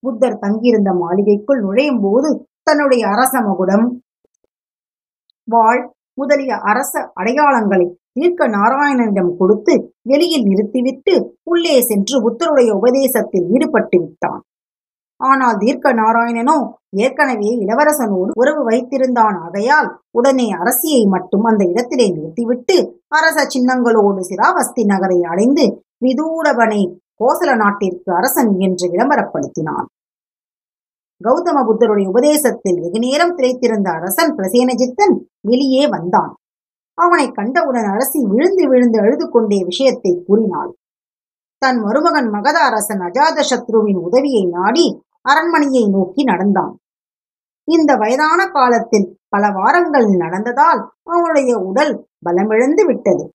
புத்தர் 0.00 0.38
தங்கியிருந்த 0.38 0.92
மாளிகைக்குள் 0.92 1.60
நுழையும் 1.60 2.00
போது 2.00 2.30
தன்னுடைய 2.62 3.02
அரச 3.08 3.40
மகுடம் 3.40 3.86
வாழ் 5.48 5.82
முதலிய 6.14 6.54
அரச 6.56 7.12
அடையாளங்களை 7.20 7.86
தீர்க்க 8.12 8.48
நாராயணனிடம் 8.48 9.36
கொடுத்து 9.36 9.74
வெளியில் 10.02 10.42
நிறுத்திவிட்டு 10.42 11.14
உள்ளே 11.42 11.80
சென்று 11.80 12.16
புத்தருடைய 12.22 12.70
உபதேசத்தில் 12.74 13.46
ஈடுபட்டு 13.48 13.98
விட்டான். 14.00 14.42
ஆனால் 15.22 15.58
தீர்க்க 15.58 15.92
நாராயணனோ 15.92 16.56
ஏற்கனவே 16.96 17.50
இளவரசனோடு 17.62 18.30
உறவு 18.32 18.62
வைத்திருந்தான் 18.64 19.36
ஆகையால் 19.44 19.88
உடனே 20.10 20.46
அரசியை 20.52 21.02
மட்டும் 21.06 21.44
அந்த 21.44 21.62
இடத்திலே 21.64 22.06
நிறுத்திவிட்டு 22.08 22.76
அரச 23.08 23.38
சின்னங்களோடு 23.54 24.22
சிராவஸ்தி 24.30 24.84
நகரை 24.84 25.20
அடைந்து 25.24 25.64
விதூடவனை 26.06 26.82
கோசல 27.20 27.50
நாட்டிற்கு 27.54 28.10
அரசன் 28.12 28.52
என்று 28.58 28.86
விளம்பரப்படுத்தினான். 28.88 29.86
கௌதம 31.20 31.58
புத்தருடைய 31.64 32.06
உபதேசத்தில் 32.08 32.78
வெகு 32.80 33.00
நேரம் 33.04 33.34
திளைத்திருந்த 33.36 33.88
அரசன் 33.90 34.32
பிரசேனஜித்தன் 34.38 35.14
வெளியே 35.40 35.82
வந்தான். 35.86 36.32
அவனை 36.98 37.26
கண்டவுடன் 37.30 37.88
அரசி 37.92 38.18
விழுந்து 38.26 38.64
விழுந்து 38.68 38.98
அழுது 39.00 39.26
கொண்டே 39.28 39.58
விஷயத்தை 39.64 40.12
கூறினாள். 40.26 40.72
தன் 41.62 41.78
மருமகன் 41.80 42.28
மகத 42.30 42.58
அரசன் 42.60 43.02
அஜாத 43.06 43.44
சத்ருவின் 43.50 44.00
உதவியை 44.06 44.44
நாடி 44.54 44.86
அரண்மனையை 45.22 45.88
நோக்கி 45.88 46.22
நடந்தான். 46.22 46.76
இந்த 47.64 47.96
வயதான 47.96 48.46
காலத்தில் 48.46 49.20
பல 49.28 49.50
வாரங்கள் 49.50 50.04
நடந்ததால் 50.04 50.88
அவனுடைய 51.02 51.58
உடல் 51.58 52.08
பலமிழந்து 52.24 52.86
விட்டது. 52.86 53.30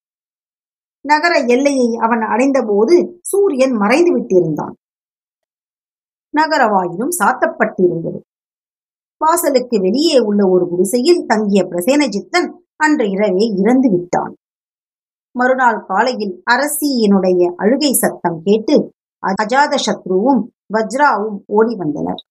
நகர 1.01 1.39
எல்லையை 1.39 1.95
அவன் 1.95 2.21
அடைந்தபோது 2.21 3.19
சூரியன் 3.21 3.71
மறைந்து 3.71 4.19
விட்டிருந்தான். 4.19 4.73
நகர 6.29 6.65
வாயிலும் 6.65 7.13
சாத்தப்பட்டிருந்தது. 7.19 8.19
வாசலுக்கு 9.17 9.79
வெளியே 9.79 10.19
உள்ள 10.19 10.49
ஒரு 10.49 10.67
குடிசையில் 10.69 11.25
தங்கிய 11.25 11.63
பிரசேனஜித்தன் 11.63 12.49
அன்று 12.75 13.09
இரவே 13.09 13.45
இறந்து 13.55 13.89
விட்டான். 13.89 14.33
மறுநாள் 15.31 15.85
காலையில் 15.87 16.43
அரசியினுடைய 16.51 17.55
அழுகை 17.55 17.93
சத்தம் 17.93 18.41
கேட்டு 18.43 18.91
அஜாத 19.23 19.75
சத்ருவும் 19.85 20.41
வஜ்ராவும் 20.69 21.37
ஓடி 21.47 21.73
வந்தனர். 21.75 22.21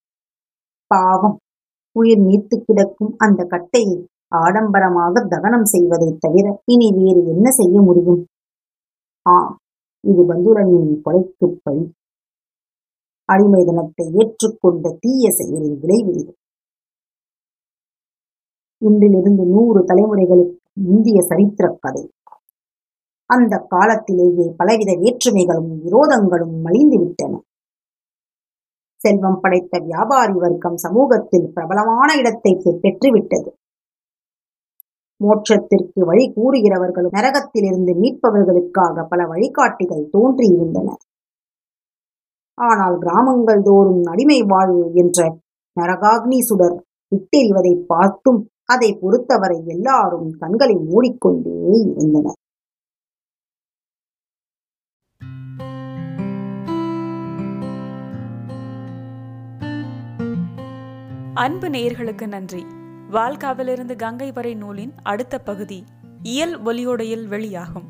பாவம் 0.90 1.36
உயிர் 1.96 2.22
நீத்து 2.28 2.56
கிடக்கும் 2.64 3.12
அந்த 3.16 3.40
கட்டையை 3.44 3.96
ஆடம்பரமாக 4.42 5.22
தகனம் 5.28 5.64
செய்வதை 5.64 6.08
தவிர 6.18 6.46
இனி 6.64 6.88
வேறு 6.96 7.20
என்ன 7.32 7.46
செய்ய 7.50 7.76
முடியும்? 7.80 8.20
ஆம் 9.26 9.54
இது 10.04 10.22
பந்துரனின் 10.22 10.90
கொலைக்கு 11.04 11.46
பழி. 11.62 11.84
அடிமைதனத்தை 13.28 14.06
ஏற்றுக்கொண்ட 14.20 14.92
தீய 15.00 15.30
செயலின் 15.30 15.78
விளைவு 15.82 16.12
இது. 16.20 16.32
இன்றிலிருந்து 18.82 19.44
நூறு 19.54 19.80
தலைமுறைகளுக்கு 19.80 20.58
இந்திய 20.92 21.18
சரித்திர 21.22 21.66
கதை. 21.84 22.04
அந்த 23.30 23.54
காலத்திலேயே 23.68 24.46
பலவித 24.56 24.90
வேற்றுமைகளும் 25.02 25.72
விரோதங்களும் 25.84 26.56
மலிந்து 26.60 26.98
விட்டன 26.98 27.40
செல்வம் 29.00 29.40
படைத்த 29.40 29.80
வியாபாரி 29.88 30.36
வர்க்கம் 30.44 30.78
சமூகத்தில் 30.84 31.48
பிரபலமான 31.54 32.08
இடத்தை 32.20 32.52
பெற்றுவிட்டது. 32.84 33.50
மோட்சத்திற்கு 35.20 36.00
வழி 36.04 36.24
கூறுகிறவர்களும் 36.36 37.14
நரகத்திலிருந்து 37.18 37.92
மீட்பவர்களுக்காக 38.02 39.04
பல 39.08 39.20
வழிகாட்டிகள் 39.26 40.04
தோன்றியிருந்தன. 40.14 40.88
ஆனால் 42.58 42.96
கிராமங்கள் 42.98 43.62
தோறும் 43.62 44.04
அடிமை 44.04 44.40
வாழ்வு 44.52 44.84
என்ற 44.94 45.20
நரகாக்னி 45.76 46.38
சுடர் 46.40 46.76
விட்டெறிவதை 47.12 47.74
பார்த்தும் 47.86 48.40
அதை 48.64 48.88
பொறுத்தவரை 49.00 49.58
எல்லாரும் 49.74 50.28
கண்களை 50.38 50.76
மூடிக்கொண்டே 50.88 51.56
இருந்தனர். 51.82 52.38
அன்பு 61.36 61.68
நேயர்களுக்கு 61.68 62.26
நன்றி. 62.26 62.66
வால்காவிலிருந்து 63.12 63.96
கங்கை 63.96 64.32
வரை 64.32 64.54
நூலின் 64.54 64.94
அடுத்த 65.02 65.38
பகுதி 65.38 65.84
இயல் 66.22 66.62
ஒலியோடையில் 66.62 67.26
வெளியாகும். 67.26 67.88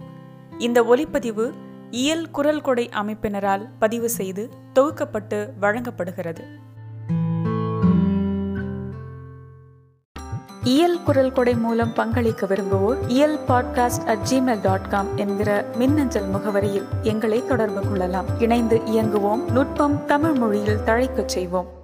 இந்த 0.58 0.82
ஒலிப்பதிவு 0.82 1.52
இயல் 1.90 2.30
குரல் 2.30 2.60
கொடை 2.60 2.88
அமைப்பினரால் 2.88 3.68
பதிவு 3.78 4.08
செய்து 4.08 4.48
தொகுக்கப்பட்டு 4.74 5.48
வழங்கப்படுகிறது. 5.60 6.44
இயல் 10.62 11.02
குரல் 11.02 11.32
கொடை 11.32 11.54
மூலம் 11.54 11.92
பங்களிக்க 11.96 12.46
விரும்புவோர் 12.46 12.98
Iyal 13.08 13.38
podcast 13.48 14.06
at 14.06 14.26
Gmail 14.30 14.62
dot 14.62 14.88
com 14.88 15.16
என்கிற 15.16 15.70
மின்னஞ்சல் 15.76 16.30
முகவரியில் 16.30 16.86
எங்களை 17.02 17.44
தொடர்பு 17.44 17.80
கொள்ளலாம். 17.80 18.26
இணைந்து 18.38 18.76
இயங்குவோம் 18.76 19.50
நுட்பம் 19.50 20.04
தமிழ் 20.04 20.34
மொழியில் 20.34 20.78
தழைக்கச் 20.78 21.28
செய்வோம். 21.28 21.75